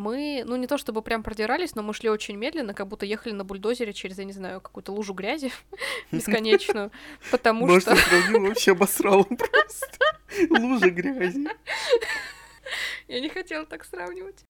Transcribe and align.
мы, 0.00 0.42
ну 0.46 0.56
не 0.56 0.66
то 0.66 0.78
чтобы 0.78 1.02
прям 1.02 1.22
продирались, 1.22 1.74
но 1.74 1.82
мы 1.82 1.94
шли 1.94 2.08
очень 2.08 2.36
медленно, 2.36 2.74
как 2.74 2.88
будто 2.88 3.06
ехали 3.06 3.32
на 3.32 3.44
бульдозере 3.44 3.92
через, 3.92 4.18
я 4.18 4.24
не 4.24 4.32
знаю, 4.32 4.60
какую-то 4.60 4.92
лужу 4.92 5.12
грязи 5.12 5.52
бесконечную, 6.10 6.90
потому 7.30 7.80
что... 7.80 7.90
Может, 7.90 8.30
вообще 8.30 8.72
обосрал 8.72 9.24
просто. 9.24 9.98
Лужа 10.50 10.90
грязи. 10.90 11.48
Я 13.08 13.20
не 13.20 13.28
хотела 13.28 13.66
так 13.66 13.84
сравнивать. 13.84 14.44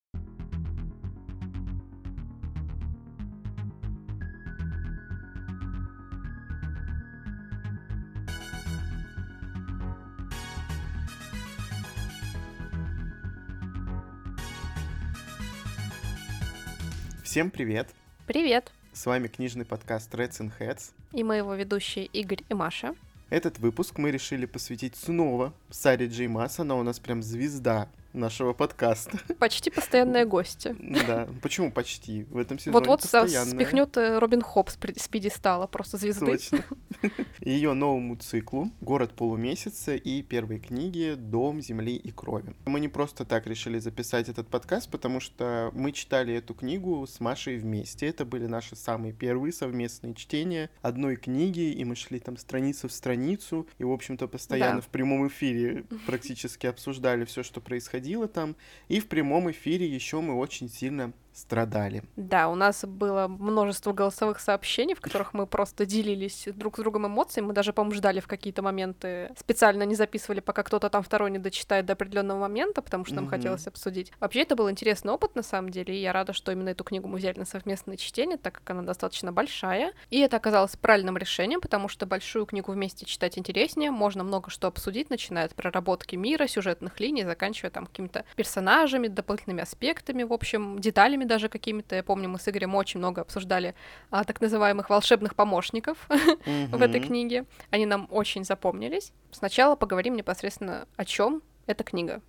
Всем 17.31 17.53
привет! 17.53 17.87
Привет! 18.27 18.73
С 18.93 19.07
вами 19.07 19.29
книжный 19.29 19.65
подкаст 19.65 20.13
Reds 20.17 20.41
and 20.41 20.51
Heads. 20.59 20.91
И 21.13 21.23
мы 21.23 21.37
его 21.37 21.55
ведущие 21.55 22.07
Игорь 22.07 22.41
и 22.49 22.55
Маша. 22.55 22.97
Этот 23.29 23.61
выпуск 23.61 23.99
мы 23.99 24.11
решили 24.11 24.47
посвятить 24.47 24.97
снова 24.97 25.55
Саре 25.71 26.09
Джей 26.09 26.27
Масс. 26.27 26.59
Она 26.59 26.75
у 26.75 26.83
нас 26.83 26.99
прям 26.99 27.23
звезда 27.23 27.89
нашего 28.13 28.53
подкаста. 28.53 29.19
Почти 29.39 29.71
постоянные 29.71 30.25
гости. 30.25 30.75
Да, 31.07 31.29
почему 31.43 31.71
почти? 31.71 32.25
В 32.25 32.39
этом 32.39 32.59
сезоне 32.59 32.75
Вот-вот 32.75 33.03
спихнет 33.03 33.97
э, 33.97 34.19
Робин 34.19 34.43
Хоп 34.43 34.71
с 34.71 34.77
пьедестала, 35.09 35.67
просто 35.67 35.97
звезды. 35.97 36.27
Точно. 36.27 36.65
Ее 37.41 37.73
новому 37.73 38.17
циклу 38.17 38.71
«Город 38.81 39.15
полумесяца» 39.15 39.95
и 39.95 40.23
первой 40.23 40.59
книги 40.59 41.15
«Дом 41.17 41.61
земли 41.61 41.95
и 41.97 42.11
крови». 42.11 42.55
Мы 42.67 42.81
не 42.81 42.89
просто 42.89 43.25
так 43.25 43.47
решили 43.47 43.79
записать 43.79 44.29
этот 44.29 44.49
подкаст, 44.49 44.91
потому 44.91 45.21
что 45.21 45.71
мы 45.75 45.93
читали 45.93 46.35
эту 46.35 46.55
книгу 46.55 47.07
с 47.07 47.21
Машей 47.21 47.59
вместе. 47.59 48.07
Это 48.07 48.25
были 48.25 48.47
наши 48.47 48.77
самые 48.77 49.13
первые 49.13 49.53
совместные 49.53 50.15
чтения 50.15 50.71
одной 50.83 51.17
книги, 51.17 51.73
и 51.73 51.85
мы 51.85 51.95
шли 51.95 52.19
там 52.19 52.37
страницу 52.37 52.89
в 52.89 52.93
страницу, 52.93 53.67
и, 53.79 53.85
в 53.85 53.93
общем-то, 53.93 54.29
постоянно 54.29 54.77
да. 54.77 54.83
в 54.83 54.89
прямом 54.89 55.29
эфире 55.29 55.85
практически 56.07 56.67
обсуждали 56.67 57.25
все, 57.25 57.43
что 57.43 57.61
происходило 57.61 58.00
происходило 58.01 58.29
там. 58.29 58.57
И 58.89 59.01
в 59.01 59.07
прямом 59.07 59.51
эфире 59.51 59.87
еще 59.87 60.21
мы 60.21 60.35
очень 60.35 60.69
сильно 60.69 61.13
страдали. 61.33 62.03
Да, 62.17 62.49
у 62.49 62.55
нас 62.55 62.85
было 62.85 63.29
множество 63.29 63.93
голосовых 63.93 64.41
сообщений, 64.41 64.95
в 64.95 65.01
которых 65.01 65.35
мы 65.35 65.47
просто 65.47 65.87
делились 65.87 66.49
друг 66.55 66.77
с 66.77 66.81
другом 66.81 67.07
эмоциями. 67.07 67.49
Мы 67.49 67.53
даже, 67.53 67.73
по-моему, 67.73 67.95
ждали 67.95 68.21
в 68.21 68.27
какие-то 68.27 68.63
моменты. 68.63 69.33
Специально 69.39 69.85
не 69.85 69.95
записывали, 69.95 70.41
пока 70.41 70.63
кто-то 70.63 70.91
там 70.91 71.03
второй 71.03 71.31
не 71.31 71.39
дочитает 71.39 71.87
до 71.87 71.95
определенного 71.95 72.41
момента, 72.41 72.83
потому 72.83 73.05
что 73.05 73.15
нам 73.15 73.27
mm-hmm. 73.27 73.31
хотелось 73.31 73.67
обсудить. 73.67 74.13
Вообще, 74.21 74.43
это 74.43 74.57
был 74.57 74.71
интересный 74.71 75.13
опыт, 75.13 75.35
на 75.35 75.43
самом 75.43 75.71
деле, 75.71 75.97
и 75.97 76.01
я 76.01 76.13
рада, 76.13 76.33
что 76.33 76.53
именно 76.53 76.71
эту 76.71 76.85
книгу 76.85 77.09
мы 77.09 77.19
взяли 77.19 77.39
на 77.39 77.45
совместное 77.45 77.97
чтение, 77.97 78.37
так 78.37 78.55
как 78.55 78.71
она 78.71 78.83
достаточно 78.83 79.33
большая. 79.33 79.93
И 80.11 80.19
это 80.21 80.37
оказалось 80.37 80.77
правильным 80.77 81.17
решением, 81.17 81.61
потому 81.61 81.89
что 81.89 82.07
большую 82.07 82.47
книгу 82.47 82.73
вместе 82.73 83.07
читать 83.07 83.39
интереснее, 83.39 83.91
можно 83.91 84.25
много 84.25 84.51
что 84.51 84.67
обсудить, 84.67 85.11
начиная 85.11 85.47
от 85.47 85.55
проработки 85.55 86.17
мира, 86.17 86.47
сюжетных 86.47 87.01
линий, 87.01 87.25
заканчивая 87.25 87.71
там 87.71 87.87
какими-то 87.87 88.25
персонажами, 88.37 89.09
дополнительными 89.09 89.63
аспектами, 89.63 90.23
в 90.23 90.33
общем, 90.33 90.79
деталями 90.79 91.20
даже 91.25 91.49
какими-то. 91.49 91.97
Я 91.97 92.03
помню, 92.03 92.29
мы 92.29 92.39
с 92.39 92.49
Игорем 92.49 92.75
очень 92.75 92.99
много 92.99 93.21
обсуждали 93.21 93.75
а, 94.11 94.25
так 94.25 94.41
называемых 94.41 94.91
волшебных 94.91 95.35
помощников 95.35 96.07
mm-hmm. 96.09 96.69
в 96.77 96.83
этой 96.83 97.01
книге. 97.01 97.45
Они 97.71 97.87
нам 97.87 98.09
очень 98.11 98.45
запомнились. 98.45 99.13
Сначала 99.31 99.77
поговорим 99.77 100.17
непосредственно 100.17 100.87
о 100.97 101.05
чем 101.05 101.43
эта 101.67 101.85
книга. 101.85 102.21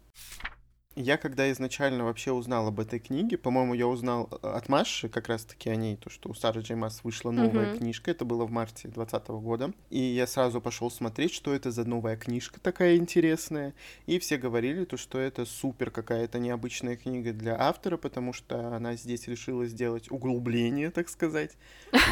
Я 0.96 1.18
когда 1.18 1.50
изначально 1.52 2.04
вообще 2.04 2.34
узнал 2.34 2.68
об 2.68 2.82
этой 2.82 3.00
книге, 3.00 3.38
по-моему, 3.38 3.74
я 3.74 3.88
узнал 3.88 4.28
э, 4.30 4.48
от 4.48 4.68
Маши 4.68 5.08
как 5.08 5.30
раз-таки 5.30 5.70
о 5.70 5.76
ней, 5.78 5.96
то, 5.96 6.10
что 6.10 6.30
у 6.30 6.34
Сары 6.34 6.62
Джеймас 6.62 7.06
вышла 7.06 7.32
новая 7.32 7.68
mm-hmm. 7.68 7.78
книжка, 7.78 8.12
это 8.12 8.26
было 8.26 8.44
в 8.44 8.52
марте 8.52 8.90
2020 8.90 9.28
года, 9.30 9.74
и 9.90 10.00
я 10.00 10.28
сразу 10.28 10.60
пошел 10.60 10.92
смотреть, 10.92 11.34
что 11.34 11.54
это 11.54 11.72
за 11.72 11.86
новая 11.86 12.18
книжка 12.18 12.60
такая 12.60 12.98
интересная, 12.98 13.74
и 14.06 14.20
все 14.20 14.36
говорили, 14.36 14.84
то, 14.84 14.98
что 14.98 15.18
это 15.18 15.46
супер 15.46 15.92
какая-то 15.92 16.40
необычная 16.40 16.98
книга 16.98 17.32
для 17.32 17.58
автора, 17.58 17.96
потому 17.96 18.34
что 18.34 18.76
она 18.76 18.96
здесь 18.96 19.30
решила 19.30 19.66
сделать 19.68 20.12
углубление, 20.12 20.92
так 20.92 21.08
сказать, 21.08 21.52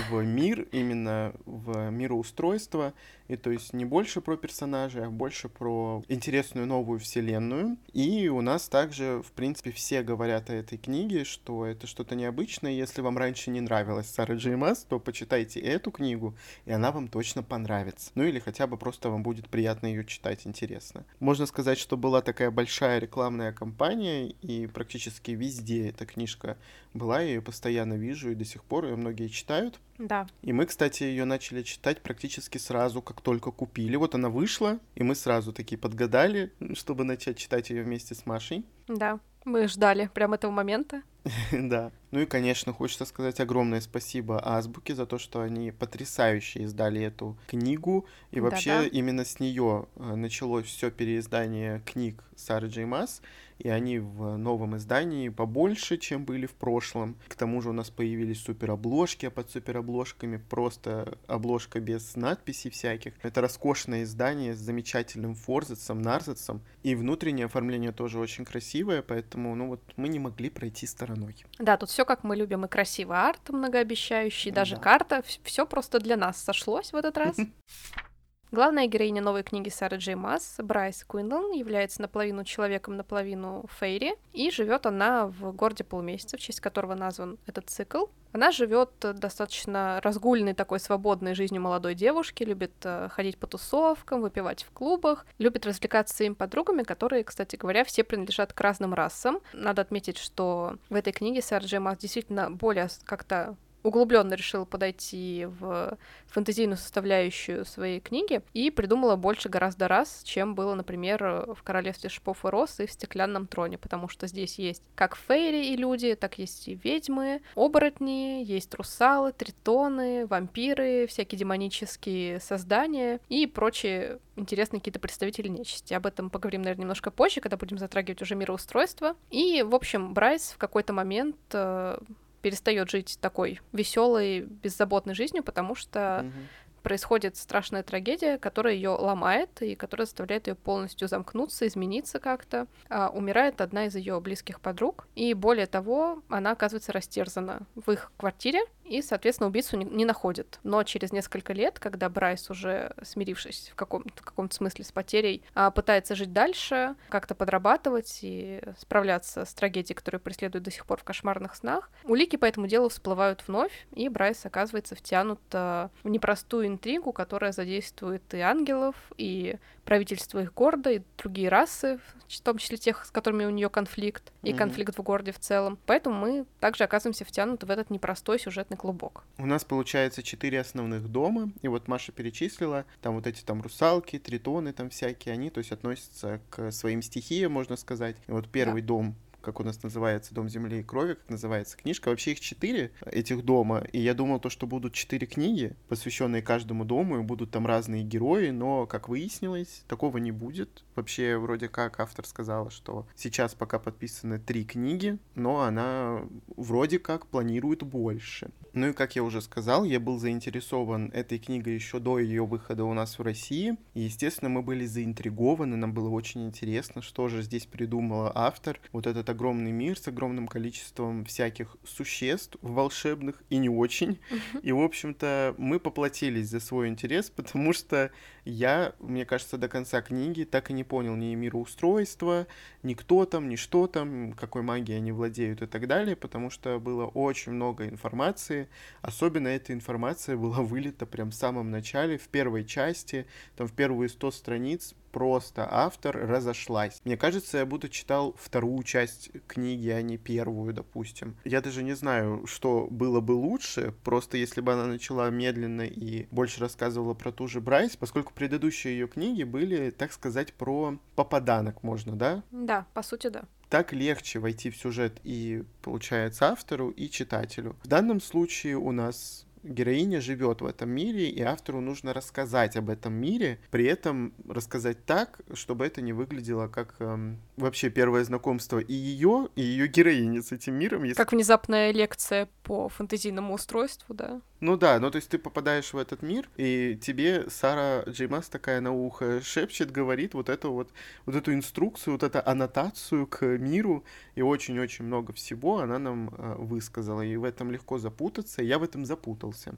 в 0.09 0.23
мир, 0.23 0.69
именно 0.71 1.33
в 1.45 1.89
мироустройство, 1.89 2.93
и 3.29 3.37
то 3.37 3.51
есть 3.51 3.73
не 3.73 3.85
больше 3.85 4.21
про 4.21 4.35
персонажей, 4.35 5.05
а 5.05 5.09
больше 5.09 5.49
про 5.49 6.03
интересную 6.09 6.65
новую 6.65 6.99
вселенную. 6.99 7.77
И 7.93 8.27
у 8.27 8.41
нас 8.41 8.67
также, 8.67 9.21
в 9.23 9.31
принципе, 9.31 9.71
все 9.71 10.01
говорят 10.01 10.49
о 10.49 10.53
этой 10.53 10.79
книге, 10.79 11.23
что 11.23 11.65
это 11.65 11.85
что-то 11.85 12.15
необычное. 12.15 12.71
Если 12.71 13.01
вам 13.01 13.17
раньше 13.17 13.51
не 13.51 13.61
нравилась 13.61 14.09
Сара 14.09 14.35
Джеймас, 14.35 14.83
то 14.83 14.99
почитайте 14.99 15.59
эту 15.59 15.91
книгу, 15.91 16.35
и 16.65 16.71
она 16.71 16.91
вам 16.91 17.07
точно 17.07 17.43
понравится. 17.43 18.11
Ну 18.15 18.23
или 18.23 18.39
хотя 18.39 18.65
бы 18.65 18.77
просто 18.77 19.11
вам 19.11 19.21
будет 19.21 19.47
приятно 19.47 19.85
ее 19.85 20.03
читать, 20.05 20.47
интересно. 20.47 21.05
Можно 21.19 21.45
сказать, 21.45 21.77
что 21.77 21.97
была 21.97 22.21
такая 22.21 22.49
большая 22.49 22.97
рекламная 22.97 23.53
кампания, 23.53 24.29
и 24.41 24.65
практически 24.65 25.31
везде 25.31 25.89
эта 25.89 26.07
книжка 26.07 26.57
была, 26.95 27.21
я 27.21 27.27
ее 27.27 27.41
постоянно 27.43 27.93
вижу, 27.93 28.31
и 28.31 28.35
до 28.35 28.45
сих 28.45 28.63
пор 28.63 28.85
ее 28.85 28.95
многие 28.95 29.27
читают. 29.27 29.79
Да. 29.99 30.27
И 30.41 30.53
мы, 30.53 30.65
кстати, 30.65 31.03
ее 31.03 31.25
начали 31.25 31.61
читать 31.61 32.01
практически 32.01 32.57
сразу, 32.57 33.01
как 33.01 33.21
только 33.21 33.51
купили. 33.51 33.97
Вот 33.97 34.15
она 34.15 34.29
вышла, 34.29 34.79
и 34.95 35.03
мы 35.03 35.13
сразу 35.13 35.51
такие 35.51 35.77
подгадали, 35.77 36.51
чтобы 36.73 37.03
начать 37.03 37.37
читать 37.37 37.69
ее 37.69 37.83
вместе 37.83 38.15
с 38.15 38.25
Машей. 38.25 38.65
Да, 38.87 39.19
мы 39.43 39.67
ждали 39.67 40.09
прям 40.13 40.33
этого 40.33 40.51
момента. 40.51 41.03
Да. 41.51 41.91
Ну 42.11 42.21
и, 42.21 42.25
конечно, 42.25 42.73
хочется 42.73 43.05
сказать 43.05 43.39
огромное 43.39 43.81
спасибо 43.81 44.41
Азбуке 44.43 44.95
за 44.95 45.05
то, 45.05 45.17
что 45.17 45.41
они 45.41 45.71
потрясающе 45.71 46.63
издали 46.63 47.01
эту 47.01 47.37
книгу. 47.47 48.05
И 48.31 48.39
вообще 48.39 48.69
Да-да. 48.69 48.87
именно 48.87 49.25
с 49.25 49.39
нее 49.39 49.87
э, 49.95 50.15
началось 50.15 50.65
все 50.65 50.89
переиздание 50.91 51.81
книг 51.85 52.23
Сары 52.35 52.67
Джей 52.67 52.85
Масс 52.85 53.21
и 53.59 53.67
они 53.67 53.99
в 53.99 54.37
новом 54.37 54.77
издании 54.77 55.29
побольше, 55.29 55.97
чем 55.97 56.25
были 56.25 56.45
в 56.45 56.53
прошлом. 56.53 57.17
К 57.27 57.35
тому 57.35 57.61
же 57.61 57.69
у 57.69 57.73
нас 57.73 57.89
появились 57.89 58.41
суперобложки, 58.41 59.25
а 59.25 59.31
под 59.31 59.51
суперобложками 59.51 60.37
просто 60.37 61.17
обложка 61.27 61.79
без 61.79 62.15
надписей 62.15 62.71
всяких. 62.71 63.13
Это 63.21 63.41
роскошное 63.41 64.03
издание 64.03 64.55
с 64.55 64.59
замечательным 64.59 65.35
форзацем, 65.35 66.01
нарзацем, 66.01 66.61
и 66.83 66.95
внутреннее 66.95 67.45
оформление 67.45 67.91
тоже 67.91 68.19
очень 68.19 68.45
красивое, 68.45 69.01
поэтому, 69.01 69.53
ну 69.55 69.67
вот, 69.67 69.81
мы 69.97 70.07
не 70.07 70.19
могли 70.19 70.49
пройти 70.49 70.87
стороной. 70.87 71.08
Да, 71.57 71.77
тут 71.77 71.89
все 71.89 72.05
как 72.05 72.23
мы 72.23 72.35
любим, 72.35 72.65
и 72.65 72.67
красивый 72.67 73.17
арт 73.17 73.49
многообещающий, 73.49 74.51
даже 74.51 74.75
да. 74.75 74.81
карта, 74.81 75.23
все 75.43 75.65
просто 75.65 75.99
для 75.99 76.17
нас 76.17 76.41
сошлось 76.41 76.93
в 76.93 76.95
этот 76.95 77.17
раз. 77.17 77.37
Главная 78.51 78.87
героиня 78.87 79.21
новой 79.21 79.43
книги 79.43 79.69
Сары 79.69 79.97
Джей 79.97 80.15
Масс, 80.15 80.55
Брайс 80.57 81.03
Куинлан, 81.03 81.51
является 81.51 82.01
наполовину 82.01 82.43
человеком, 82.43 82.97
наполовину 82.97 83.65
фейри, 83.79 84.15
и 84.33 84.49
живет 84.49 84.87
она 84.87 85.27
в 85.27 85.51
городе 85.51 85.83
полумесяца, 85.83 86.35
в 86.35 86.39
честь 86.39 86.59
которого 86.59 86.95
назван 86.95 87.37
этот 87.45 87.69
цикл. 87.69 88.05
Она 88.31 88.51
живет 88.51 88.89
достаточно 88.99 90.01
разгульной 90.03 90.55
такой 90.55 90.79
свободной 90.79 91.35
жизнью 91.35 91.61
молодой 91.61 91.93
девушки, 91.93 92.43
любит 92.43 92.73
э, 92.83 93.09
ходить 93.11 93.37
по 93.37 93.45
тусовкам, 93.45 94.21
выпивать 94.21 94.63
в 94.63 94.71
клубах, 94.71 95.27
любит 95.37 95.67
развлекаться 95.67 96.15
своими 96.15 96.33
подругами, 96.33 96.81
которые, 96.81 97.23
кстати 97.23 97.55
говоря, 97.55 97.83
все 97.83 98.03
принадлежат 98.03 98.53
к 98.53 98.61
разным 98.61 98.95
расам. 98.95 99.41
Надо 99.53 99.83
отметить, 99.83 100.17
что 100.17 100.77
в 100.89 100.95
этой 100.95 101.13
книге 101.13 101.43
Сара 101.43 101.63
Джей 101.63 101.79
Масс 101.79 101.99
действительно 101.99 102.49
более 102.49 102.87
как-то 103.03 103.55
углубленно 103.83 104.33
решила 104.33 104.65
подойти 104.65 105.47
в 105.59 105.97
фэнтезийную 106.27 106.77
составляющую 106.77 107.65
своей 107.65 107.99
книги 107.99 108.41
и 108.53 108.71
придумала 108.71 109.15
больше 109.15 109.49
гораздо 109.49 109.87
раз, 109.87 110.21
чем 110.23 110.55
было, 110.55 110.75
например, 110.75 111.53
в 111.53 111.63
«Королевстве 111.63 112.09
шипов 112.09 112.45
и 112.45 112.49
роз» 112.49 112.79
и 112.79 112.85
в 112.85 112.91
«Стеклянном 112.91 113.47
троне», 113.47 113.77
потому 113.77 114.07
что 114.07 114.27
здесь 114.27 114.59
есть 114.59 114.83
как 114.95 115.15
фейри 115.15 115.73
и 115.73 115.75
люди, 115.75 116.15
так 116.15 116.37
есть 116.37 116.67
и 116.67 116.75
ведьмы, 116.75 117.41
оборотни, 117.55 118.43
есть 118.43 118.73
русалы, 118.75 119.31
тритоны, 119.31 120.27
вампиры, 120.27 121.07
всякие 121.07 121.39
демонические 121.39 122.39
создания 122.39 123.19
и 123.29 123.47
прочие 123.47 124.19
интересные 124.35 124.79
какие-то 124.79 124.99
представители 124.99 125.47
нечисти. 125.47 125.93
Об 125.93 126.05
этом 126.05 126.29
поговорим, 126.29 126.61
наверное, 126.61 126.83
немножко 126.83 127.11
позже, 127.11 127.41
когда 127.41 127.57
будем 127.57 127.77
затрагивать 127.77 128.21
уже 128.21 128.35
мироустройство. 128.35 129.15
И, 129.29 129.61
в 129.63 129.75
общем, 129.75 130.13
Брайс 130.13 130.51
в 130.51 130.57
какой-то 130.57 130.93
момент 130.93 131.35
э, 131.51 131.97
перестает 132.41 132.89
жить 132.89 133.17
такой 133.21 133.61
веселой, 133.71 134.41
беззаботной 134.41 135.13
жизнью, 135.13 135.43
потому 135.43 135.75
что 135.75 135.99
mm-hmm 135.99 136.31
происходит 136.79 137.37
страшная 137.37 137.83
трагедия, 137.83 138.37
которая 138.37 138.73
ее 138.73 138.89
ломает 138.89 139.61
и 139.61 139.75
которая 139.75 140.05
заставляет 140.05 140.47
ее 140.47 140.55
полностью 140.55 141.07
замкнуться, 141.07 141.67
измениться 141.67 142.19
как-то. 142.19 142.67
А, 142.89 143.09
умирает 143.09 143.61
одна 143.61 143.85
из 143.85 143.95
ее 143.95 144.19
близких 144.19 144.59
подруг, 144.59 145.07
и 145.15 145.33
более 145.33 145.67
того, 145.67 146.23
она 146.29 146.51
оказывается 146.51 146.91
растерзана 146.91 147.61
в 147.75 147.91
их 147.91 148.11
квартире, 148.17 148.61
и, 148.89 149.01
соответственно, 149.01 149.47
убийцу 149.47 149.77
не, 149.77 149.85
не 149.85 150.05
находят. 150.05 150.59
Но 150.63 150.83
через 150.83 151.11
несколько 151.11 151.53
лет, 151.53 151.79
когда 151.79 152.09
Брайс 152.09 152.49
уже 152.49 152.93
смирившись 153.03 153.69
в 153.71 153.75
каком-то, 153.75 154.09
в 154.15 154.25
каком-то 154.25 154.55
смысле 154.55 154.83
с 154.83 154.91
потерей, 154.91 155.43
а, 155.53 155.71
пытается 155.71 156.15
жить 156.15 156.33
дальше, 156.33 156.95
как-то 157.09 157.35
подрабатывать 157.35 158.19
и 158.21 158.61
справляться 158.79 159.45
с 159.45 159.53
трагедией, 159.53 159.95
которая 159.95 160.19
преследует 160.19 160.63
до 160.63 160.71
сих 160.71 160.85
пор 160.85 160.99
в 160.99 161.03
кошмарных 161.03 161.55
снах, 161.55 161.89
улики 162.03 162.35
по 162.35 162.45
этому 162.45 162.67
делу 162.67 162.89
всплывают 162.89 163.43
вновь, 163.47 163.87
и 163.93 164.09
Брайс 164.09 164.45
оказывается 164.45 164.95
втянут 164.95 165.39
а, 165.53 165.89
в 166.03 166.09
непростую 166.09 166.67
интригу, 166.67 167.13
которая 167.13 167.51
задействует 167.51 168.33
и 168.33 168.39
ангелов, 168.39 168.95
и 169.17 169.57
правительство 169.89 170.39
их 170.39 170.53
города, 170.53 170.91
и 170.91 171.01
другие 171.17 171.49
расы, 171.49 171.99
в 172.27 172.41
том 172.41 172.59
числе 172.59 172.77
тех, 172.77 173.03
с 173.05 173.09
которыми 173.09 173.45
у 173.45 173.49
нее 173.49 173.71
конфликт, 173.71 174.31
и 174.43 174.51
mm-hmm. 174.51 174.55
конфликт 174.55 174.95
в 174.95 175.01
городе 175.01 175.31
в 175.31 175.39
целом. 175.39 175.79
Поэтому 175.87 176.15
мы 176.15 176.45
также 176.59 176.83
оказываемся 176.83 177.25
втянуты 177.25 177.65
в 177.65 177.71
этот 177.71 177.89
непростой 177.89 178.39
сюжетный 178.39 178.77
клубок. 178.77 179.23
У 179.39 179.47
нас 179.47 179.65
получается 179.65 180.21
четыре 180.21 180.59
основных 180.59 181.07
дома, 181.07 181.51
и 181.63 181.67
вот 181.67 181.87
Маша 181.87 182.11
перечислила, 182.11 182.85
там 183.01 183.15
вот 183.15 183.25
эти 183.25 183.41
там 183.41 183.63
русалки, 183.63 184.19
тритоны 184.19 184.73
там 184.73 184.91
всякие, 184.91 185.33
они, 185.33 185.49
то 185.49 185.57
есть 185.57 185.71
относятся 185.71 186.39
к 186.51 186.71
своим 186.71 187.01
стихиям, 187.01 187.51
можно 187.53 187.75
сказать. 187.75 188.15
И 188.27 188.31
вот 188.31 188.47
первый 188.47 188.83
да. 188.83 188.89
дом 188.89 189.15
как 189.41 189.59
у 189.59 189.63
нас 189.63 189.81
называется, 189.83 190.33
«Дом 190.33 190.49
земли 190.49 190.79
и 190.79 190.83
крови», 190.83 191.15
как 191.15 191.29
называется 191.29 191.77
книжка. 191.77 192.09
Вообще 192.09 192.31
их 192.31 192.39
четыре, 192.39 192.91
этих 193.05 193.43
дома, 193.43 193.83
и 193.91 193.99
я 193.99 194.13
думал 194.13 194.39
то, 194.39 194.49
что 194.49 194.67
будут 194.67 194.93
четыре 194.93 195.27
книги, 195.27 195.75
посвященные 195.87 196.41
каждому 196.41 196.85
дому, 196.85 197.19
и 197.19 197.23
будут 197.23 197.51
там 197.51 197.65
разные 197.65 198.03
герои, 198.03 198.49
но, 198.49 198.85
как 198.85 199.09
выяснилось, 199.09 199.83
такого 199.87 200.17
не 200.17 200.31
будет. 200.31 200.83
Вообще, 200.95 201.37
вроде 201.37 201.67
как 201.69 201.99
автор 201.99 202.25
сказала, 202.25 202.69
что 202.69 203.07
сейчас 203.15 203.53
пока 203.53 203.79
подписаны 203.79 204.39
три 204.39 204.65
книги, 204.65 205.17
но 205.35 205.61
она 205.61 206.21
вроде 206.55 206.99
как 206.99 207.27
планирует 207.27 207.83
больше. 207.83 208.51
Ну 208.73 208.89
и, 208.89 208.93
как 208.93 209.15
я 209.15 209.23
уже 209.23 209.41
сказал, 209.41 209.83
я 209.83 209.99
был 209.99 210.19
заинтересован 210.19 211.11
этой 211.13 211.39
книгой 211.39 211.73
еще 211.73 211.99
до 211.99 212.19
ее 212.19 212.45
выхода 212.45 212.83
у 212.83 212.93
нас 212.93 213.17
в 213.17 213.21
России, 213.21 213.77
и, 213.93 214.01
естественно, 214.01 214.49
мы 214.49 214.61
были 214.61 214.85
заинтригованы, 214.85 215.75
нам 215.75 215.93
было 215.93 216.09
очень 216.09 216.45
интересно, 216.45 217.01
что 217.01 217.27
же 217.27 217.41
здесь 217.41 217.65
придумала 217.65 218.31
автор. 218.35 218.79
Вот 218.91 219.07
этот 219.07 219.29
огромный 219.39 219.71
мир 219.71 219.97
с 219.97 220.05
огромным 220.09 220.49
количеством 220.49 221.23
всяких 221.23 221.77
существ 221.85 222.57
волшебных 222.61 223.41
и 223.49 223.55
не 223.55 223.69
очень. 223.69 224.19
И, 224.63 224.73
в 224.73 224.81
общем-то, 224.81 225.55
мы 225.57 225.79
поплатились 225.79 226.49
за 226.49 226.59
свой 226.59 226.89
интерес, 226.89 227.29
потому 227.35 227.71
что 227.71 228.11
я, 228.49 228.93
мне 228.99 229.25
кажется, 229.25 229.57
до 229.57 229.67
конца 229.67 230.01
книги 230.01 230.43
так 230.43 230.69
и 230.69 230.73
не 230.73 230.83
понял 230.83 231.15
ни 231.15 231.35
мироустройства, 231.35 232.47
ни 232.83 232.93
кто 232.93 233.25
там, 233.25 233.49
ни 233.49 233.55
что 233.55 233.87
там, 233.87 234.33
какой 234.33 234.61
магией 234.61 234.97
они 234.97 235.11
владеют 235.11 235.61
и 235.61 235.67
так 235.67 235.87
далее, 235.87 236.15
потому 236.15 236.49
что 236.49 236.79
было 236.79 237.05
очень 237.05 237.51
много 237.51 237.87
информации. 237.87 238.69
Особенно 239.01 239.47
эта 239.47 239.73
информация 239.73 240.37
была 240.37 240.61
вылита 240.61 241.05
прям 241.05 241.31
в 241.31 241.35
самом 241.35 241.71
начале, 241.71 242.17
в 242.17 242.27
первой 242.27 242.65
части, 242.65 243.25
там 243.55 243.67
в 243.67 243.73
первые 243.73 244.09
100 244.09 244.31
страниц 244.31 244.95
просто 245.11 245.67
автор 245.69 246.15
разошлась. 246.15 247.01
Мне 247.03 247.17
кажется, 247.17 247.57
я 247.59 247.65
будто 247.65 247.89
читал 247.89 248.35
вторую 248.39 248.83
часть 248.83 249.31
книги, 249.47 249.89
а 249.89 250.01
не 250.01 250.17
первую, 250.17 250.73
допустим. 250.73 251.35
Я 251.43 251.61
даже 251.61 251.83
не 251.83 251.93
знаю, 251.93 252.45
что 252.45 252.87
было 252.89 253.21
бы 253.21 253.33
лучше, 253.33 253.93
просто 254.03 254.37
если 254.37 254.61
бы 254.61 254.73
она 254.73 254.85
начала 254.85 255.29
медленно 255.29 255.81
и 255.81 256.27
больше 256.31 256.61
рассказывала 256.61 257.13
про 257.13 257.31
ту 257.31 257.47
же 257.47 257.61
Брайс, 257.61 257.95
поскольку 257.97 258.33
предыдущие 258.39 258.97
ее 258.97 259.07
книги 259.09 259.43
были, 259.43 259.91
так 259.91 260.13
сказать, 260.13 260.53
про 260.53 260.97
попаданок, 261.15 261.83
можно, 261.83 262.15
да? 262.15 262.41
Да, 262.51 262.85
по 262.93 263.03
сути, 263.03 263.27
да 263.27 263.43
так 263.69 263.93
легче 263.93 264.39
войти 264.39 264.71
в 264.71 264.77
сюжет 264.77 265.19
и, 265.23 265.63
получается, 265.83 266.47
автору, 266.47 266.89
и 266.89 267.07
читателю. 267.07 267.75
В 267.83 267.87
данном 267.87 268.19
случае 268.19 268.77
у 268.77 268.91
нас 268.91 269.45
героиня 269.63 270.21
живет 270.21 270.61
в 270.61 270.65
этом 270.65 270.89
мире, 270.89 271.29
и 271.29 271.41
автору 271.41 271.81
нужно 271.81 272.13
рассказать 272.13 272.75
об 272.77 272.89
этом 272.89 273.13
мире, 273.13 273.59
при 273.71 273.85
этом 273.85 274.33
рассказать 274.47 275.05
так, 275.05 275.41
чтобы 275.53 275.85
это 275.85 276.01
не 276.01 276.13
выглядело 276.13 276.67
как 276.67 276.95
эм, 276.99 277.39
вообще 277.57 277.89
первое 277.89 278.23
знакомство 278.23 278.79
и 278.79 278.93
ее, 278.93 279.49
и 279.55 279.61
ее 279.61 279.87
героини 279.87 280.39
с 280.39 280.51
этим 280.51 280.75
миром. 280.75 281.03
Если... 281.03 281.17
Как 281.17 281.31
внезапная 281.31 281.91
лекция 281.91 282.49
по 282.63 282.89
фантазийному 282.89 283.53
устройству, 283.53 284.15
да? 284.15 284.41
Ну 284.61 284.75
да, 284.75 284.99
ну 284.99 285.09
то 285.09 285.15
есть 285.15 285.29
ты 285.29 285.37
попадаешь 285.37 285.93
в 285.93 285.97
этот 285.97 286.21
мир, 286.21 286.49
и 286.57 286.99
тебе 287.01 287.49
Сара 287.49 288.03
Джеймас 288.09 288.49
такая 288.49 288.81
на 288.81 288.91
ухо 288.91 289.41
шепчет, 289.41 289.89
говорит 289.89 290.33
вот 290.33 290.49
эту 290.49 290.73
вот, 290.73 290.91
вот 291.25 291.35
эту 291.35 291.53
инструкцию, 291.53 292.15
вот 292.15 292.23
эту 292.23 292.41
аннотацию 292.45 293.25
к 293.25 293.45
миру, 293.57 294.03
и 294.35 294.41
очень-очень 294.41 295.05
много 295.05 295.31
всего 295.31 295.79
она 295.79 295.97
нам 295.97 296.35
э, 296.37 296.55
высказала, 296.57 297.21
и 297.21 297.37
в 297.37 297.45
этом 297.45 297.71
легко 297.71 297.99
запутаться, 297.99 298.61
я 298.61 298.79
в 298.79 298.83
этом 298.83 299.05
запутался. 299.05 299.75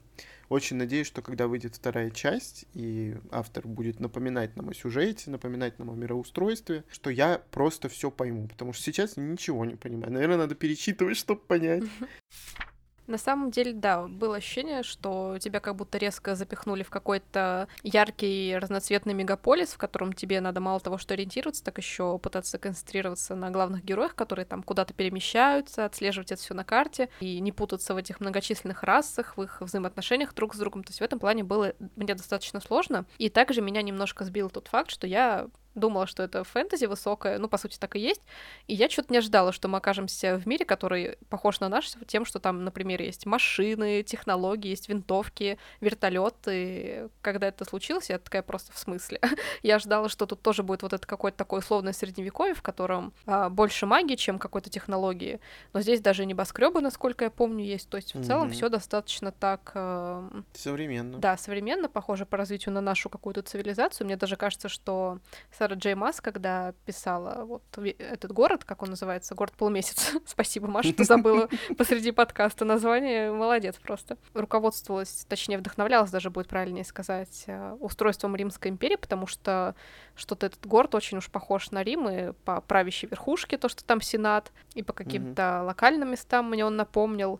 Очень 0.48 0.78
надеюсь, 0.78 1.06
что 1.06 1.22
когда 1.22 1.46
выйдет 1.46 1.76
вторая 1.76 2.10
часть, 2.10 2.66
и 2.74 3.16
автор 3.30 3.68
будет 3.68 4.00
напоминать 4.00 4.56
нам 4.56 4.70
о 4.70 4.74
сюжете, 4.74 5.30
напоминать 5.30 5.78
нам 5.78 5.90
о 5.90 5.94
мироустройстве, 5.94 6.82
что 6.90 7.08
я 7.08 7.40
просто 7.52 7.88
все 7.88 8.10
пойму, 8.10 8.48
потому 8.48 8.72
что 8.72 8.82
сейчас 8.82 9.16
ничего 9.16 9.64
не 9.64 9.76
понимаю. 9.76 10.12
Наверное, 10.12 10.38
надо 10.38 10.56
перечитывать, 10.56 11.16
чтобы 11.16 11.40
понять. 11.40 11.84
На 13.06 13.18
самом 13.18 13.50
деле, 13.50 13.72
да, 13.72 14.06
было 14.06 14.36
ощущение, 14.36 14.82
что 14.82 15.36
тебя 15.40 15.60
как 15.60 15.76
будто 15.76 15.98
резко 15.98 16.34
запихнули 16.34 16.82
в 16.82 16.90
какой-то 16.90 17.68
яркий 17.82 18.56
разноцветный 18.56 19.14
мегаполис, 19.14 19.70
в 19.70 19.78
котором 19.78 20.12
тебе 20.12 20.40
надо 20.40 20.60
мало 20.60 20.80
того, 20.80 20.98
что 20.98 21.14
ориентироваться, 21.14 21.64
так 21.64 21.78
еще 21.78 22.18
пытаться 22.18 22.58
концентрироваться 22.58 23.34
на 23.34 23.50
главных 23.50 23.84
героях, 23.84 24.14
которые 24.14 24.46
там 24.46 24.62
куда-то 24.62 24.94
перемещаются, 24.94 25.84
отслеживать 25.84 26.32
это 26.32 26.40
все 26.40 26.54
на 26.54 26.64
карте 26.64 27.08
и 27.20 27.40
не 27.40 27.52
путаться 27.52 27.94
в 27.94 27.96
этих 27.96 28.20
многочисленных 28.20 28.82
расах, 28.82 29.36
в 29.36 29.42
их 29.42 29.60
взаимоотношениях 29.60 30.34
друг 30.34 30.54
с 30.54 30.58
другом. 30.58 30.84
То 30.84 30.90
есть 30.90 31.00
в 31.00 31.04
этом 31.04 31.18
плане 31.18 31.42
было 31.44 31.74
мне 31.96 32.14
достаточно 32.14 32.60
сложно. 32.60 33.04
И 33.18 33.28
также 33.28 33.60
меня 33.62 33.82
немножко 33.82 34.24
сбил 34.24 34.48
тот 34.48 34.68
факт, 34.68 34.90
что 34.90 35.06
я 35.06 35.48
думала, 35.74 36.06
что 36.06 36.22
это 36.22 36.44
фэнтези 36.44 36.86
высокое, 36.86 37.38
ну, 37.38 37.48
по 37.48 37.58
сути, 37.58 37.78
так 37.78 37.96
и 37.96 38.00
есть, 38.00 38.22
и 38.66 38.74
я 38.74 38.88
что-то 38.88 39.12
не 39.12 39.18
ожидала, 39.18 39.52
что 39.52 39.68
мы 39.68 39.78
окажемся 39.78 40.38
в 40.38 40.46
мире, 40.46 40.64
который 40.64 41.16
похож 41.28 41.60
на 41.60 41.68
наш, 41.68 41.90
тем, 42.06 42.24
что 42.24 42.38
там, 42.38 42.64
например, 42.64 43.00
есть 43.02 43.26
машины, 43.26 44.02
технологии, 44.02 44.68
есть 44.68 44.88
винтовки, 44.88 45.58
вертолеты. 45.80 47.10
Когда 47.20 47.48
это 47.48 47.64
случилось, 47.64 48.10
я 48.10 48.18
такая 48.18 48.42
просто 48.42 48.72
в 48.72 48.78
смысле. 48.78 49.20
я 49.62 49.76
ожидала, 49.76 50.08
что 50.08 50.26
тут 50.26 50.42
тоже 50.42 50.62
будет 50.62 50.82
вот 50.82 50.92
это 50.92 51.06
какое-то 51.06 51.38
такое 51.38 51.60
условное 51.60 51.92
средневековье, 51.92 52.54
в 52.54 52.62
котором 52.62 53.12
а, 53.26 53.48
больше 53.48 53.86
магии, 53.86 54.16
чем 54.16 54.38
какой-то 54.38 54.70
технологии, 54.70 55.40
но 55.72 55.80
здесь 55.80 56.00
даже 56.00 56.26
небоскребы, 56.26 56.80
насколько 56.80 57.24
я 57.24 57.30
помню, 57.30 57.64
есть, 57.64 57.88
то 57.88 57.96
есть 57.96 58.14
в 58.14 58.18
mm-hmm. 58.18 58.24
целом 58.24 58.50
все 58.50 58.68
достаточно 58.68 59.32
так... 59.32 59.72
Э... 59.74 60.42
Современно. 60.54 61.18
Да, 61.18 61.36
современно, 61.36 61.88
похоже 61.88 62.26
по 62.26 62.36
развитию 62.36 62.74
на 62.74 62.80
нашу 62.80 63.08
какую-то 63.08 63.42
цивилизацию. 63.42 64.06
Мне 64.06 64.16
даже 64.16 64.36
кажется, 64.36 64.68
что 64.68 65.18
Сара 65.62 65.76
Джей 65.76 65.94
Масс, 65.94 66.20
когда 66.20 66.74
писала 66.86 67.44
вот 67.44 67.62
этот 67.78 68.32
город, 68.32 68.64
как 68.64 68.82
он 68.82 68.90
называется, 68.90 69.36
город 69.36 69.52
полумесяц. 69.56 70.12
Спасибо, 70.26 70.66
Маша, 70.66 70.92
ты 70.92 71.04
забыла 71.04 71.48
посреди 71.78 72.10
подкаста 72.10 72.64
название. 72.64 73.30
Молодец 73.30 73.76
просто. 73.76 74.18
Руководствовалась, 74.34 75.24
точнее, 75.28 75.58
вдохновлялась, 75.58 76.10
даже 76.10 76.30
будет 76.30 76.48
правильнее 76.48 76.84
сказать, 76.84 77.44
э, 77.46 77.76
устройством 77.78 78.34
Римской 78.34 78.72
империи, 78.72 78.96
потому 78.96 79.28
что 79.28 79.76
что-то 80.16 80.46
этот 80.46 80.66
город 80.66 80.96
очень 80.96 81.18
уж 81.18 81.30
похож 81.30 81.70
на 81.70 81.84
Рим 81.84 82.08
и 82.08 82.32
по 82.44 82.60
правящей 82.60 83.08
верхушке, 83.08 83.56
то, 83.56 83.68
что 83.68 83.84
там 83.84 84.00
Сенат, 84.00 84.50
и 84.74 84.82
по 84.82 84.92
каким-то 84.92 85.42
mm-hmm. 85.42 85.64
локальным 85.66 86.10
местам 86.10 86.50
мне 86.50 86.66
он 86.66 86.74
напомнил. 86.74 87.38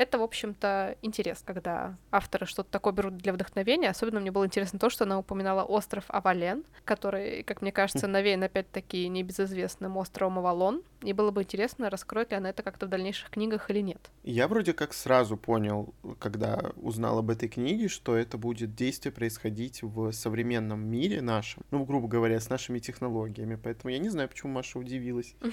Это, 0.00 0.18
в 0.18 0.22
общем-то, 0.22 0.96
интерес, 1.02 1.42
когда 1.44 1.94
авторы 2.10 2.46
что-то 2.46 2.70
такое 2.70 2.94
берут 2.94 3.18
для 3.18 3.34
вдохновения. 3.34 3.90
Особенно 3.90 4.18
мне 4.18 4.30
было 4.30 4.46
интересно 4.46 4.78
то, 4.78 4.88
что 4.88 5.04
она 5.04 5.18
упоминала 5.18 5.62
остров 5.62 6.06
Авален, 6.08 6.64
который, 6.86 7.42
как 7.42 7.60
мне 7.60 7.70
кажется, 7.70 8.06
навеян 8.06 8.42
опять-таки 8.42 9.06
небезызвестным 9.08 9.98
островом 9.98 10.38
Авалон. 10.38 10.82
И 11.02 11.12
было 11.12 11.30
бы 11.30 11.42
интересно, 11.42 11.90
раскроет 11.90 12.30
ли 12.30 12.38
она 12.38 12.48
это 12.48 12.62
как-то 12.62 12.86
в 12.86 12.88
дальнейших 12.88 13.28
книгах 13.28 13.70
или 13.70 13.80
нет. 13.80 14.10
Я 14.22 14.48
вроде 14.48 14.72
как 14.72 14.94
сразу 14.94 15.36
понял, 15.36 15.94
когда 16.18 16.72
узнал 16.76 17.18
об 17.18 17.28
этой 17.28 17.50
книге, 17.50 17.88
что 17.88 18.16
это 18.16 18.38
будет 18.38 18.74
действие 18.74 19.12
происходить 19.12 19.82
в 19.82 20.12
современном 20.12 20.80
мире 20.80 21.20
нашем, 21.20 21.62
ну, 21.70 21.84
грубо 21.84 22.08
говоря, 22.08 22.40
с 22.40 22.48
нашими 22.48 22.78
технологиями. 22.78 23.58
Поэтому 23.62 23.92
я 23.92 23.98
не 23.98 24.08
знаю, 24.08 24.30
почему 24.30 24.52
Маша 24.52 24.78
удивилась. 24.78 25.34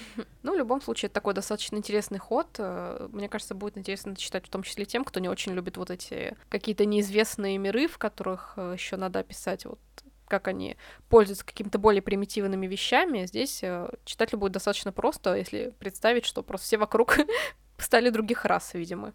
Ну, 0.44 0.54
в 0.54 0.58
любом 0.58 0.82
случае, 0.82 1.08
это 1.08 1.16
такой 1.16 1.34
достаточно 1.34 1.75
интересный 1.75 2.20
ход. 2.20 2.48
Э, 2.58 3.10
мне 3.12 3.27
кажется, 3.27 3.54
будет 3.54 3.77
интересно 3.77 4.16
читать 4.16 4.37
читать 4.38 4.48
в 4.48 4.51
том 4.51 4.63
числе 4.63 4.86
тем, 4.86 5.03
кто 5.03 5.20
не 5.20 5.29
очень 5.29 5.53
любит 5.53 5.77
вот 5.77 5.89
эти 5.89 6.36
какие-то 6.50 6.86
неизвестные 6.86 7.58
миры, 7.58 7.88
в 7.88 7.98
которых 7.98 8.53
э, 8.58 8.74
еще 8.77 8.96
надо 8.96 9.20
описать 9.20 9.65
вот 9.65 9.79
как 10.27 10.50
они 10.50 10.75
пользуются 11.08 11.46
какими-то 11.46 11.79
более 11.79 12.01
примитивными 12.01 12.67
вещами. 12.67 13.25
Здесь 13.25 13.63
э, 13.63 13.89
читателю 14.03 14.39
будет 14.39 14.51
достаточно 14.51 14.91
просто, 14.91 15.36
если 15.36 15.74
представить, 15.79 16.25
что 16.25 16.44
просто 16.44 16.67
все 16.67 16.77
вокруг 16.77 17.17
стали 17.77 18.10
других 18.10 18.46
рас, 18.46 18.74
видимо. 18.74 19.13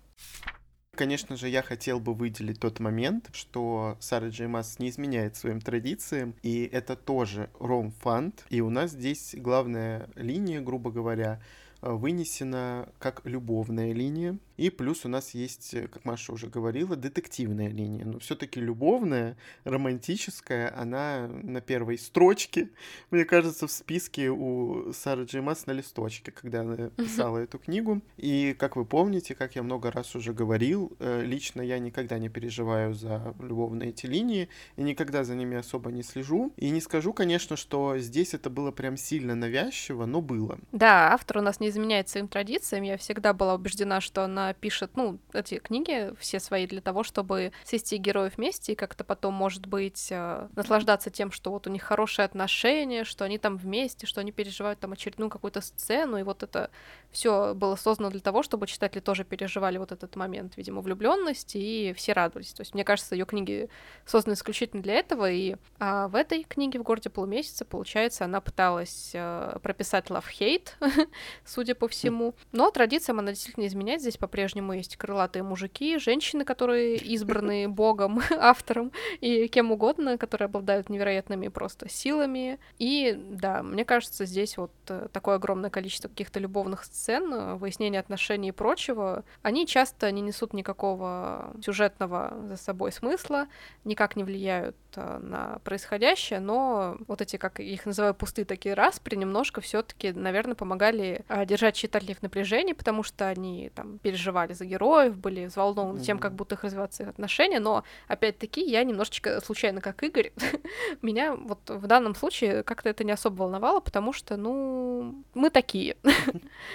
Конечно 0.97 1.37
же, 1.37 1.49
я 1.49 1.63
хотел 1.63 2.01
бы 2.01 2.15
выделить 2.15 2.61
тот 2.61 2.81
момент, 2.81 3.29
что 3.33 3.97
Сара 4.01 4.29
Джеймас 4.29 4.79
не 4.79 4.89
изменяет 4.89 5.37
своим 5.37 5.61
традициям, 5.61 6.35
и 6.43 6.65
это 6.65 6.97
тоже 6.97 7.51
ром-фанд. 7.61 8.45
И 8.51 8.61
у 8.61 8.71
нас 8.71 8.91
здесь 8.93 9.35
главная 9.37 10.09
линия, 10.17 10.61
грубо 10.61 10.91
говоря, 10.91 11.41
вынесена 11.83 12.89
как 12.99 13.23
любовная 13.25 13.93
линия. 13.93 14.39
И 14.63 14.71
плюс 14.71 15.05
у 15.05 15.09
нас 15.09 15.35
есть, 15.35 15.75
э, 15.75 15.89
как 15.89 16.05
Маша 16.05 16.33
уже 16.33 16.47
говорила, 16.47 16.95
детективная 16.95 17.67
линия. 17.67 18.05
Но 18.05 18.21
все-таки 18.21 18.61
любовная, 18.61 19.37
романтическая, 19.65 20.73
она 20.79 21.27
на 21.27 21.61
первой 21.61 21.99
строчке, 21.99 22.71
мне 23.11 23.25
кажется, 23.25 23.67
в 23.67 23.73
списке 23.73 24.31
у 24.31 24.93
Сары 24.93 25.25
Джеймас 25.25 25.67
на 25.67 25.73
листочке, 25.73 26.31
когда 26.31 26.61
она 26.61 26.91
писала 26.91 27.39
эту 27.39 27.59
книгу. 27.59 28.03
И, 28.17 28.55
как 28.57 28.77
вы 28.77 28.85
помните, 28.85 29.35
как 29.35 29.57
я 29.57 29.65
много 29.65 29.91
раз 29.91 30.15
уже 30.15 30.33
говорил, 30.33 30.93
э, 31.01 31.25
лично 31.25 31.61
я 31.61 31.81
никогда 31.81 32.21
не 32.21 32.29
переживаю 32.29 32.95
за 32.95 33.35
любовные 33.41 33.89
эти 33.89 34.07
линии, 34.07 34.49
и 34.77 34.83
никогда 34.85 35.25
за 35.25 35.35
ними 35.35 35.57
особо 35.57 35.91
не 35.91 36.05
слежу. 36.05 36.53
И 36.57 36.71
не 36.71 36.81
скажу, 36.81 37.13
конечно, 37.13 37.57
что 37.57 37.99
здесь 37.99 38.33
это 38.33 38.49
было 38.49 38.71
прям 38.71 38.97
сильно 38.97 39.35
навязчиво, 39.35 40.07
но 40.07 40.21
было. 40.21 40.61
Да, 40.71 41.13
автор 41.13 41.39
у 41.39 41.41
нас 41.41 41.59
не 41.59 41.69
изменяет 41.69 42.09
своим 42.09 42.29
традициям. 42.29 42.85
Я 42.85 42.97
всегда 42.97 43.33
была 43.33 43.57
убеждена, 43.57 44.01
что 44.01 44.23
она 44.23 44.52
пишет, 44.55 44.93
ну, 44.97 45.19
эти 45.33 45.59
книги 45.59 46.13
все 46.19 46.41
свои 46.41 46.67
для 46.67 46.81
того, 46.81 47.03
чтобы 47.03 47.53
свести 47.65 47.97
героев 47.97 48.37
вместе 48.37 48.73
и 48.73 48.75
как-то 48.75 49.05
потом, 49.05 49.35
может 49.35 49.67
быть, 49.67 50.09
э, 50.11 50.49
наслаждаться 50.55 51.11
тем, 51.11 51.31
что 51.31 51.51
вот 51.51 51.67
у 51.67 51.71
них 51.71 51.83
хорошие 51.83 52.25
отношения, 52.25 53.05
что 53.05 53.25
они 53.25 53.39
там 53.39 53.57
вместе, 53.57 54.07
что 54.07 54.21
они 54.21 54.33
переживают 54.33 54.81
там 54.81 54.93
очередную 54.93 55.31
какую-то 55.31 55.61
сцену, 55.61 56.19
и 56.19 56.23
вот 56.23 56.43
это 56.43 56.71
все 57.11 57.55
было 57.55 57.77
создано 57.77 58.11
для 58.11 58.21
того, 58.21 58.43
чтобы 58.43 58.67
читатели 58.67 59.01
тоже 59.01 59.25
переживали 59.25 59.79
вот 59.79 59.93
этот 59.93 60.17
момент, 60.17 60.57
видимо, 60.57 60.81
влюбленности, 60.81 61.59
и 61.59 61.93
все 61.93 62.13
радовались. 62.13 62.53
То 62.53 62.63
есть, 62.63 62.75
мне 62.75 62.85
кажется, 62.85 63.15
ее 63.15 63.27
книги 63.27 63.69
созданы 64.07 64.35
исключительно 64.35 64.83
для 64.83 64.95
этого, 64.95 65.31
и 65.31 65.57
а, 65.79 66.09
в 66.09 66.15
этой 66.15 66.45
книге 66.45 66.79
«В 66.79 66.83
городе 66.83 67.11
полумесяца», 67.11 67.65
получается, 67.65 68.25
она 68.25 68.41
пыталась 68.41 69.13
а, 69.15 69.59
прописать 69.61 70.07
love-hate, 70.07 70.71
судя 71.45 71.75
по 71.75 71.89
всему, 71.89 72.35
но 72.53 72.71
традициям 72.71 73.19
она 73.19 73.33
действительно 73.33 73.67
изменяет. 73.67 74.01
Здесь 74.01 74.17
по-прежнему 74.33 74.73
есть 74.73 74.97
крылатые 74.97 75.43
мужики, 75.43 75.99
женщины, 75.99 76.47
которые 76.47 76.97
избраны 76.97 77.69
богом, 77.83 78.23
автором 78.31 78.91
и 79.21 79.47
кем 79.47 79.71
угодно, 79.73 80.17
которые 80.17 80.47
обладают 80.47 80.89
невероятными 80.89 81.49
просто 81.49 81.91
силами. 81.91 82.59
И 82.79 83.15
да, 83.15 83.63
мне 83.63 83.85
кажется, 83.85 84.25
здесь 84.25 84.57
вот 84.57 84.73
э, 84.89 85.09
такое 85.13 85.35
огромное 85.35 85.69
количество 85.69 86.09
каких-то 86.09 86.41
любовных 86.41 86.85
сцен, 86.85 87.31
э, 87.31 87.55
выяснения 87.57 88.01
отношений 88.01 88.49
и 88.49 88.53
прочего, 88.53 89.25
они 89.43 89.67
часто 89.67 90.11
не 90.11 90.23
несут 90.23 90.55
никакого 90.55 91.53
сюжетного 91.63 92.35
за 92.49 92.57
собой 92.57 92.91
смысла, 92.91 93.49
никак 93.85 94.17
не 94.17 94.25
влияют 94.25 94.77
э, 94.97 95.19
на 95.19 95.59
происходящее, 95.63 96.41
но 96.41 96.97
вот 97.07 97.21
эти, 97.21 97.37
как 97.37 97.61
их 97.61 97.85
называю, 97.85 98.15
пустые 98.15 98.47
такие 98.47 98.75
распри, 98.75 99.17
немножко 99.17 99.61
все 99.61 99.83
таки 99.83 100.11
наверное, 100.13 100.55
помогали 100.55 101.23
держать 101.45 101.77
читателей 101.77 102.15
в 102.15 102.23
напряжении, 102.23 102.73
потому 102.73 103.03
что 103.03 103.29
они 103.29 103.71
там 103.75 103.99
переживали 103.99 104.22
за 104.31 104.65
героев, 104.65 105.17
были 105.17 105.47
взволнованы 105.47 105.99
mm-hmm. 105.99 106.05
тем, 106.05 106.19
как 106.19 106.35
будут 106.35 106.53
их 106.53 106.65
развиваться 106.65 107.03
их 107.03 107.09
отношения, 107.09 107.61
но, 107.61 107.85
опять-таки, 108.09 108.63
я 108.63 108.85
немножечко 108.85 109.41
случайно, 109.41 109.81
как 109.81 110.03
Игорь, 110.03 110.33
меня 111.03 111.35
вот 111.35 111.69
в 111.69 111.87
данном 111.87 112.15
случае 112.15 112.63
как-то 112.63 112.89
это 112.89 113.05
не 113.05 113.13
особо 113.13 113.43
волновало, 113.43 113.81
потому 113.81 114.13
что, 114.13 114.37
ну, 114.37 115.25
мы 115.35 115.51
такие. 115.51 115.97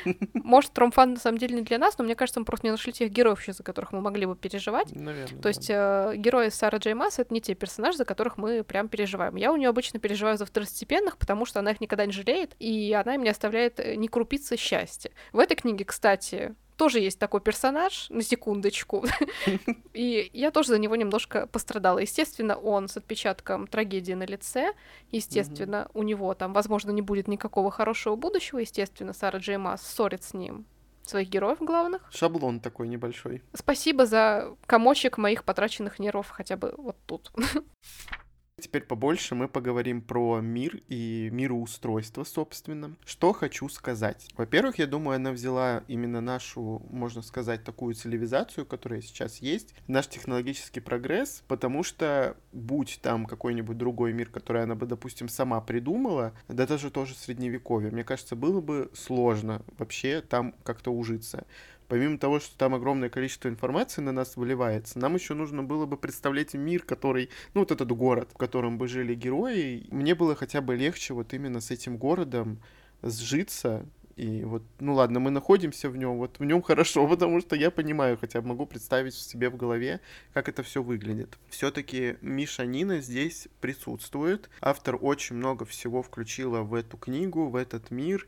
Может, 0.33 0.73
Тромфан 0.73 1.13
на 1.13 1.19
самом 1.19 1.37
деле 1.37 1.55
не 1.55 1.61
для 1.61 1.77
нас, 1.77 1.97
но 1.97 2.03
мне 2.03 2.15
кажется, 2.15 2.39
мы 2.39 2.45
просто 2.45 2.67
не 2.67 2.71
нашли 2.71 2.91
тех 2.93 3.11
героев, 3.11 3.43
за 3.47 3.63
которых 3.63 3.91
мы 3.91 4.01
могли 4.01 4.25
бы 4.25 4.35
переживать. 4.35 4.93
Наверное, 4.93 5.41
То 5.41 5.47
есть 5.47 5.69
э, 5.69 6.13
герои 6.15 6.49
Сары 6.49 6.79
Джей 6.79 6.93
Масс— 6.93 7.19
это 7.19 7.33
не 7.33 7.41
те 7.41 7.53
персонажи, 7.53 7.97
за 7.97 8.05
которых 8.05 8.37
мы 8.37 8.63
прям 8.63 8.87
переживаем. 8.89 9.35
Я 9.35 9.51
у 9.51 9.57
нее 9.57 9.69
обычно 9.69 9.99
переживаю 9.99 10.37
за 10.37 10.45
второстепенных, 10.45 11.17
потому 11.17 11.45
что 11.45 11.59
она 11.59 11.71
их 11.71 11.81
никогда 11.81 12.05
не 12.05 12.11
жалеет, 12.11 12.55
и 12.59 12.93
она 12.93 13.15
им 13.15 13.23
не 13.23 13.29
оставляет 13.29 13.79
э, 13.79 13.95
ни 13.95 14.07
крупицы 14.07 14.57
счастья. 14.57 15.11
В 15.31 15.39
этой 15.39 15.55
книге, 15.55 15.85
кстати, 15.85 16.55
тоже 16.77 16.99
есть 16.99 17.19
такой 17.19 17.41
персонаж, 17.41 18.09
на 18.09 18.21
секундочку. 18.21 19.05
И 19.93 20.29
я 20.33 20.51
тоже 20.51 20.69
за 20.69 20.79
него 20.79 20.95
немножко 20.95 21.47
пострадала. 21.47 21.99
Естественно, 21.99 22.55
он 22.55 22.87
с 22.87 22.97
отпечатком 22.97 23.67
трагедии 23.67 24.13
на 24.13 24.23
лице. 24.23 24.73
Естественно, 25.11 25.89
у 25.93 26.03
него 26.03 26.33
там, 26.33 26.53
возможно, 26.53 26.91
не 26.91 27.01
будет 27.01 27.27
никакого 27.27 27.71
хорошего 27.71 28.15
будущего. 28.15 28.59
Естественно, 28.59 29.13
Сара 29.13 29.39
Джей 29.39 29.57
Масс 29.57 29.81
ссорит 29.81 30.23
с 30.23 30.33
ним 30.33 30.65
своих 31.03 31.29
героев 31.29 31.57
главных. 31.59 32.01
Шаблон 32.11 32.59
такой 32.59 32.87
небольшой. 32.87 33.41
Спасибо 33.53 34.05
за 34.05 34.55
комочек 34.65 35.17
моих 35.17 35.43
потраченных 35.43 35.99
нервов 35.99 36.29
хотя 36.29 36.57
бы 36.57 36.73
вот 36.77 36.97
тут. 37.05 37.31
Теперь 38.59 38.81
побольше 38.81 39.35
мы 39.35 39.47
поговорим 39.47 40.01
про 40.01 40.39
мир 40.41 40.81
и 40.87 41.29
мироустройство, 41.31 42.23
собственно. 42.23 42.95
Что 43.05 43.31
хочу 43.31 43.69
сказать. 43.69 44.29
Во-первых, 44.35 44.79
я 44.79 44.87
думаю, 44.87 45.17
она 45.17 45.31
взяла 45.31 45.83
именно 45.87 46.21
нашу, 46.21 46.81
можно 46.89 47.21
сказать, 47.21 47.63
такую 47.63 47.93
цивилизацию, 47.93 48.65
которая 48.65 49.01
сейчас 49.01 49.37
есть, 49.43 49.75
наш 49.85 50.07
технологический 50.07 50.79
прогресс, 50.79 51.43
потому 51.47 51.83
что 51.83 52.35
будь 52.51 52.97
там 53.03 53.27
какой-нибудь 53.27 53.77
другой 53.77 54.11
мир, 54.11 54.31
который 54.31 54.63
она 54.63 54.73
бы, 54.73 54.87
допустим, 54.87 55.29
сама 55.29 55.61
придумала, 55.61 56.33
да 56.47 56.65
даже 56.65 56.89
тоже 56.89 57.13
средневековье, 57.13 57.91
мне 57.91 58.03
кажется, 58.03 58.35
было 58.35 58.59
бы 58.59 58.89
сложно 58.95 59.61
вообще 59.77 60.21
там 60.21 60.55
как-то 60.63 60.89
ужиться 60.89 61.45
помимо 61.87 62.17
того, 62.17 62.39
что 62.39 62.57
там 62.57 62.75
огромное 62.75 63.09
количество 63.09 63.49
информации 63.49 64.01
на 64.01 64.11
нас 64.11 64.37
выливается, 64.37 64.99
нам 64.99 65.15
еще 65.15 65.33
нужно 65.33 65.63
было 65.63 65.85
бы 65.85 65.97
представлять 65.97 66.53
мир, 66.53 66.83
который, 66.83 67.29
ну, 67.53 67.61
вот 67.61 67.71
этот 67.71 67.91
город, 67.91 68.29
в 68.33 68.37
котором 68.37 68.77
бы 68.77 68.87
жили 68.87 69.15
герои. 69.15 69.87
Мне 69.91 70.15
было 70.15 70.35
хотя 70.35 70.61
бы 70.61 70.75
легче 70.75 71.13
вот 71.13 71.33
именно 71.33 71.61
с 71.61 71.71
этим 71.71 71.97
городом 71.97 72.59
сжиться, 73.01 73.85
и 74.17 74.43
вот, 74.43 74.63
ну 74.79 74.95
ладно, 74.95 75.19
мы 75.19 75.29
находимся 75.29 75.91
в 75.91 75.95
нем, 75.95 76.17
вот 76.17 76.39
в 76.39 76.43
нем 76.43 76.61
хорошо, 76.63 77.07
потому 77.07 77.39
что 77.39 77.55
я 77.55 77.69
понимаю, 77.69 78.17
хотя 78.19 78.41
могу 78.41 78.65
представить 78.65 79.13
себе 79.13 79.49
в 79.49 79.55
голове, 79.55 80.01
как 80.33 80.49
это 80.49 80.63
все 80.63 80.81
выглядит. 80.81 81.37
Все-таки 81.49 82.17
Миша 82.21 82.65
Нина 82.65 82.99
здесь 82.99 83.47
присутствует. 83.61 84.49
Автор 84.59 84.97
очень 84.99 85.35
много 85.35 85.65
всего 85.65 86.01
включила 86.01 86.61
в 86.61 86.73
эту 86.73 86.97
книгу, 86.97 87.47
в 87.47 87.55
этот 87.55 87.91
мир. 87.91 88.27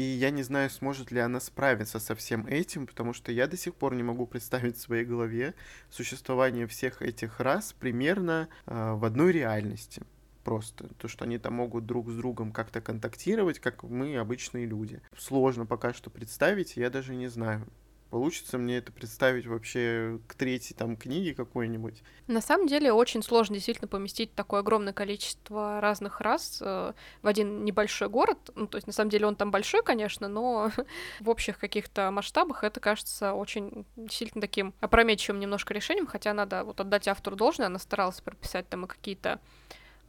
И 0.00 0.02
я 0.02 0.30
не 0.30 0.42
знаю, 0.42 0.70
сможет 0.70 1.10
ли 1.10 1.20
она 1.20 1.40
справиться 1.40 1.98
со 1.98 2.14
всем 2.14 2.46
этим, 2.46 2.86
потому 2.86 3.12
что 3.12 3.32
я 3.32 3.46
до 3.46 3.58
сих 3.58 3.74
пор 3.74 3.94
не 3.94 4.02
могу 4.02 4.26
представить 4.26 4.78
в 4.78 4.80
своей 4.80 5.04
голове 5.04 5.52
существование 5.90 6.66
всех 6.66 7.02
этих 7.02 7.38
рас 7.38 7.74
примерно 7.78 8.48
э, 8.64 8.94
в 8.94 9.04
одной 9.04 9.30
реальности. 9.30 10.00
Просто 10.42 10.88
то, 10.94 11.06
что 11.06 11.26
они 11.26 11.36
там 11.36 11.52
могут 11.52 11.84
друг 11.84 12.08
с 12.08 12.14
другом 12.14 12.50
как-то 12.50 12.80
контактировать, 12.80 13.58
как 13.58 13.82
мы, 13.82 14.16
обычные 14.16 14.64
люди. 14.64 15.02
Сложно 15.18 15.66
пока 15.66 15.92
что 15.92 16.08
представить, 16.08 16.78
я 16.78 16.88
даже 16.88 17.14
не 17.14 17.28
знаю. 17.28 17.66
Получится 18.10 18.58
мне 18.58 18.78
это 18.78 18.90
представить 18.90 19.46
вообще 19.46 20.18
к 20.26 20.34
третьей 20.34 20.74
там 20.74 20.96
книге 20.96 21.32
какой-нибудь? 21.32 22.02
На 22.26 22.40
самом 22.40 22.66
деле 22.66 22.92
очень 22.92 23.22
сложно 23.22 23.54
действительно 23.54 23.86
поместить 23.86 24.34
такое 24.34 24.60
огромное 24.60 24.92
количество 24.92 25.80
разных 25.80 26.20
рас 26.20 26.58
э, 26.60 26.92
в 27.22 27.26
один 27.26 27.64
небольшой 27.64 28.08
город. 28.08 28.38
Ну, 28.56 28.66
то 28.66 28.78
есть, 28.78 28.88
на 28.88 28.92
самом 28.92 29.10
деле, 29.10 29.26
он 29.26 29.36
там 29.36 29.52
большой, 29.52 29.84
конечно, 29.84 30.26
но 30.26 30.72
в 31.20 31.28
общих 31.28 31.58
каких-то 31.58 32.10
масштабах 32.10 32.64
это 32.64 32.80
кажется 32.80 33.32
очень 33.32 33.86
действительно 33.94 34.40
таким 34.40 34.74
опрометчивым 34.80 35.38
немножко 35.38 35.72
решением, 35.72 36.08
хотя 36.08 36.34
надо 36.34 36.64
вот 36.64 36.80
отдать 36.80 37.06
автору 37.06 37.36
должное, 37.36 37.66
она 37.66 37.78
старалась 37.78 38.20
прописать 38.20 38.68
там 38.68 38.86
и 38.86 38.88
какие-то 38.88 39.40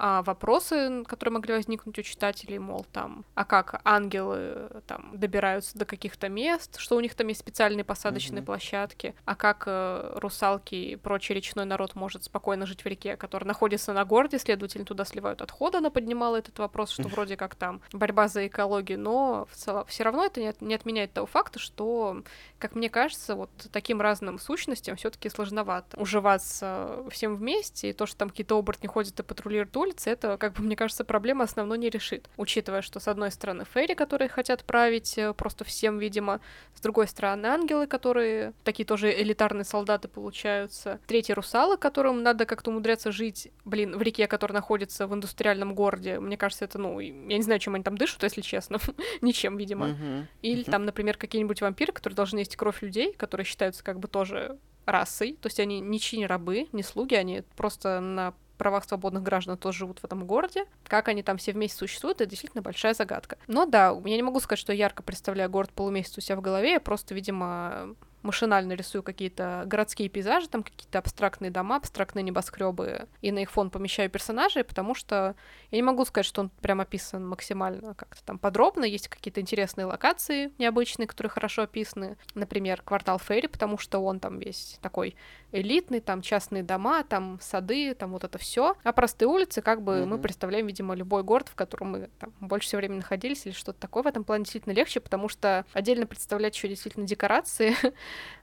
а, 0.04 0.24
вопросы, 0.24 1.04
которые 1.04 1.34
могли 1.34 1.54
возникнуть 1.54 2.00
у 2.00 2.02
читателей, 2.02 2.58
мол, 2.58 2.88
там, 2.92 3.24
а 3.36 3.46
как 3.46 3.82
ангелы 3.86 4.82
там 4.88 5.12
добираются 5.14 5.78
до 5.78 5.86
каких-то 5.86 6.28
мест, 6.28 6.80
что 6.80 6.96
у 6.96 7.00
них 7.02 7.14
там 7.14 7.28
есть 7.28 7.42
специальные 7.42 7.84
посадочные 7.84 8.42
mm-hmm. 8.42 8.46
площадки, 8.46 9.14
а 9.26 9.36
как 9.36 9.66
э, 9.68 10.14
русалки 10.16 10.74
и 10.74 10.96
прочий 10.96 11.36
речной 11.36 11.66
народ 11.66 11.94
может 11.94 12.24
спокойно 12.24 12.66
жить 12.66 12.84
в 12.84 12.88
реке, 12.88 13.16
которая 13.16 13.48
находится 13.48 13.94
на 13.94 14.04
городе, 14.04 14.40
следовательно, 14.40 14.86
туда 14.86 15.06
сливают 15.06 15.44
отходы, 15.44 15.78
она 15.78 15.92
поднимала 15.92 16.38
этот 16.38 16.58
вопрос, 16.58 16.90
что 16.90 17.04
вроде 17.04 17.38
как 17.38 17.54
там 17.54 17.80
борьба 17.94 18.28
за 18.28 18.48
экологию, 18.48 19.00
но 19.00 19.48
в 19.52 19.56
целом 19.56 19.86
все 19.86 20.04
равно 20.04 20.26
это 20.26 20.40
не, 20.40 20.48
от, 20.48 20.62
не 20.62 20.74
отменяет 20.74 21.14
того 21.14 21.28
факта, 21.28 21.60
что, 21.60 22.24
как 22.58 22.74
мне 22.74 22.90
кажется, 22.90 23.36
вот 23.36 23.52
таким 23.72 24.02
разным 24.02 24.40
сущностям 24.40 24.96
все-таки 24.96 25.30
сложновато 25.30 26.00
уживаться 26.00 27.04
всем 27.12 27.36
вместе, 27.36 27.92
и 27.92 27.94
то, 27.94 28.08
что 28.08 28.18
там 28.18 28.32
какие-то 28.32 28.58
оборотни 28.58 28.88
ходят 28.88 29.20
и 29.20 29.22
патрулируют 29.22 29.78
улице, 29.92 30.10
это, 30.10 30.38
как 30.38 30.54
бы, 30.54 30.64
мне 30.64 30.76
кажется, 30.76 31.04
проблема 31.04 31.44
основной 31.44 31.78
не 31.78 31.90
решит. 31.90 32.30
Учитывая, 32.38 32.82
что, 32.82 33.00
с 33.00 33.08
одной 33.08 33.32
стороны, 33.32 33.66
фейри, 33.66 33.94
которые 33.94 34.30
хотят 34.30 34.64
править 34.64 35.18
э, 35.18 35.34
просто 35.34 35.64
всем, 35.64 36.00
видимо, 36.00 36.40
с 36.76 36.82
другой 36.82 37.08
стороны, 37.08 37.48
ангелы, 37.48 37.88
которые 37.88 38.54
такие 38.64 38.86
тоже 38.86 39.12
элитарные 39.12 39.66
солдаты 39.66 40.08
получаются, 40.08 41.00
третьи 41.08 41.34
русалы, 41.34 41.78
которым 41.78 42.24
надо 42.24 42.46
как-то 42.46 42.72
умудряться 42.72 43.12
жить, 43.12 43.52
блин, 43.66 43.98
в 43.98 44.02
реке, 44.02 44.28
которая 44.28 44.56
находится 44.56 45.08
в 45.08 45.14
индустриальном 45.14 45.76
городе. 45.76 46.20
Мне 46.20 46.38
кажется, 46.38 46.66
это, 46.66 46.80
ну, 46.80 47.00
я 47.00 47.38
не 47.38 47.44
знаю, 47.44 47.60
чем 47.60 47.76
они 47.76 47.84
там 47.84 47.98
дышат, 47.98 48.24
если 48.24 48.42
честно. 48.42 48.80
Ничем, 49.22 49.58
видимо. 49.58 49.96
Или 50.42 50.64
там, 50.64 50.86
например, 50.86 51.18
какие-нибудь 51.18 51.62
вампиры, 51.62 51.92
которые 51.92 52.16
должны 52.16 52.40
есть 52.40 52.56
кровь 52.56 52.82
людей, 52.82 53.14
которые 53.14 53.46
считаются 53.46 53.84
как 53.84 54.00
бы 54.00 54.08
тоже 54.08 54.58
расой, 54.86 55.38
то 55.40 55.48
есть 55.48 55.60
они 55.60 55.80
ничьи 55.80 56.18
не 56.18 56.26
рабы, 56.26 56.68
не 56.72 56.82
слуги, 56.82 57.14
они 57.14 57.44
просто 57.56 58.00
на 58.00 58.34
правах 58.62 58.84
свободных 58.86 59.24
граждан 59.24 59.58
тоже 59.58 59.80
живут 59.80 59.98
в 59.98 60.06
этом 60.06 60.28
городе. 60.28 60.66
Как 60.86 61.08
они 61.08 61.24
там 61.24 61.38
все 61.38 61.52
вместе 61.52 61.80
существуют, 61.80 62.22
это 62.22 62.30
действительно 62.30 62.62
большая 62.62 62.94
загадка. 62.94 63.40
Но 63.48 63.66
да, 63.66 63.88
я 64.06 64.16
не 64.16 64.22
могу 64.22 64.40
сказать, 64.40 64.60
что 64.60 64.72
я 64.72 64.86
ярко 64.86 65.02
представляю 65.02 65.50
город 65.50 65.72
полумесяц 65.72 66.16
у 66.20 66.22
себя 66.22 66.36
в 66.36 66.42
голове, 66.42 66.74
я 66.74 66.80
просто, 66.80 67.16
видимо, 67.16 67.96
машинально 68.24 68.74
рисую 68.74 69.04
какие-то 69.04 69.64
городские 69.66 70.10
пейзажи, 70.10 70.48
там 70.48 70.64
какие-то 70.64 71.00
абстрактные 71.00 71.52
дома, 71.52 71.78
абстрактные 71.78 72.24
небоскребы, 72.24 73.08
и 73.22 73.32
на 73.32 73.40
их 73.40 73.52
фон 73.52 73.70
помещаю 73.70 74.10
персонажей, 74.10 74.64
потому 74.64 74.96
что 74.96 75.36
я 75.72 75.78
не 75.78 75.84
могу 75.84 76.06
сказать, 76.06 76.26
что 76.26 76.42
он 76.42 76.50
прям 76.62 76.82
описан 76.82 77.28
максимально 77.28 77.94
как-то 77.96 78.24
там 78.24 78.40
подробно. 78.40 78.86
Есть 78.86 79.08
какие-то 79.08 79.42
интересные 79.42 79.86
локации 79.86 80.52
необычные, 80.58 81.08
которые 81.08 81.30
хорошо 81.30 81.64
описаны. 81.64 82.18
Например, 82.34 82.82
квартал 82.82 83.20
Фейри, 83.20 83.48
потому 83.48 83.78
что 83.78 84.00
он 84.00 84.20
там 84.20 84.40
весь 84.40 84.78
такой 84.82 85.16
элитный, 85.52 86.00
там 86.00 86.22
частные 86.22 86.64
дома, 86.64 87.04
там 87.04 87.40
сады, 87.42 87.94
там 87.94 88.12
вот 88.12 88.24
это 88.24 88.38
все. 88.38 88.76
А 88.84 88.92
простые 88.94 89.28
улицы, 89.28 89.62
как 89.62 89.82
бы 89.82 89.94
mm-hmm. 89.94 90.06
мы 90.06 90.18
представляем, 90.18 90.68
видимо, 90.68 90.96
любой 90.96 91.24
город, 91.24 91.50
в 91.50 91.56
котором 91.56 91.92
мы 91.92 92.10
там, 92.20 92.34
больше 92.40 92.68
всего 92.68 92.80
времени 92.80 92.98
находились 92.98 93.46
или 93.46 93.54
что-то 93.54 93.80
такое. 93.80 94.04
В 94.04 94.08
этом 94.08 94.24
плане 94.24 94.44
действительно 94.44 94.74
легче, 94.74 95.00
потому 95.00 95.30
что 95.30 95.66
отдельно 95.74 96.06
представлять 96.06 96.56
еще 96.56 96.68
действительно 96.68 97.06
декорации, 97.06 97.76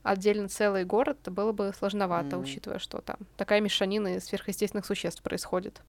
отдельно 0.03 0.49
целый 0.49 0.85
город 0.85 1.19
было 1.27 1.53
бы 1.53 1.73
сложновато, 1.77 2.37
mm-hmm. 2.37 2.43
учитывая, 2.43 2.79
что 2.79 3.01
там 3.01 3.17
такая 3.37 3.61
мешанина 3.61 4.17
из 4.17 4.25
сверхъестественных 4.25 4.87
существ 4.87 5.23
происходит. 5.23 5.81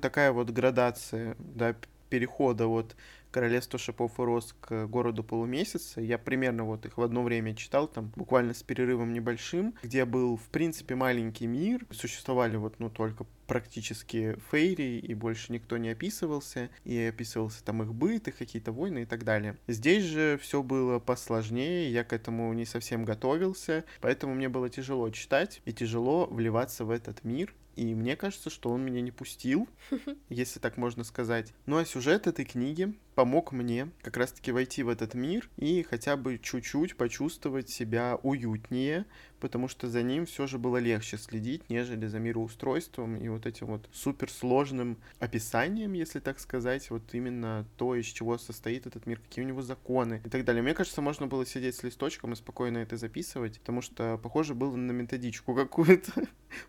Такая 0.00 0.32
вот 0.32 0.50
градация, 0.50 1.36
да, 1.38 1.74
перехода 2.08 2.66
от 2.66 2.94
Королевство 3.32 3.78
шипов 3.78 4.20
и 4.20 4.22
роз 4.22 4.54
к 4.60 4.86
городу 4.86 5.24
полумесяца. 5.24 6.00
Я 6.00 6.18
примерно 6.18 6.64
вот 6.64 6.86
их 6.86 6.98
в 6.98 7.02
одно 7.02 7.22
время 7.22 7.56
читал, 7.56 7.88
там 7.88 8.12
буквально 8.14 8.54
с 8.54 8.62
перерывом 8.62 9.12
небольшим, 9.12 9.74
где 9.82 10.04
был, 10.04 10.36
в 10.36 10.48
принципе, 10.50 10.94
маленький 10.94 11.46
мир. 11.46 11.86
Существовали 11.90 12.56
вот, 12.56 12.78
ну, 12.78 12.90
только 12.90 13.26
практически 13.46 14.36
фейри, 14.50 14.98
и 14.98 15.14
больше 15.14 15.52
никто 15.52 15.76
не 15.76 15.90
описывался, 15.90 16.70
и 16.84 16.98
описывался 17.00 17.64
там 17.64 17.82
их 17.82 17.94
быт, 17.94 18.28
их 18.28 18.38
какие-то 18.38 18.72
войны 18.72 19.02
и 19.02 19.04
так 19.04 19.24
далее. 19.24 19.56
Здесь 19.66 20.04
же 20.04 20.38
все 20.40 20.62
было 20.62 20.98
посложнее, 20.98 21.90
я 21.92 22.04
к 22.04 22.12
этому 22.12 22.52
не 22.52 22.64
совсем 22.64 23.04
готовился, 23.04 23.84
поэтому 24.00 24.34
мне 24.34 24.48
было 24.48 24.70
тяжело 24.70 25.10
читать 25.10 25.60
и 25.64 25.72
тяжело 25.72 26.26
вливаться 26.26 26.84
в 26.84 26.90
этот 26.90 27.24
мир, 27.24 27.54
и 27.76 27.94
мне 27.94 28.16
кажется, 28.16 28.50
что 28.50 28.70
он 28.70 28.84
меня 28.84 29.00
не 29.00 29.10
пустил, 29.10 29.68
если 30.28 30.58
так 30.58 30.76
можно 30.76 31.04
сказать. 31.04 31.52
Ну 31.66 31.78
а 31.78 31.84
сюжет 31.84 32.26
этой 32.26 32.44
книги 32.44 32.94
помог 33.14 33.52
мне 33.52 33.90
как 34.02 34.16
раз-таки 34.16 34.52
войти 34.52 34.82
в 34.82 34.88
этот 34.88 35.14
мир 35.14 35.48
и 35.56 35.82
хотя 35.82 36.16
бы 36.16 36.38
чуть-чуть 36.38 36.96
почувствовать 36.96 37.68
себя 37.70 38.18
уютнее, 38.22 39.06
потому 39.40 39.68
что 39.68 39.88
за 39.88 40.02
ним 40.02 40.26
все 40.26 40.46
же 40.46 40.58
было 40.58 40.78
легче 40.78 41.18
следить, 41.18 41.68
нежели 41.68 42.06
за 42.06 42.18
мироустройством 42.18 43.16
и 43.16 43.28
вот 43.28 43.46
этим 43.46 43.66
вот 43.66 43.88
суперсложным 43.92 44.98
описанием, 45.18 45.92
если 45.92 46.20
так 46.20 46.40
сказать, 46.40 46.90
вот 46.90 47.02
именно 47.12 47.66
то, 47.76 47.94
из 47.94 48.06
чего 48.06 48.38
состоит 48.38 48.86
этот 48.86 49.06
мир, 49.06 49.20
какие 49.20 49.44
у 49.44 49.48
него 49.48 49.62
законы 49.62 50.22
и 50.24 50.28
так 50.28 50.44
далее. 50.44 50.62
Мне 50.62 50.74
кажется, 50.74 51.02
можно 51.02 51.26
было 51.26 51.44
сидеть 51.44 51.76
с 51.76 51.82
листочком 51.82 52.32
и 52.32 52.36
спокойно 52.36 52.78
это 52.78 52.96
записывать, 52.96 53.58
потому 53.60 53.82
что, 53.82 54.18
похоже, 54.22 54.54
было 54.54 54.76
на 54.76 54.92
методичку 54.92 55.54
какую-то 55.56 56.12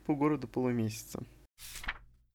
по 0.06 0.16
городу 0.16 0.48
полумесяца. 0.48 1.24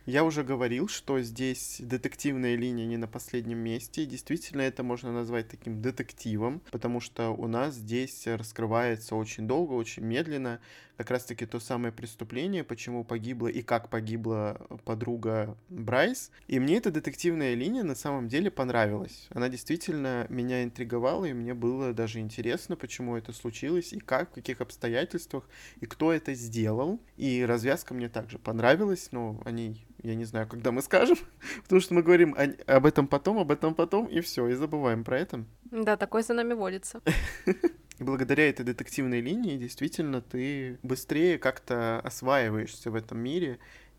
Я 0.09 0.25
уже 0.25 0.43
говорил, 0.43 0.89
что 0.89 1.21
здесь 1.21 1.77
детективная 1.81 2.55
линия 2.55 2.87
не 2.87 2.97
на 2.97 3.07
последнем 3.07 3.59
месте. 3.59 4.07
Действительно, 4.07 4.63
это 4.63 4.83
можно 4.83 5.13
назвать 5.13 5.49
таким 5.49 5.83
детективом, 5.83 6.63
потому 6.71 6.99
что 6.99 7.29
у 7.29 7.47
нас 7.47 7.75
здесь 7.75 8.27
раскрывается 8.27 9.17
очень 9.17 9.47
долго, 9.47 9.75
очень 9.75 10.05
медленно 10.05 10.61
как 10.99 11.13
раз-таки 11.13 11.47
то 11.47 11.61
самое 11.61 11.93
преступление, 11.93 12.65
почему 12.65 13.05
погибла 13.05 13.47
и 13.47 13.63
как 13.63 13.89
погибла 13.89 14.61
подруга 14.85 15.57
Брайс. 15.69 16.33
И 16.49 16.59
мне 16.59 16.77
эта 16.79 16.91
детективная 16.91 17.55
линия 17.55 17.85
на 17.85 17.95
самом 17.95 18.27
деле 18.27 18.51
понравилась. 18.51 19.29
Она 19.31 19.49
действительно 19.49 20.27
меня 20.29 20.65
интриговала, 20.65 21.27
и 21.27 21.33
мне 21.33 21.55
было 21.55 21.93
даже 21.93 22.19
интересно, 22.19 22.75
почему 22.75 23.17
это 23.17 23.33
случилось, 23.33 23.93
и 23.93 24.01
как, 24.01 24.31
в 24.31 24.35
каких 24.35 24.61
обстоятельствах, 24.61 25.49
и 25.81 25.87
кто 25.87 26.13
это 26.13 26.35
сделал. 26.35 27.01
И 27.17 27.45
развязка 27.45 27.95
мне 27.95 28.09
также 28.09 28.41
понравилась, 28.41 29.11
но 29.13 29.41
о 29.45 29.53
ней 29.53 29.87
я 30.03 30.17
не 30.17 30.25
знаю, 30.25 30.49
когда 30.49 30.73
мы 30.73 30.83
скажем, 30.83 31.17
потому 31.63 31.81
что 31.81 31.95
мы 31.95 32.03
говорим 32.03 32.35
о, 32.37 32.75
об 32.77 32.87
этом 32.87 33.07
потом, 33.07 33.39
об 33.39 33.53
этом 33.53 33.73
потом, 33.73 34.07
и 34.07 34.21
все, 34.21 34.49
и 34.49 34.55
забываем 34.55 35.05
про 35.05 35.17
это. 35.21 35.45
Да, 35.71 35.97
такой 35.97 36.25
за 36.25 36.35
нами 36.35 36.55
водится. 36.55 37.01
И 37.99 38.05
благодаря 38.05 38.49
этой 38.49 38.65
детективной 38.65 39.21
линии 39.21 39.57
действительно 39.57 40.21
ты 40.21 40.79
быстрее 40.83 41.39
как-то 41.39 42.01
осваиваешься 42.01 42.91
в 42.91 42.95
этом 42.95 43.19
мире, 43.19 43.59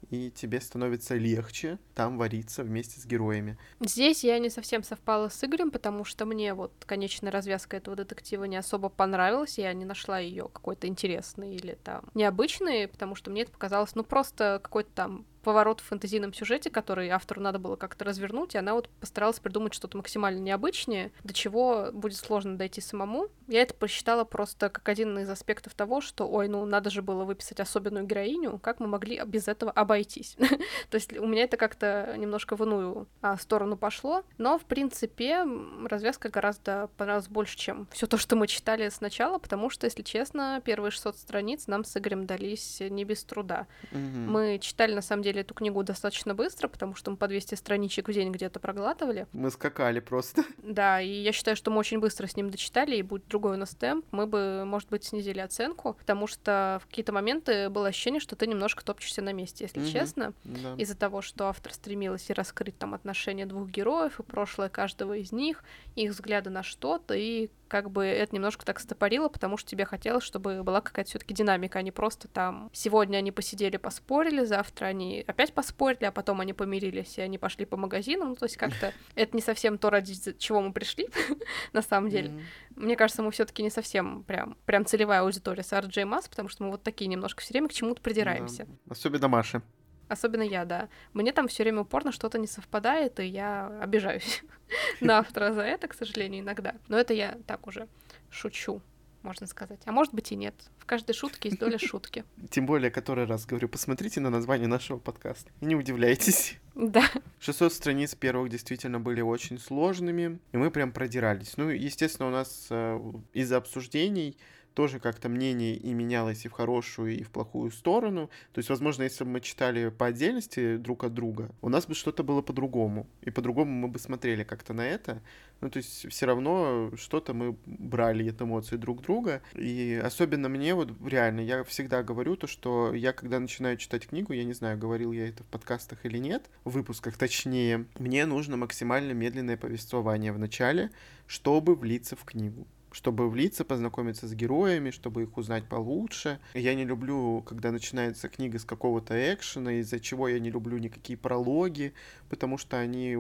и 0.09 0.31
тебе 0.31 0.61
становится 0.61 1.15
легче 1.15 1.77
там 1.93 2.17
вариться 2.17 2.63
вместе 2.63 2.99
с 2.99 3.05
героями. 3.05 3.57
Здесь 3.81 4.23
я 4.23 4.39
не 4.39 4.49
совсем 4.49 4.83
совпала 4.83 5.27
с 5.27 5.43
Игорем, 5.43 5.71
потому 5.71 6.05
что 6.05 6.25
мне 6.25 6.53
вот 6.53 6.71
конечная 6.85 7.31
развязка 7.31 7.77
этого 7.77 7.97
детектива 7.97 8.45
не 8.45 8.57
особо 8.57 8.89
понравилась, 8.89 9.57
я 9.57 9.73
не 9.73 9.85
нашла 9.85 10.19
ее 10.19 10.49
какой-то 10.51 10.87
интересной 10.87 11.55
или 11.55 11.77
там 11.83 12.05
необычной, 12.13 12.87
потому 12.87 13.15
что 13.15 13.29
мне 13.29 13.41
это 13.41 13.51
показалось, 13.51 13.95
ну, 13.95 14.03
просто 14.03 14.59
какой-то 14.63 14.89
там 14.95 15.25
поворот 15.43 15.81
в 15.81 15.85
фэнтезийном 15.85 16.33
сюжете, 16.33 16.69
который 16.69 17.09
автору 17.09 17.41
надо 17.41 17.59
было 17.59 17.75
как-то 17.75 18.05
развернуть, 18.05 18.55
и 18.55 18.57
она 18.57 18.73
вот 18.73 18.89
постаралась 18.99 19.39
придумать 19.39 19.73
что-то 19.73 19.97
максимально 19.97 20.39
необычное, 20.39 21.11
до 21.23 21.33
чего 21.33 21.89
будет 21.93 22.17
сложно 22.17 22.57
дойти 22.57 22.81
самому. 22.81 23.27
Я 23.47 23.61
это 23.61 23.73
посчитала 23.73 24.23
просто 24.23 24.69
как 24.69 24.87
один 24.89 25.17
из 25.19 25.29
аспектов 25.29 25.73
того, 25.73 26.01
что, 26.01 26.27
ой, 26.27 26.47
ну 26.47 26.65
надо 26.65 26.89
же 26.89 27.01
было 27.01 27.23
выписать 27.25 27.59
особенную 27.59 28.05
героиню, 28.05 28.59
как 28.59 28.79
мы 28.79 28.87
могли 28.87 29.21
без 29.25 29.47
этого 29.47 29.71
обойтись. 29.71 30.35
То 30.89 30.95
есть 30.95 31.17
у 31.17 31.25
меня 31.25 31.43
это 31.43 31.57
как-то 31.57 32.15
немножко 32.17 32.55
в 32.55 32.63
иную 32.63 33.07
а, 33.21 33.37
сторону 33.37 33.77
пошло, 33.77 34.23
но, 34.37 34.57
в 34.57 34.65
принципе, 34.65 35.45
развязка 35.85 36.29
гораздо 36.29 36.89
понравилась 36.97 37.27
больше, 37.27 37.57
чем 37.57 37.87
все 37.91 38.07
то, 38.07 38.17
что 38.17 38.35
мы 38.35 38.47
читали 38.47 38.89
сначала, 38.89 39.37
потому 39.37 39.69
что, 39.69 39.85
если 39.85 40.03
честно, 40.03 40.61
первые 40.63 40.91
600 40.91 41.17
страниц 41.17 41.67
нам 41.67 41.83
с 41.83 41.95
Игорем 41.97 42.25
дались 42.25 42.79
не 42.81 43.03
без 43.03 43.23
труда. 43.23 43.67
Мы 43.91 44.59
читали, 44.59 44.93
на 44.93 45.01
самом 45.01 45.23
деле, 45.23 45.28
деле 45.29 45.41
эту 45.41 45.53
книгу 45.53 45.83
достаточно 45.83 46.33
быстро, 46.33 46.67
потому 46.67 46.95
что 46.95 47.11
мы 47.11 47.17
по 47.17 47.27
200 47.27 47.55
страничек 47.55 48.07
в 48.07 48.13
день 48.13 48.31
где-то 48.31 48.59
проглатывали. 48.59 49.27
Мы 49.33 49.51
скакали 49.51 49.99
просто. 49.99 50.43
Да, 50.69 51.01
и 51.01 51.09
я 51.09 51.31
считаю, 51.31 51.57
что 51.57 51.71
мы 51.71 51.77
очень 51.77 51.99
быстро 51.99 52.27
с 52.27 52.35
ним 52.35 52.51
дочитали, 52.51 52.95
и 52.95 53.01
будет 53.01 53.27
другой 53.27 53.55
у 53.55 53.57
нас 53.57 53.71
темп, 53.71 54.05
мы 54.11 54.27
бы, 54.27 54.63
может 54.65 54.89
быть, 54.89 55.03
снизили 55.03 55.39
оценку, 55.39 55.93
потому 55.93 56.27
что 56.27 56.79
в 56.83 56.87
какие-то 56.87 57.11
моменты 57.11 57.69
было 57.69 57.87
ощущение, 57.87 58.19
что 58.19 58.35
ты 58.35 58.45
немножко 58.45 58.83
топчешься 58.83 59.21
на 59.21 59.33
месте, 59.33 59.65
если 59.65 59.79
угу. 59.79 59.89
честно, 59.89 60.33
да. 60.43 60.75
из-за 60.77 60.95
того, 60.95 61.21
что 61.21 61.47
автор 61.47 61.73
стремилась 61.73 62.29
и 62.29 62.33
раскрыть 62.33 62.77
там 62.77 62.93
отношения 62.93 63.45
двух 63.45 63.69
героев, 63.69 64.19
и 64.19 64.23
прошлое 64.23 64.69
каждого 64.69 65.17
из 65.17 65.31
них, 65.31 65.63
их 65.95 66.11
взгляды 66.11 66.49
на 66.49 66.61
что-то, 66.61 67.15
и 67.15 67.49
как 67.69 67.91
бы 67.91 68.03
это 68.03 68.35
немножко 68.35 68.65
так 68.65 68.79
стопорило, 68.79 69.29
потому 69.29 69.55
что 69.55 69.69
тебе 69.69 69.85
хотелось, 69.85 70.23
чтобы 70.23 70.63
была 70.63 70.81
какая-то 70.81 71.09
все-таки 71.09 71.33
динамика, 71.33 71.79
а 71.79 71.81
не 71.81 71.91
просто 71.91 72.27
там 72.27 72.69
сегодня 72.73 73.17
они 73.17 73.31
посидели, 73.31 73.77
поспорили, 73.77 74.43
завтра 74.43 74.87
они 74.87 75.23
опять 75.25 75.53
поспорили, 75.53 76.05
а 76.05 76.11
потом 76.11 76.41
они 76.41 76.53
помирились, 76.53 77.17
и 77.17 77.21
они 77.21 77.37
пошли 77.37 77.65
по 77.65 77.77
магазинам. 77.77 78.29
Ну, 78.29 78.35
то 78.35 78.45
есть 78.45 78.57
как-то 78.57 78.91
это 79.15 79.35
не 79.35 79.41
совсем 79.41 79.77
то, 79.77 79.89
ради 79.89 80.15
чего 80.37 80.61
мы 80.61 80.73
пришли, 80.73 81.07
на 81.73 81.81
самом 81.81 82.09
деле. 82.09 82.43
Мне 82.75 82.95
кажется, 82.95 83.21
мы 83.21 83.31
все-таки 83.31 83.61
не 83.63 83.69
совсем 83.69 84.23
прям, 84.23 84.57
прям 84.65 84.85
целевая 84.85 85.21
аудитория 85.21 85.63
с 85.63 85.71
RJ 85.71 86.03
Mass, 86.03 86.29
потому 86.29 86.49
что 86.49 86.63
мы 86.63 86.71
вот 86.71 86.83
такие 86.83 87.07
немножко 87.07 87.41
все 87.41 87.53
время 87.53 87.69
к 87.69 87.73
чему-то 87.73 88.01
придираемся. 88.01 88.67
Особенно 88.89 89.27
Маша. 89.27 89.61
Особенно 90.09 90.41
я, 90.41 90.65
да. 90.65 90.89
Мне 91.13 91.31
там 91.31 91.47
все 91.47 91.63
время 91.63 91.81
упорно 91.81 92.11
что-то 92.11 92.39
не 92.39 92.47
совпадает, 92.47 93.19
и 93.19 93.25
я 93.25 93.67
обижаюсь 93.79 94.43
на 94.99 95.19
автора 95.19 95.53
за 95.53 95.61
это, 95.61 95.87
к 95.87 95.93
сожалению, 95.93 96.41
иногда. 96.41 96.73
Но 96.87 96.97
это 96.97 97.13
я 97.13 97.37
так 97.45 97.67
уже 97.67 97.87
шучу, 98.31 98.81
можно 99.21 99.45
сказать. 99.45 99.79
А 99.85 99.91
может 99.91 100.13
быть 100.13 100.31
и 100.31 100.35
нет. 100.35 100.55
В 100.79 100.85
каждой 100.85 101.13
шутке 101.13 101.49
есть 101.49 101.59
доля 101.59 101.77
шутки. 101.79 102.25
Тем 102.49 102.65
более, 102.65 102.89
который 102.89 103.25
раз 103.25 103.45
говорю, 103.45 103.69
посмотрите 103.69 104.19
на 104.19 104.31
название 104.31 104.67
нашего 104.67 104.97
подкаста. 104.97 105.51
И 105.61 105.65
не 105.65 105.75
удивляйтесь. 105.75 106.57
Да. 106.75 107.03
600 107.41 107.73
страниц 107.73 108.15
первых 108.15 108.47
действительно 108.47 109.01
были 109.01 109.19
очень 109.19 109.59
сложными, 109.59 110.39
и 110.53 110.57
мы 110.57 110.71
прям 110.71 110.93
продирались. 110.93 111.57
Ну, 111.57 111.67
естественно, 111.67 112.29
у 112.29 112.31
нас 112.31 112.67
э, 112.69 112.97
из-за 113.33 113.57
обсуждений 113.57 114.37
тоже 114.73 114.99
как-то 114.99 115.29
мнение 115.29 115.75
и 115.75 115.93
менялось 115.93 116.45
и 116.45 116.47
в 116.47 116.53
хорошую, 116.53 117.17
и 117.17 117.23
в 117.23 117.29
плохую 117.29 117.71
сторону. 117.71 118.29
То 118.53 118.59
есть, 118.59 118.69
возможно, 118.69 119.03
если 119.03 119.23
бы 119.23 119.31
мы 119.31 119.41
читали 119.41 119.89
по 119.89 120.07
отдельности 120.07 120.77
друг 120.77 121.03
от 121.03 121.13
друга, 121.13 121.49
у 121.61 121.69
нас 121.69 121.85
бы 121.85 121.95
что-то 121.95 122.23
было 122.23 122.41
по-другому. 122.41 123.07
И 123.21 123.29
по-другому 123.29 123.71
мы 123.71 123.87
бы 123.87 123.99
смотрели 123.99 124.43
как-то 124.43 124.73
на 124.73 124.85
это. 124.87 125.21
Ну, 125.61 125.69
то 125.69 125.77
есть, 125.77 126.09
все 126.09 126.25
равно 126.25 126.91
что-то 126.95 127.33
мы 127.33 127.57
брали 127.65 128.29
от 128.29 128.41
эмоций 128.41 128.77
друг 128.77 129.01
друга. 129.01 129.41
И 129.55 130.01
особенно 130.03 130.49
мне 130.49 130.73
вот 130.75 130.91
реально, 131.05 131.41
я 131.41 131.63
всегда 131.63 132.03
говорю 132.03 132.35
то, 132.35 132.47
что 132.47 132.93
я, 132.93 133.13
когда 133.13 133.39
начинаю 133.39 133.77
читать 133.77 134.07
книгу, 134.07 134.33
я 134.33 134.43
не 134.43 134.53
знаю, 134.53 134.77
говорил 134.77 135.11
я 135.11 135.27
это 135.27 135.43
в 135.43 135.47
подкастах 135.47 136.05
или 136.05 136.17
нет, 136.17 136.49
в 136.63 136.71
выпусках 136.71 137.17
точнее, 137.17 137.85
мне 137.97 138.25
нужно 138.25 138.57
максимально 138.57 139.11
медленное 139.11 139.57
повествование 139.57 140.31
в 140.31 140.39
начале, 140.39 140.91
чтобы 141.27 141.75
влиться 141.75 142.15
в 142.15 142.23
книгу 142.23 142.67
чтобы 142.91 143.29
влиться, 143.29 143.63
познакомиться 143.63 144.27
с 144.27 144.33
героями, 144.33 144.91
чтобы 144.91 145.23
их 145.23 145.37
узнать 145.37 145.65
получше. 145.65 146.39
Я 146.53 146.73
не 146.73 146.85
люблю, 146.85 147.43
когда 147.45 147.71
начинается 147.71 148.29
книга 148.29 148.59
с 148.59 148.65
какого-то 148.65 149.15
экшена, 149.33 149.73
из-за 149.79 149.99
чего 149.99 150.27
я 150.27 150.39
не 150.39 150.49
люблю 150.49 150.77
никакие 150.77 151.17
прологи, 151.17 151.93
потому 152.29 152.57
что 152.57 152.79
они 152.79 153.15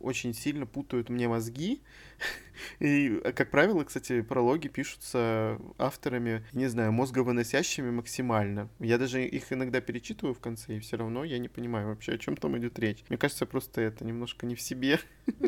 очень 0.00 0.34
сильно 0.34 0.66
путают 0.66 1.08
мне 1.08 1.28
мозги, 1.28 1.82
И, 2.80 3.20
как 3.34 3.50
правило, 3.50 3.84
кстати, 3.84 4.22
прологи 4.22 4.68
пишутся 4.68 5.58
авторами, 5.78 6.44
не 6.52 6.66
знаю, 6.66 6.92
мозговыносящими 6.92 7.90
максимально. 7.90 8.68
Я 8.78 8.98
даже 8.98 9.24
их 9.24 9.52
иногда 9.52 9.80
перечитываю 9.80 10.34
в 10.34 10.40
конце, 10.40 10.76
и 10.76 10.80
все 10.80 10.96
равно 10.96 11.24
я 11.24 11.38
не 11.38 11.48
понимаю 11.48 11.88
вообще, 11.88 12.12
о 12.12 12.18
чем 12.18 12.36
там 12.36 12.56
идет 12.58 12.78
речь. 12.78 13.04
Мне 13.08 13.18
кажется, 13.18 13.46
просто 13.46 13.80
это 13.80 14.04
немножко 14.04 14.46
не 14.46 14.54
в 14.54 14.60
себе. 14.60 15.00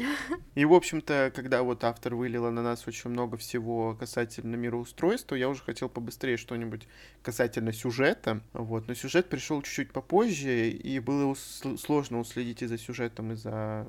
И, 0.54 0.64
в 0.64 0.72
общем-то, 0.72 1.32
когда 1.34 1.62
вот 1.62 1.84
автор 1.84 2.14
вылила 2.14 2.50
на 2.50 2.62
нас 2.62 2.86
очень 2.86 3.10
много 3.10 3.36
всего 3.36 3.94
касательно 3.94 4.56
мироустройства, 4.56 5.34
я 5.34 5.48
уже 5.48 5.62
хотел 5.62 5.88
побыстрее 5.88 6.36
что-нибудь 6.36 6.88
касательно 7.22 7.72
сюжета. 7.72 8.42
Вот. 8.52 8.88
Но 8.88 8.94
сюжет 8.94 9.28
пришел 9.28 9.62
чуть-чуть 9.62 9.92
попозже, 9.92 10.70
и 10.70 10.98
было 10.98 11.34
сложно 11.34 12.20
уследить 12.20 12.62
и 12.62 12.66
за 12.66 12.78
сюжетом, 12.78 13.32
и 13.32 13.36
за 13.36 13.88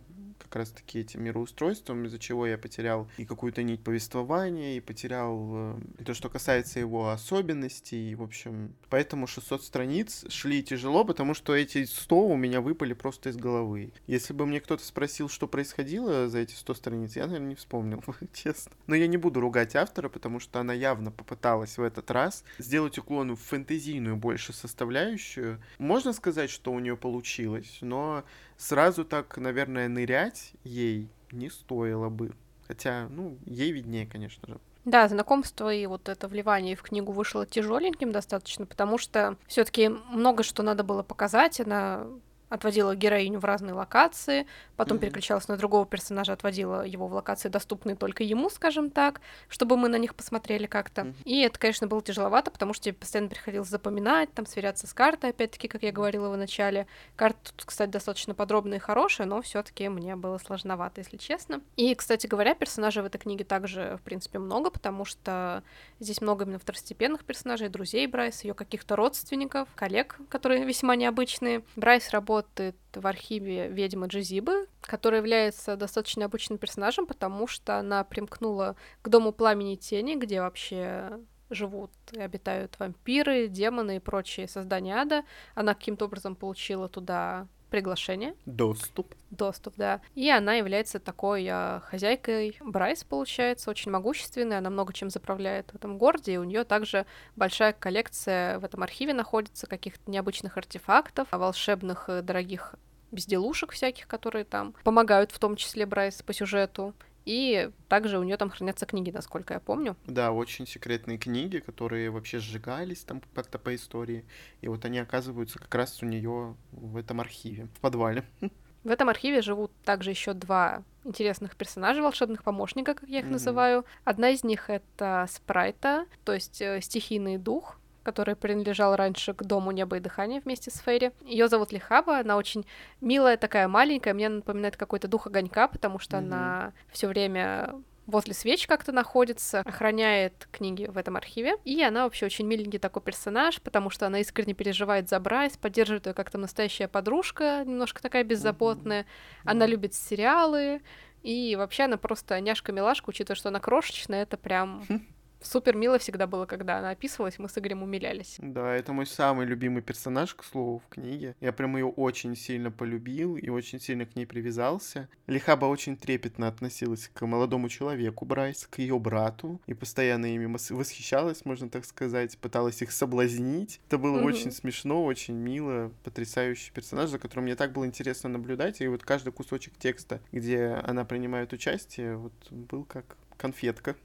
как 0.50 0.58
раз-таки 0.58 1.00
этим 1.00 1.24
мироустройством, 1.24 2.06
из-за 2.06 2.18
чего 2.18 2.48
я 2.48 2.58
потерял 2.58 3.08
и 3.18 3.26
какую-то 3.26 3.62
нить 3.62 3.84
повествования, 3.84 4.78
и 4.78 4.80
потерял 4.80 5.50
э, 5.52 5.80
и 6.00 6.04
то, 6.04 6.16
что 6.16 6.30
касается 6.30 6.80
его 6.80 7.12
особенностей, 7.12 8.12
и, 8.12 8.16
в 8.16 8.24
общем, 8.24 8.74
поэтому 8.90 9.28
600 9.28 9.64
страниц 9.64 10.26
шли 10.30 10.64
тяжело, 10.64 11.06
потому 11.06 11.36
что 11.36 11.56
эти 11.56 11.86
100 11.86 12.28
у 12.28 12.36
меня 12.36 12.62
выпали 12.62 12.94
просто 12.94 13.30
из 13.30 13.38
головы. 13.38 13.94
Если 14.08 14.34
бы 14.34 14.48
мне 14.48 14.60
кто-то 14.60 14.84
спросил, 14.84 15.30
что 15.30 15.48
происходило 15.48 16.28
за 16.28 16.40
эти 16.40 16.56
100 16.56 16.74
страниц, 16.74 17.16
я, 17.16 17.28
наверное, 17.28 17.50
не 17.50 17.56
вспомнил, 17.56 18.04
честно. 18.34 18.72
Но 18.88 18.96
я 18.96 19.06
не 19.06 19.18
буду 19.18 19.40
ругать 19.40 19.76
автора, 19.76 20.10
потому 20.10 20.40
что 20.40 20.60
она 20.60 20.74
явно 20.74 21.12
попыталась 21.12 21.78
в 21.78 21.84
этот 21.84 22.10
раз 22.10 22.44
сделать 22.58 22.98
уклон 22.98 23.36
в 23.36 23.42
фэнтезийную 23.42 24.18
больше 24.18 24.52
составляющую. 24.52 25.62
Можно 25.78 26.12
сказать, 26.14 26.50
что 26.50 26.72
у 26.72 26.80
нее 26.80 26.98
получилось, 26.98 27.78
но 27.82 28.24
сразу 28.60 29.06
так, 29.06 29.38
наверное, 29.38 29.88
нырять 29.88 30.54
ей 30.64 31.10
не 31.32 31.50
стоило 31.50 32.10
бы. 32.10 32.34
Хотя, 32.68 33.08
ну, 33.10 33.38
ей 33.46 33.72
виднее, 33.72 34.06
конечно 34.06 34.48
же. 34.48 34.60
Да, 34.86 35.08
знакомство 35.08 35.74
и 35.74 35.86
вот 35.88 36.10
это 36.10 36.28
вливание 36.28 36.76
в 36.76 36.82
книгу 36.82 37.12
вышло 37.12 37.46
тяжеленьким 37.46 38.12
достаточно, 38.12 38.66
потому 38.66 38.98
что 38.98 39.38
все-таки 39.48 39.90
много 39.90 40.44
что 40.44 40.62
надо 40.62 40.84
было 40.84 41.04
показать. 41.04 41.60
Она 41.60 42.06
отводила 42.50 42.96
героиню 42.96 43.40
в 43.40 43.46
разные 43.46 43.74
локации, 43.74 44.48
потом 44.76 44.98
mm-hmm. 44.98 45.02
переключалась 45.02 45.48
на 45.48 45.58
другого 45.58 45.86
персонажа, 45.86 46.34
отводила 46.34 46.86
его 46.86 47.08
в 47.08 47.14
локации, 47.14 47.50
доступные 47.50 47.96
только 47.96 48.24
ему, 48.24 48.50
скажем 48.50 48.90
так, 48.90 49.22
чтобы 49.48 49.78
мы 49.78 49.88
на 49.88 49.98
них 49.98 50.16
посмотрели 50.16 50.66
как-то. 50.66 51.02
Mm-hmm. 51.02 51.24
И 51.26 51.40
это, 51.42 51.60
конечно, 51.60 51.88
было 51.88 52.02
тяжеловато, 52.02 52.52
потому 52.52 52.74
что 52.74 52.86
тебе 52.86 52.94
постоянно 52.96 53.30
приходилось 53.30 53.70
запоминать, 53.70 54.34
там, 54.34 54.46
сверяться 54.46 54.88
с 54.88 54.94
картой, 54.94 55.30
опять-таки, 55.30 55.68
как 55.68 55.84
я 55.84 55.92
говорила 55.92 56.30
в 56.30 56.38
начале. 56.38 56.88
Карта 57.16 57.40
тут, 57.56 57.66
кстати, 57.66 57.90
достаточно 57.90 58.34
подробная 58.34 58.78
и 58.78 58.82
хорошая, 58.82 59.28
но 59.28 59.42
все 59.42 59.62
таки 59.62 59.88
мне 59.88 60.16
было 60.16 60.38
сложновато, 60.40 61.02
если 61.02 61.18
честно. 61.18 61.62
И, 61.76 61.94
кстати 61.96 62.28
говоря, 62.28 62.56
персонажей 62.56 63.04
в 63.04 63.06
этой 63.06 63.20
книге 63.20 63.44
также, 63.44 63.98
в 64.02 64.02
принципе, 64.02 64.40
много, 64.40 64.72
потому 64.72 65.06
что 65.06 65.64
здесь 66.00 66.22
много 66.22 66.46
именно 66.46 66.60
второстепенных 66.60 67.24
персонажей, 67.24 67.70
друзей 67.70 68.08
Брайс, 68.08 68.44
ее 68.44 68.54
каких-то 68.54 68.96
родственников, 68.96 69.68
коллег, 69.76 70.18
которые 70.30 70.66
весьма 70.66 70.96
необычные. 70.96 71.64
Брайс 71.76 72.10
работает 72.10 72.39
работает 72.40 72.76
в 72.94 73.06
архиве 73.06 73.68
ведьмы 73.68 74.08
Джизибы, 74.08 74.68
которая 74.82 75.20
является 75.20 75.76
достаточно 75.76 76.26
обычным 76.26 76.58
персонажем, 76.58 77.06
потому 77.06 77.48
что 77.48 77.78
она 77.78 78.04
примкнула 78.04 78.76
к 79.02 79.10
Дому 79.10 79.32
Пламени 79.32 79.70
и 79.70 79.76
Тени, 79.76 80.16
где 80.16 80.42
вообще 80.42 81.20
живут 81.50 81.92
и 82.12 82.20
обитают 82.20 82.78
вампиры, 82.80 83.48
демоны 83.48 83.98
и 83.98 84.00
прочие 84.00 84.48
создания 84.48 84.96
ада. 84.96 85.24
Она 85.56 85.74
каким-то 85.74 86.06
образом 86.06 86.36
получила 86.36 86.88
туда 86.88 87.48
приглашение. 87.70 88.36
Доступ. 88.46 89.16
Доступ, 89.32 89.76
да. 89.78 90.02
И 90.16 90.30
она 90.30 90.56
является 90.56 91.00
такой 91.00 91.46
э, 91.50 91.80
хозяйкой 91.84 92.58
Брайс, 92.62 93.04
получается, 93.04 93.70
очень 93.70 93.92
могущественной, 93.92 94.58
она 94.58 94.70
много 94.70 94.94
чем 94.94 95.10
заправляет 95.10 95.72
в 95.72 95.76
этом 95.76 95.98
городе, 95.98 96.34
и 96.34 96.38
у 96.38 96.44
нее 96.44 96.64
также 96.64 97.06
большая 97.36 97.74
коллекция 97.74 98.60
в 98.60 98.66
этом 98.66 98.84
архиве 98.84 99.14
находится 99.14 99.68
каких-то 99.68 100.10
необычных 100.10 100.58
артефактов, 100.58 101.28
волшебных 101.32 102.06
э, 102.10 102.22
дорогих 102.22 102.76
безделушек 103.12 103.72
всяких, 103.72 104.08
которые 104.08 104.46
там 104.46 104.74
помогают, 104.84 105.32
в 105.32 105.40
том 105.40 105.56
числе 105.56 105.86
Брайс 105.86 106.22
по 106.22 106.34
сюжету. 106.34 106.94
И 107.30 107.70
также 107.90 108.18
у 108.18 108.24
нее 108.24 108.38
там 108.38 108.50
хранятся 108.50 108.88
книги, 108.88 109.12
насколько 109.12 109.54
я 109.54 109.60
помню. 109.60 109.96
Да, 110.08 110.32
очень 110.32 110.66
секретные 110.66 111.20
книги, 111.20 111.60
которые 111.60 112.10
вообще 112.10 112.40
сжигались 112.40 113.04
там 113.04 113.22
как-то 113.36 113.60
по 113.60 113.76
истории. 113.76 114.26
И 114.62 114.68
вот 114.68 114.84
они 114.84 114.98
оказываются 114.98 115.60
как 115.60 115.76
раз 115.76 116.02
у 116.02 116.08
нее 116.08 116.56
в 116.72 116.98
этом 116.98 117.22
архиве, 117.22 117.68
в 117.76 117.80
подвале. 117.82 118.24
В 118.84 118.90
этом 118.90 119.10
архиве 119.10 119.42
живут 119.42 119.72
также 119.84 120.10
еще 120.10 120.34
два 120.34 120.84
интересных 121.04 121.58
персонажа, 121.58 122.02
волшебных 122.02 122.44
помощника, 122.44 122.94
как 122.94 123.10
я 123.10 123.20
их 123.20 123.26
mm-hmm. 123.26 123.32
называю. 123.32 123.86
Одна 124.06 124.30
из 124.30 124.46
них 124.46 124.70
это 124.70 125.28
Спрайта, 125.30 126.06
то 126.24 126.34
есть 126.34 126.62
э, 126.62 126.80
стихийный 126.82 127.38
дух, 127.38 127.78
который 128.10 128.36
принадлежал 128.36 128.96
раньше 128.96 129.36
к 129.36 129.44
Дому 129.44 129.70
Неба 129.70 129.98
и 129.98 130.00
Дыхания 130.00 130.42
вместе 130.42 130.72
с 130.72 130.80
Фейри. 130.80 131.12
Ее 131.22 131.48
зовут 131.48 131.72
Лихаба, 131.72 132.18
она 132.18 132.38
очень 132.38 132.66
милая, 133.02 133.38
такая 133.38 133.68
маленькая, 133.68 134.16
мне 134.16 134.30
напоминает 134.30 134.78
какой-то 134.78 135.08
дух 135.08 135.28
огонька, 135.28 135.68
потому 135.68 136.00
что 136.00 136.18
mm-hmm. 136.18 136.26
она 136.26 136.74
все 136.92 137.08
время 137.08 137.76
возле 138.08 138.34
свеч 138.34 138.66
как-то 138.66 138.92
находится, 138.92 139.60
охраняет 139.60 140.48
книги 140.52 140.86
в 140.86 140.98
этом 140.98 141.16
архиве. 141.16 141.58
И 141.66 141.84
она 141.84 142.06
вообще 142.06 142.26
очень 142.26 142.48
миленький 142.48 142.80
такой 142.80 143.04
персонаж, 143.04 143.62
потому 143.62 143.92
что 143.92 144.08
она 144.08 144.22
искренне 144.22 144.56
переживает 144.56 145.08
за 145.08 145.20
Брайс, 145.20 145.56
поддерживает 145.58 146.08
ее 146.08 146.14
как-то 146.16 146.40
настоящая 146.40 146.88
подружка, 146.88 147.64
немножко 147.64 148.02
такая 148.02 148.24
беззаботная. 148.24 149.06
Она 149.46 149.68
любит 149.68 149.94
сериалы, 149.94 150.82
и 151.22 151.56
вообще 151.56 151.84
она 151.84 151.98
просто 151.98 152.40
няшка-милашка, 152.40 153.10
учитывая, 153.10 153.38
что 153.38 153.50
она 153.50 153.60
крошечная, 153.60 154.24
это 154.24 154.38
прям 154.38 154.84
супер 155.42 155.76
мило 155.76 155.98
всегда 156.00 156.28
было, 156.28 156.46
когда 156.46 156.80
она 156.80 156.92
описывалась, 156.92 157.40
мы 157.40 157.50
с 157.50 157.58
Игорем 157.58 157.84
умилялись. 157.84 158.36
Да, 158.40 158.74
это 158.74 158.94
мой 158.94 159.06
самый 159.06 159.46
любимый 159.46 159.82
персонаж, 159.82 160.36
к 160.36 160.44
слову, 160.44 160.80
в 160.80 160.90
книге. 160.94 161.36
Я 161.40 161.52
прям 161.54 161.76
ее 161.78 161.86
очень 161.86 162.36
сильно 162.36 162.72
полюбил 162.72 163.38
и 163.38 163.50
очень 163.50 163.80
сильно 163.80 164.06
к 164.06 164.16
ней 164.16 164.26
привязался. 164.26 165.10
Лихаба 165.28 165.66
очень 165.66 165.98
трепетно 165.98 166.48
относилась 166.48 167.10
к 167.14 167.26
молодому 167.26 167.70
человеку 167.70 168.26
Брайс, 168.26 168.68
к 168.70 168.80
ее 168.80 169.00
брату, 169.00 169.62
и 169.68 169.74
постоянно 169.74 170.26
ими 170.26 170.46
восхищалась, 170.70 171.46
можно 171.46 171.70
так 171.70 171.86
сказать, 171.86 172.38
пыталась 172.38 172.82
их 172.82 172.92
соблазнить. 172.92 173.80
Это 173.88 173.98
было 173.98 174.20
mm-hmm. 174.20 174.26
очень 174.26 174.52
смешно, 174.52 175.04
очень 175.04 175.36
мило, 175.36 175.92
потрясающий 176.04 176.72
персонаж, 176.72 177.10
за 177.10 177.20
которым 177.20 177.46
мне 177.46 177.56
так 177.56 177.72
было 177.72 177.86
интересно 177.86 178.30
наблюдать, 178.30 178.82
и 178.82 178.88
вот 178.88 179.04
каждый 179.04 179.32
кусочек 179.32 179.74
текста, 179.78 180.20
где 180.32 180.82
она 180.84 181.06
принимает 181.06 181.54
участие, 181.54 182.18
вот 182.18 182.34
был 182.50 182.84
как 182.84 183.18
конфетка. 183.40 183.96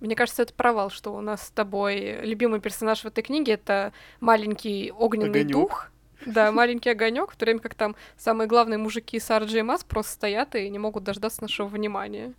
Мне 0.00 0.16
кажется, 0.16 0.42
это 0.42 0.54
провал, 0.54 0.90
что 0.90 1.14
у 1.14 1.20
нас 1.20 1.46
с 1.46 1.50
тобой 1.50 2.20
любимый 2.22 2.60
персонаж 2.60 3.02
в 3.02 3.06
этой 3.06 3.22
книге 3.22 3.52
это 3.52 3.92
маленький 4.20 4.90
огненный 4.90 5.42
Огонёк. 5.42 5.52
дух. 5.52 5.90
Да, 6.26 6.52
маленький 6.52 6.90
огонек, 6.90 7.32
в 7.32 7.36
то 7.36 7.46
время 7.46 7.60
как 7.60 7.74
там 7.74 7.96
самые 8.18 8.46
главные 8.46 8.78
мужики 8.78 9.18
с 9.18 9.30
RJ 9.30 9.62
Mass 9.62 9.86
просто 9.86 10.12
стоят 10.12 10.54
и 10.54 10.68
не 10.68 10.78
могут 10.78 11.04
дождаться 11.04 11.40
нашего 11.42 11.66
внимания. 11.66 12.34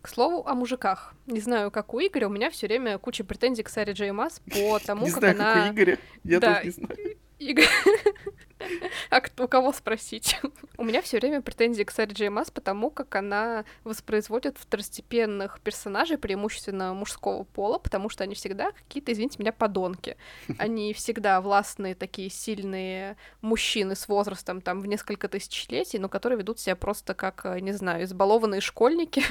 К 0.00 0.08
слову 0.08 0.46
о 0.46 0.54
мужиках. 0.54 1.14
Не 1.26 1.40
знаю, 1.40 1.70
как 1.70 1.94
у 1.94 2.00
Игоря, 2.00 2.26
у 2.26 2.30
меня 2.30 2.50
все 2.50 2.66
время 2.66 2.98
куча 2.98 3.24
претензий 3.24 3.62
к 3.62 3.68
Саре 3.68 3.92
Джей 3.92 4.10
Масс 4.10 4.40
по 4.52 4.78
тому, 4.84 5.06
не 5.06 5.10
как 5.12 5.20
знаю, 5.20 5.34
она... 5.34 5.54
Как 5.54 5.70
у 5.70 5.74
Игоря. 5.74 5.98
Я 6.24 6.40
да, 6.40 6.54
тоже 6.54 6.64
не 6.64 6.70
знаю. 6.70 7.16
А 9.10 9.20
у 9.38 9.48
кого 9.48 9.72
спросить? 9.72 10.40
У 10.78 10.84
меня 10.84 11.02
все 11.02 11.18
время 11.18 11.42
претензии 11.42 11.82
к 11.82 11.90
Саре 11.90 12.12
Джей 12.12 12.28
Масс, 12.28 12.50
потому 12.50 12.90
как 12.90 13.14
она 13.14 13.64
воспроизводит 13.84 14.56
второстепенных 14.58 15.60
персонажей, 15.60 16.18
преимущественно 16.18 16.94
мужского 16.94 17.44
пола, 17.44 17.78
потому 17.78 18.08
что 18.08 18.24
они 18.24 18.34
всегда 18.34 18.72
какие-то, 18.72 19.12
извините 19.12 19.36
меня, 19.38 19.52
подонки. 19.52 20.16
Они 20.58 20.92
всегда 20.92 21.40
властные, 21.40 21.94
такие 21.94 22.30
сильные 22.30 23.16
мужчины 23.40 23.94
с 23.94 24.08
возрастом 24.08 24.60
там 24.60 24.80
в 24.80 24.86
несколько 24.86 25.28
тысячелетий, 25.28 25.98
но 25.98 26.08
которые 26.08 26.38
ведут 26.38 26.58
себя 26.60 26.76
просто 26.76 27.14
как, 27.14 27.44
не 27.60 27.72
знаю, 27.72 28.04
избалованные 28.04 28.60
школьники, 28.60 29.22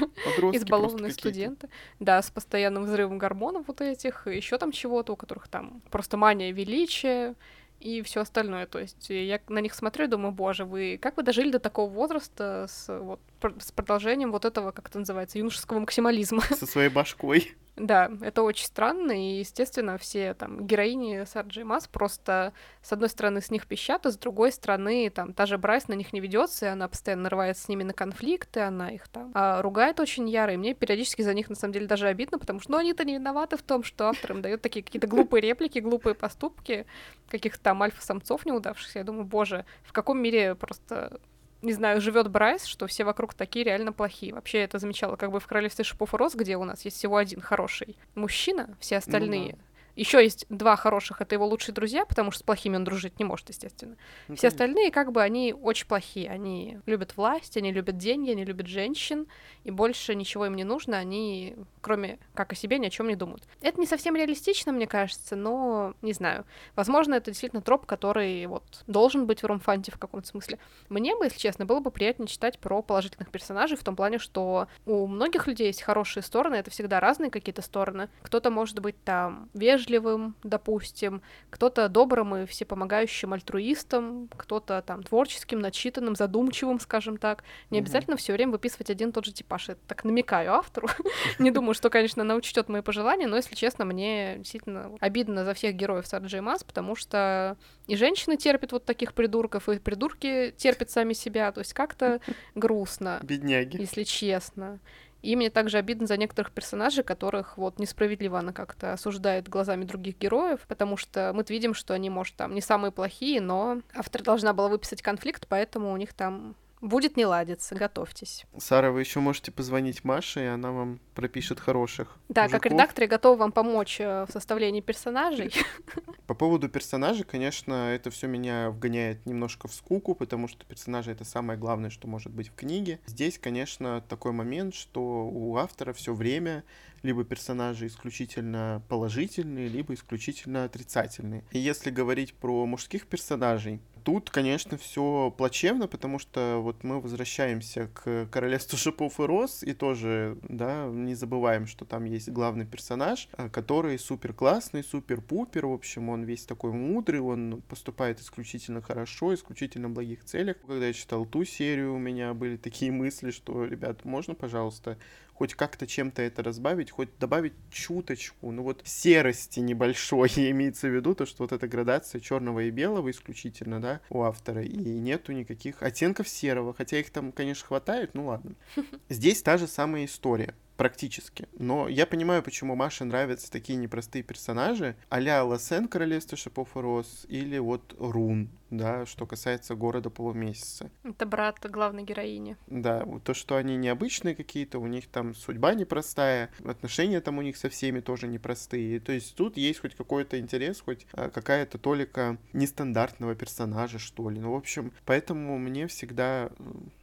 избалованные 0.54 1.12
студенты. 1.12 1.68
Да, 1.98 2.20
с 2.20 2.30
постоянным 2.30 2.84
взрывом 2.84 3.18
гормонов 3.18 3.64
вот 3.66 3.80
этих, 3.80 4.26
еще 4.26 4.58
там 4.58 4.72
чего-то, 4.72 5.12
у 5.12 5.16
которых 5.16 5.48
там 5.48 5.82
просто 5.90 6.16
мания 6.16 6.52
величия, 6.52 7.34
и 7.82 8.02
все 8.02 8.20
остальное. 8.20 8.66
То 8.66 8.78
есть 8.78 9.10
я 9.10 9.40
на 9.48 9.58
них 9.58 9.74
смотрю 9.74 10.04
и 10.04 10.08
думаю, 10.08 10.32
боже, 10.32 10.64
вы 10.64 10.98
как 11.00 11.16
вы 11.16 11.22
дожили 11.22 11.50
до 11.50 11.58
такого 11.58 11.90
возраста 11.90 12.66
с, 12.68 12.98
вот, 12.98 13.20
с 13.58 13.72
продолжением 13.72 14.32
вот 14.32 14.44
этого, 14.44 14.70
как 14.70 14.88
это 14.88 14.98
называется, 14.98 15.38
юношеского 15.38 15.80
максимализма? 15.80 16.42
Со 16.42 16.66
своей 16.66 16.88
башкой. 16.88 17.54
Да, 17.76 18.10
это 18.20 18.42
очень 18.42 18.66
странно, 18.66 19.12
и, 19.12 19.38
естественно, 19.38 19.96
все 19.96 20.34
там 20.34 20.66
героини 20.66 21.24
Сары 21.24 21.44
Дж. 21.44 21.64
Маас 21.64 21.88
просто, 21.88 22.52
с 22.82 22.92
одной 22.92 23.08
стороны, 23.08 23.40
с 23.40 23.50
них 23.50 23.66
пищат, 23.66 24.04
а 24.04 24.10
с 24.10 24.18
другой 24.18 24.52
стороны, 24.52 25.08
там, 25.08 25.32
та 25.32 25.46
же 25.46 25.56
Брайс 25.56 25.88
на 25.88 25.94
них 25.94 26.12
не 26.12 26.20
ведется, 26.20 26.66
и 26.66 26.68
она 26.68 26.86
постоянно 26.86 27.22
нарывается 27.22 27.64
с 27.64 27.68
ними 27.68 27.82
на 27.82 27.94
конфликты, 27.94 28.60
она 28.60 28.90
их 28.90 29.08
там 29.08 29.30
а, 29.32 29.62
ругает 29.62 30.00
очень 30.00 30.28
яро, 30.28 30.52
и 30.52 30.58
мне 30.58 30.74
периодически 30.74 31.22
за 31.22 31.32
них, 31.32 31.48
на 31.48 31.56
самом 31.56 31.72
деле, 31.72 31.86
даже 31.86 32.08
обидно, 32.08 32.38
потому 32.38 32.60
что, 32.60 32.72
ну, 32.72 32.78
они-то 32.78 33.06
не 33.06 33.14
виноваты 33.14 33.56
в 33.56 33.62
том, 33.62 33.84
что 33.84 34.08
автор 34.08 34.32
им 34.32 34.42
дает 34.42 34.60
такие 34.60 34.84
какие-то 34.84 35.06
глупые 35.06 35.40
реплики, 35.40 35.78
глупые 35.78 36.14
поступки, 36.14 36.84
каких-то 37.30 37.62
там 37.62 37.82
альфа-самцов 37.82 38.44
неудавшихся. 38.44 38.98
Я 38.98 39.04
думаю, 39.04 39.24
боже, 39.24 39.64
в 39.82 39.94
каком 39.94 40.18
мире 40.18 40.54
просто 40.54 41.20
не 41.62 41.72
знаю, 41.72 42.00
живет 42.00 42.30
Брайс, 42.30 42.64
что 42.64 42.86
все 42.86 43.04
вокруг 43.04 43.34
такие 43.34 43.64
реально 43.64 43.92
плохие. 43.92 44.34
Вообще 44.34 44.58
это 44.58 44.78
замечала 44.78 45.16
как 45.16 45.30
бы 45.30 45.40
в 45.40 45.46
Королевстве 45.46 45.84
Шипов 45.84 46.12
и 46.14 46.16
Роз, 46.16 46.34
где 46.34 46.56
у 46.56 46.64
нас 46.64 46.84
есть 46.84 46.96
всего 46.96 47.16
один 47.16 47.40
хороший 47.40 47.96
мужчина, 48.14 48.76
все 48.80 48.98
остальные 48.98 49.52
ну, 49.52 49.56
да 49.56 49.71
еще 49.94 50.22
есть 50.22 50.46
два 50.48 50.76
хороших, 50.76 51.20
это 51.20 51.34
его 51.34 51.46
лучшие 51.46 51.74
друзья, 51.74 52.04
потому 52.06 52.30
что 52.30 52.40
с 52.40 52.42
плохими 52.42 52.76
он 52.76 52.84
дружить 52.84 53.18
не 53.18 53.24
может, 53.24 53.48
естественно. 53.48 53.96
Ну, 54.28 54.36
Все 54.36 54.48
остальные, 54.48 54.90
как 54.90 55.12
бы, 55.12 55.22
они 55.22 55.52
очень 55.52 55.86
плохие. 55.86 56.30
Они 56.30 56.78
любят 56.86 57.16
власть, 57.16 57.56
они 57.56 57.72
любят 57.72 57.98
деньги, 57.98 58.30
они 58.30 58.44
любят 58.44 58.66
женщин, 58.66 59.26
и 59.64 59.70
больше 59.70 60.14
ничего 60.14 60.46
им 60.46 60.54
не 60.54 60.64
нужно, 60.64 60.96
они, 60.98 61.56
кроме 61.80 62.18
как 62.34 62.52
о 62.52 62.56
себе, 62.56 62.78
ни 62.78 62.86
о 62.86 62.90
чем 62.90 63.08
не 63.08 63.16
думают. 63.16 63.44
Это 63.60 63.78
не 63.78 63.86
совсем 63.86 64.16
реалистично, 64.16 64.72
мне 64.72 64.86
кажется, 64.86 65.36
но 65.36 65.94
не 66.00 66.14
знаю. 66.14 66.44
Возможно, 66.74 67.14
это 67.14 67.30
действительно 67.30 67.62
троп, 67.62 67.84
который 67.86 68.46
вот 68.46 68.64
должен 68.86 69.26
быть 69.26 69.42
в 69.42 69.46
ромфанте 69.46 69.92
в 69.92 69.98
каком-то 69.98 70.26
смысле. 70.26 70.58
Мне 70.88 71.14
бы, 71.16 71.26
если 71.26 71.38
честно, 71.38 71.66
было 71.66 71.80
бы 71.80 71.90
приятнее 71.90 72.28
читать 72.28 72.58
про 72.58 72.82
положительных 72.82 73.30
персонажей 73.30 73.76
в 73.76 73.84
том 73.84 73.94
плане, 73.94 74.18
что 74.18 74.68
у 74.86 75.06
многих 75.06 75.46
людей 75.46 75.66
есть 75.66 75.82
хорошие 75.82 76.22
стороны, 76.22 76.54
это 76.54 76.70
всегда 76.70 76.98
разные 76.98 77.30
какие-то 77.30 77.62
стороны. 77.62 78.08
Кто-то 78.22 78.50
может 78.50 78.80
быть 78.80 78.96
там 79.04 79.50
вежливый, 79.52 79.81
вежливым, 79.82 80.34
допустим, 80.42 81.22
кто-то 81.50 81.88
добрым 81.88 82.36
и 82.36 82.46
всепомогающим 82.46 83.32
альтруистом, 83.32 84.28
кто-то 84.36 84.82
там 84.82 85.02
творческим, 85.02 85.60
начитанным, 85.60 86.14
задумчивым, 86.14 86.80
скажем 86.80 87.16
так. 87.16 87.44
Не 87.70 87.78
обязательно 87.78 88.16
все 88.16 88.32
время 88.32 88.52
выписывать 88.52 88.90
один 88.90 89.10
и 89.10 89.12
тот 89.12 89.24
же 89.24 89.32
типаж. 89.32 89.68
Я 89.68 89.76
так 89.86 90.04
намекаю 90.04 90.52
автору. 90.54 90.88
Не 91.38 91.50
думаю, 91.50 91.74
что, 91.74 91.90
конечно, 91.90 92.22
она 92.22 92.34
учтет 92.34 92.68
мои 92.68 92.82
пожелания, 92.82 93.26
но, 93.26 93.36
если 93.36 93.54
честно, 93.54 93.84
мне 93.84 94.36
действительно 94.38 94.92
обидно 95.00 95.44
за 95.44 95.54
всех 95.54 95.74
героев 95.74 96.06
Сарджи 96.06 96.40
Мас, 96.40 96.64
потому 96.64 96.94
что 96.94 97.56
и 97.86 97.96
женщины 97.96 98.36
терпят 98.36 98.72
вот 98.72 98.84
таких 98.84 99.14
придурков, 99.14 99.68
и 99.68 99.78
придурки 99.78 100.54
терпят 100.56 100.90
сами 100.90 101.12
себя. 101.12 101.50
То 101.52 101.60
есть 101.60 101.74
как-то 101.74 102.20
грустно. 102.54 103.20
Бедняги. 103.22 103.80
Если 103.80 104.04
честно. 104.04 104.80
И 105.22 105.36
мне 105.36 105.50
также 105.50 105.78
обидно 105.78 106.06
за 106.06 106.16
некоторых 106.16 106.52
персонажей, 106.52 107.04
которых 107.04 107.56
вот 107.56 107.78
несправедливо 107.78 108.40
она 108.40 108.52
как-то 108.52 108.92
осуждает 108.92 109.48
глазами 109.48 109.84
других 109.84 110.18
героев, 110.18 110.60
потому 110.68 110.96
что 110.96 111.32
мы 111.32 111.44
видим, 111.48 111.74
что 111.74 111.94
они, 111.94 112.10
может, 112.10 112.34
там 112.34 112.54
не 112.54 112.60
самые 112.60 112.90
плохие, 112.90 113.40
но 113.40 113.80
автор 113.94 114.22
должна 114.22 114.52
была 114.52 114.68
выписать 114.68 115.00
конфликт, 115.00 115.46
поэтому 115.48 115.92
у 115.92 115.96
них 115.96 116.12
там 116.12 116.56
Будет 116.82 117.16
не 117.16 117.24
ладиться, 117.24 117.76
готовьтесь. 117.76 118.44
Сара, 118.58 118.90
вы 118.90 119.00
еще 119.00 119.20
можете 119.20 119.52
позвонить 119.52 120.02
Маше, 120.02 120.40
и 120.40 120.46
она 120.46 120.72
вам 120.72 120.98
пропишет 121.14 121.60
хороших. 121.60 122.18
Да, 122.28 122.42
мужиков. 122.42 122.60
как 122.60 122.72
редактор 122.72 123.04
я 123.04 123.08
готова 123.08 123.38
вам 123.38 123.52
помочь 123.52 124.00
э, 124.00 124.26
в 124.28 124.32
составлении 124.32 124.80
персонажей. 124.80 125.52
По 126.26 126.34
поводу 126.34 126.68
персонажей, 126.68 127.22
конечно, 127.22 127.94
это 127.94 128.10
все 128.10 128.26
меня 128.26 128.70
вгоняет 128.70 129.24
немножко 129.26 129.68
в 129.68 129.74
скуку, 129.74 130.16
потому 130.16 130.48
что 130.48 130.66
персонажи 130.66 131.12
это 131.12 131.24
самое 131.24 131.56
главное, 131.56 131.88
что 131.88 132.08
может 132.08 132.32
быть 132.32 132.48
в 132.48 132.54
книге. 132.56 132.98
Здесь, 133.06 133.38
конечно, 133.38 134.00
такой 134.08 134.32
момент, 134.32 134.74
что 134.74 135.00
у 135.02 135.56
автора 135.58 135.92
все 135.92 136.12
время 136.12 136.64
либо 137.02 137.24
персонажи 137.24 137.86
исключительно 137.86 138.82
положительные, 138.88 139.68
либо 139.68 139.94
исключительно 139.94 140.64
отрицательные. 140.64 141.44
И 141.52 141.58
если 141.58 141.90
говорить 141.90 142.34
про 142.34 142.66
мужских 142.66 143.06
персонажей, 143.06 143.80
Тут, 144.04 144.30
конечно, 144.30 144.76
все 144.76 145.32
плачевно, 145.36 145.86
потому 145.86 146.18
что 146.18 146.58
вот 146.60 146.82
мы 146.82 147.00
возвращаемся 147.00 147.88
к 147.94 148.26
королевству 148.30 148.76
шипов 148.76 149.20
и 149.20 149.24
роз, 149.24 149.62
и 149.62 149.72
тоже, 149.74 150.38
да, 150.42 150.86
не 150.86 151.14
забываем, 151.14 151.66
что 151.66 151.84
там 151.84 152.04
есть 152.04 152.28
главный 152.28 152.66
персонаж, 152.66 153.28
а, 153.32 153.48
который 153.48 153.98
супер 153.98 154.32
классный, 154.32 154.82
супер 154.82 155.20
пупер, 155.20 155.66
в 155.66 155.72
общем, 155.72 156.08
он 156.08 156.24
весь 156.24 156.44
такой 156.44 156.72
мудрый, 156.72 157.20
он 157.20 157.62
поступает 157.68 158.20
исключительно 158.20 158.82
хорошо, 158.82 159.34
исключительно 159.34 159.88
в 159.88 159.92
благих 159.92 160.24
целях. 160.24 160.56
Когда 160.66 160.86
я 160.86 160.92
читал 160.92 161.24
ту 161.24 161.44
серию, 161.44 161.94
у 161.94 161.98
меня 161.98 162.34
были 162.34 162.56
такие 162.56 162.90
мысли, 163.02 163.30
что, 163.30 163.64
ребят, 163.64 164.04
можно, 164.04 164.34
пожалуйста, 164.34 164.98
хоть 165.34 165.54
как-то 165.54 165.86
чем-то 165.86 166.22
это 166.22 166.42
разбавить, 166.42 166.90
хоть 166.90 167.08
добавить 167.18 167.54
чуточку, 167.70 168.50
ну 168.50 168.62
вот 168.62 168.82
серости 168.84 169.60
небольшой, 169.60 170.28
имеется 170.36 170.88
в 170.88 170.94
виду 170.94 171.14
то, 171.14 171.26
что 171.26 171.44
вот 171.44 171.52
эта 171.52 171.68
градация 171.68 172.20
черного 172.20 172.60
и 172.60 172.70
белого 172.70 173.10
исключительно, 173.10 173.80
да, 173.80 174.00
у 174.10 174.22
автора, 174.22 174.62
и 174.62 174.76
нету 174.76 175.32
никаких 175.32 175.82
оттенков 175.82 176.28
серого, 176.28 176.74
хотя 176.74 176.98
их 176.98 177.10
там, 177.10 177.32
конечно, 177.32 177.66
хватает, 177.66 178.14
ну 178.14 178.26
ладно. 178.26 178.54
Здесь 179.08 179.42
та 179.42 179.58
же 179.58 179.66
самая 179.66 180.04
история 180.04 180.54
практически. 180.82 181.46
Но 181.60 181.86
я 181.86 182.06
понимаю, 182.06 182.42
почему 182.42 182.74
Маше 182.74 183.04
нравятся 183.04 183.48
такие 183.52 183.76
непростые 183.76 184.24
персонажи, 184.24 184.96
а-ля 185.10 185.44
Лосен 185.44 185.86
Королевство 185.86 186.36
Шипов 186.36 186.76
и 186.76 186.80
Роз, 186.80 187.24
или 187.28 187.56
вот 187.58 187.94
Рун, 188.00 188.48
да, 188.68 189.06
что 189.06 189.24
касается 189.24 189.76
города 189.76 190.10
полумесяца. 190.10 190.90
Это 191.04 191.24
брат 191.24 191.58
главной 191.70 192.02
героини. 192.02 192.56
Да, 192.66 193.06
то, 193.22 193.32
что 193.32 193.54
они 193.54 193.76
необычные 193.76 194.34
какие-то, 194.34 194.80
у 194.80 194.88
них 194.88 195.06
там 195.06 195.36
судьба 195.36 195.74
непростая, 195.74 196.50
отношения 196.64 197.20
там 197.20 197.38
у 197.38 197.42
них 197.42 197.56
со 197.56 197.68
всеми 197.68 198.00
тоже 198.00 198.26
непростые. 198.26 198.98
То 198.98 199.12
есть 199.12 199.36
тут 199.36 199.56
есть 199.56 199.78
хоть 199.78 199.94
какой-то 199.94 200.40
интерес, 200.40 200.80
хоть 200.80 201.06
а, 201.12 201.30
какая-то 201.30 201.78
толика 201.78 202.38
нестандартного 202.52 203.36
персонажа, 203.36 204.00
что 204.00 204.28
ли. 204.30 204.40
Ну, 204.40 204.50
в 204.50 204.56
общем, 204.56 204.92
поэтому 205.06 205.58
мне 205.58 205.86
всегда 205.86 206.50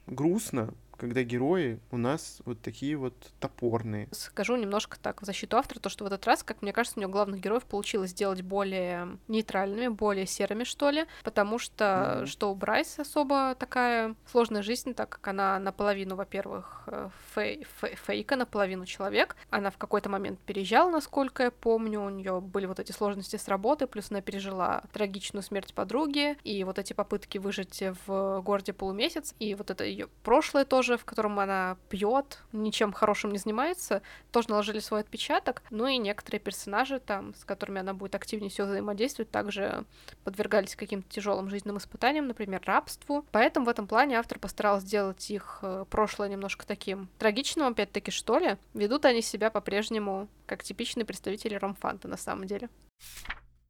грустно, 0.05 0.73
когда 0.99 1.23
герои 1.23 1.79
у 1.91 1.97
нас 1.97 2.41
вот 2.45 2.61
такие 2.61 2.97
вот 2.97 3.13
топорные. 3.39 4.09
Скажу 4.11 4.55
немножко 4.57 4.99
так 4.99 5.21
в 5.21 5.25
защиту 5.25 5.57
автора, 5.57 5.79
то, 5.79 5.89
что 5.89 6.03
в 6.03 6.07
этот 6.07 6.25
раз, 6.27 6.43
как 6.43 6.61
мне 6.61 6.73
кажется, 6.73 6.99
у 6.99 7.01
него 7.01 7.11
главных 7.11 7.39
героев 7.39 7.63
получилось 7.63 8.11
сделать 8.11 8.41
более 8.41 9.17
нейтральными, 9.27 9.87
более 9.87 10.25
серыми, 10.25 10.65
что 10.65 10.89
ли, 10.89 11.05
потому 11.23 11.57
что, 11.57 11.85
mm-hmm. 11.85 12.25
что 12.25 12.51
у 12.51 12.55
Брайс 12.55 12.99
особо 12.99 13.55
такая 13.55 14.15
сложная 14.29 14.61
жизнь, 14.61 14.93
так 14.93 15.09
как 15.09 15.27
она 15.29 15.57
наполовину, 15.59 16.15
во-первых, 16.15 16.83
э, 16.87 17.09
фей- 17.35 17.65
фей- 17.81 17.95
фейка, 17.95 18.35
наполовину 18.35 18.85
человек. 18.85 19.37
Она 19.49 19.71
в 19.71 19.77
какой-то 19.77 20.09
момент 20.09 20.39
переезжала, 20.39 20.89
насколько 20.89 21.43
я 21.43 21.51
помню, 21.51 22.01
у 22.01 22.09
нее 22.09 22.41
были 22.41 22.65
вот 22.65 22.79
эти 22.79 22.91
сложности 22.91 23.37
с 23.37 23.47
работой, 23.47 23.87
плюс 23.87 24.11
она 24.11 24.21
пережила 24.21 24.83
трагичную 24.91 25.43
смерть 25.43 25.73
подруги, 25.73 26.37
и 26.43 26.63
вот 26.65 26.77
эти 26.77 26.91
попытки 26.91 27.37
выжить 27.37 27.81
в 28.05 28.41
городе 28.41 28.73
полумесяц, 28.73 29.33
и 29.39 29.55
вот 29.55 29.71
это 29.71 29.85
ее 29.85 30.09
прошлое 30.23 30.65
тоже 30.65 30.88
тоже, 30.89 30.97
в 30.97 31.05
котором 31.05 31.39
она 31.39 31.77
пьет, 31.89 32.39
ничем 32.51 32.91
хорошим 32.93 33.31
не 33.31 33.37
занимается, 33.37 34.01
тоже 34.31 34.49
наложили 34.49 34.79
свой 34.79 35.01
отпечаток. 35.01 35.61
Ну 35.69 35.85
и 35.85 35.97
некоторые 35.97 36.39
персонажи 36.39 36.99
там, 36.99 37.35
с 37.35 37.45
которыми 37.45 37.81
она 37.81 37.93
будет 37.93 38.15
активнее 38.15 38.49
всего 38.49 38.65
взаимодействовать, 38.65 39.29
также 39.29 39.85
подвергались 40.23 40.75
каким-то 40.75 41.07
тяжелым 41.09 41.49
жизненным 41.49 41.77
испытаниям, 41.77 42.27
например, 42.27 42.63
рабству. 42.65 43.23
Поэтому 43.31 43.67
в 43.67 43.69
этом 43.69 43.85
плане 43.85 44.17
автор 44.17 44.39
постарался 44.39 44.87
сделать 44.87 45.29
их 45.29 45.59
э, 45.61 45.85
прошлое 45.89 46.27
немножко 46.27 46.65
таким 46.65 47.07
трагичным, 47.19 47.67
опять-таки, 47.67 48.09
что 48.09 48.39
ли. 48.39 48.57
Ведут 48.73 49.05
они 49.05 49.21
себя 49.21 49.51
по-прежнему 49.51 50.27
как 50.47 50.63
типичные 50.63 51.05
представители 51.05 51.53
ромфанта 51.53 52.07
на 52.07 52.17
самом 52.17 52.47
деле. 52.47 52.67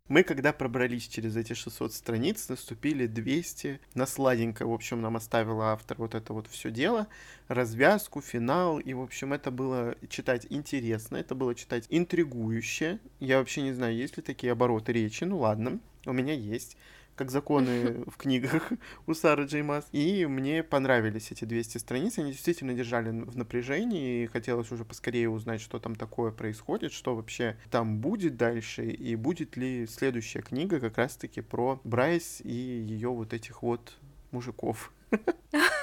Мы, 0.10 0.24
когда 0.24 0.54
пробрались 0.54 1.08
через 1.08 1.38
эти 1.38 1.54
600 1.54 1.94
страниц, 1.94 2.50
наступили 2.50 3.06
200. 3.06 3.80
На 3.94 4.08
сладенько, 4.08 4.66
в 4.66 4.74
общем, 4.74 5.02
нам 5.02 5.16
оставила 5.16 5.72
автор 5.72 5.98
вот 6.00 6.16
это 6.16 6.34
вот 6.34 6.48
все 6.48 6.72
дело, 6.72 7.08
развязку, 7.48 8.20
финал. 8.20 8.80
И, 8.80 8.94
в 8.94 9.02
общем, 9.02 9.34
это 9.34 9.52
было 9.52 9.96
читать 10.10 10.48
интересно, 10.50 11.18
это 11.18 11.36
было 11.36 11.54
читать 11.54 11.86
интригующе. 11.90 12.98
Я 13.20 13.38
вообще 13.38 13.62
не 13.62 13.72
знаю, 13.72 13.96
есть 13.96 14.18
ли 14.18 14.24
такие 14.24 14.52
обороты 14.52 14.94
речи. 14.94 15.26
Ну 15.26 15.38
ладно, 15.38 15.80
у 16.08 16.12
меня 16.12 16.34
есть 16.34 16.76
как 17.20 17.32
законы 17.32 18.06
в 18.08 18.16
книгах 18.16 18.72
у 19.06 19.14
Сары 19.14 19.44
Джеймас. 19.44 19.86
И 19.92 20.26
мне 20.26 20.64
понравились 20.64 21.32
эти 21.32 21.44
200 21.44 21.78
страниц, 21.78 22.18
они 22.18 22.32
действительно 22.32 22.74
держали 22.74 23.10
в 23.10 23.36
напряжении, 23.36 24.24
и 24.24 24.28
хотелось 24.28 24.72
уже 24.72 24.86
поскорее 24.86 25.30
узнать, 25.30 25.60
что 25.60 25.80
там 25.80 25.98
такое 25.98 26.32
происходит, 26.32 26.94
что 26.94 27.18
вообще 27.18 27.58
там 27.72 28.00
будет 28.00 28.38
дальше, 28.38 28.86
и 28.86 29.18
будет 29.18 29.58
ли 29.58 29.86
следующая 29.86 30.42
книга 30.42 30.80
как 30.80 30.98
раз-таки 30.98 31.42
про 31.42 31.82
Брайс 31.84 32.40
и 32.42 32.54
ее 32.54 33.10
вот 33.10 33.34
этих 33.34 33.64
вот 33.64 33.98
мужиков. 34.32 34.94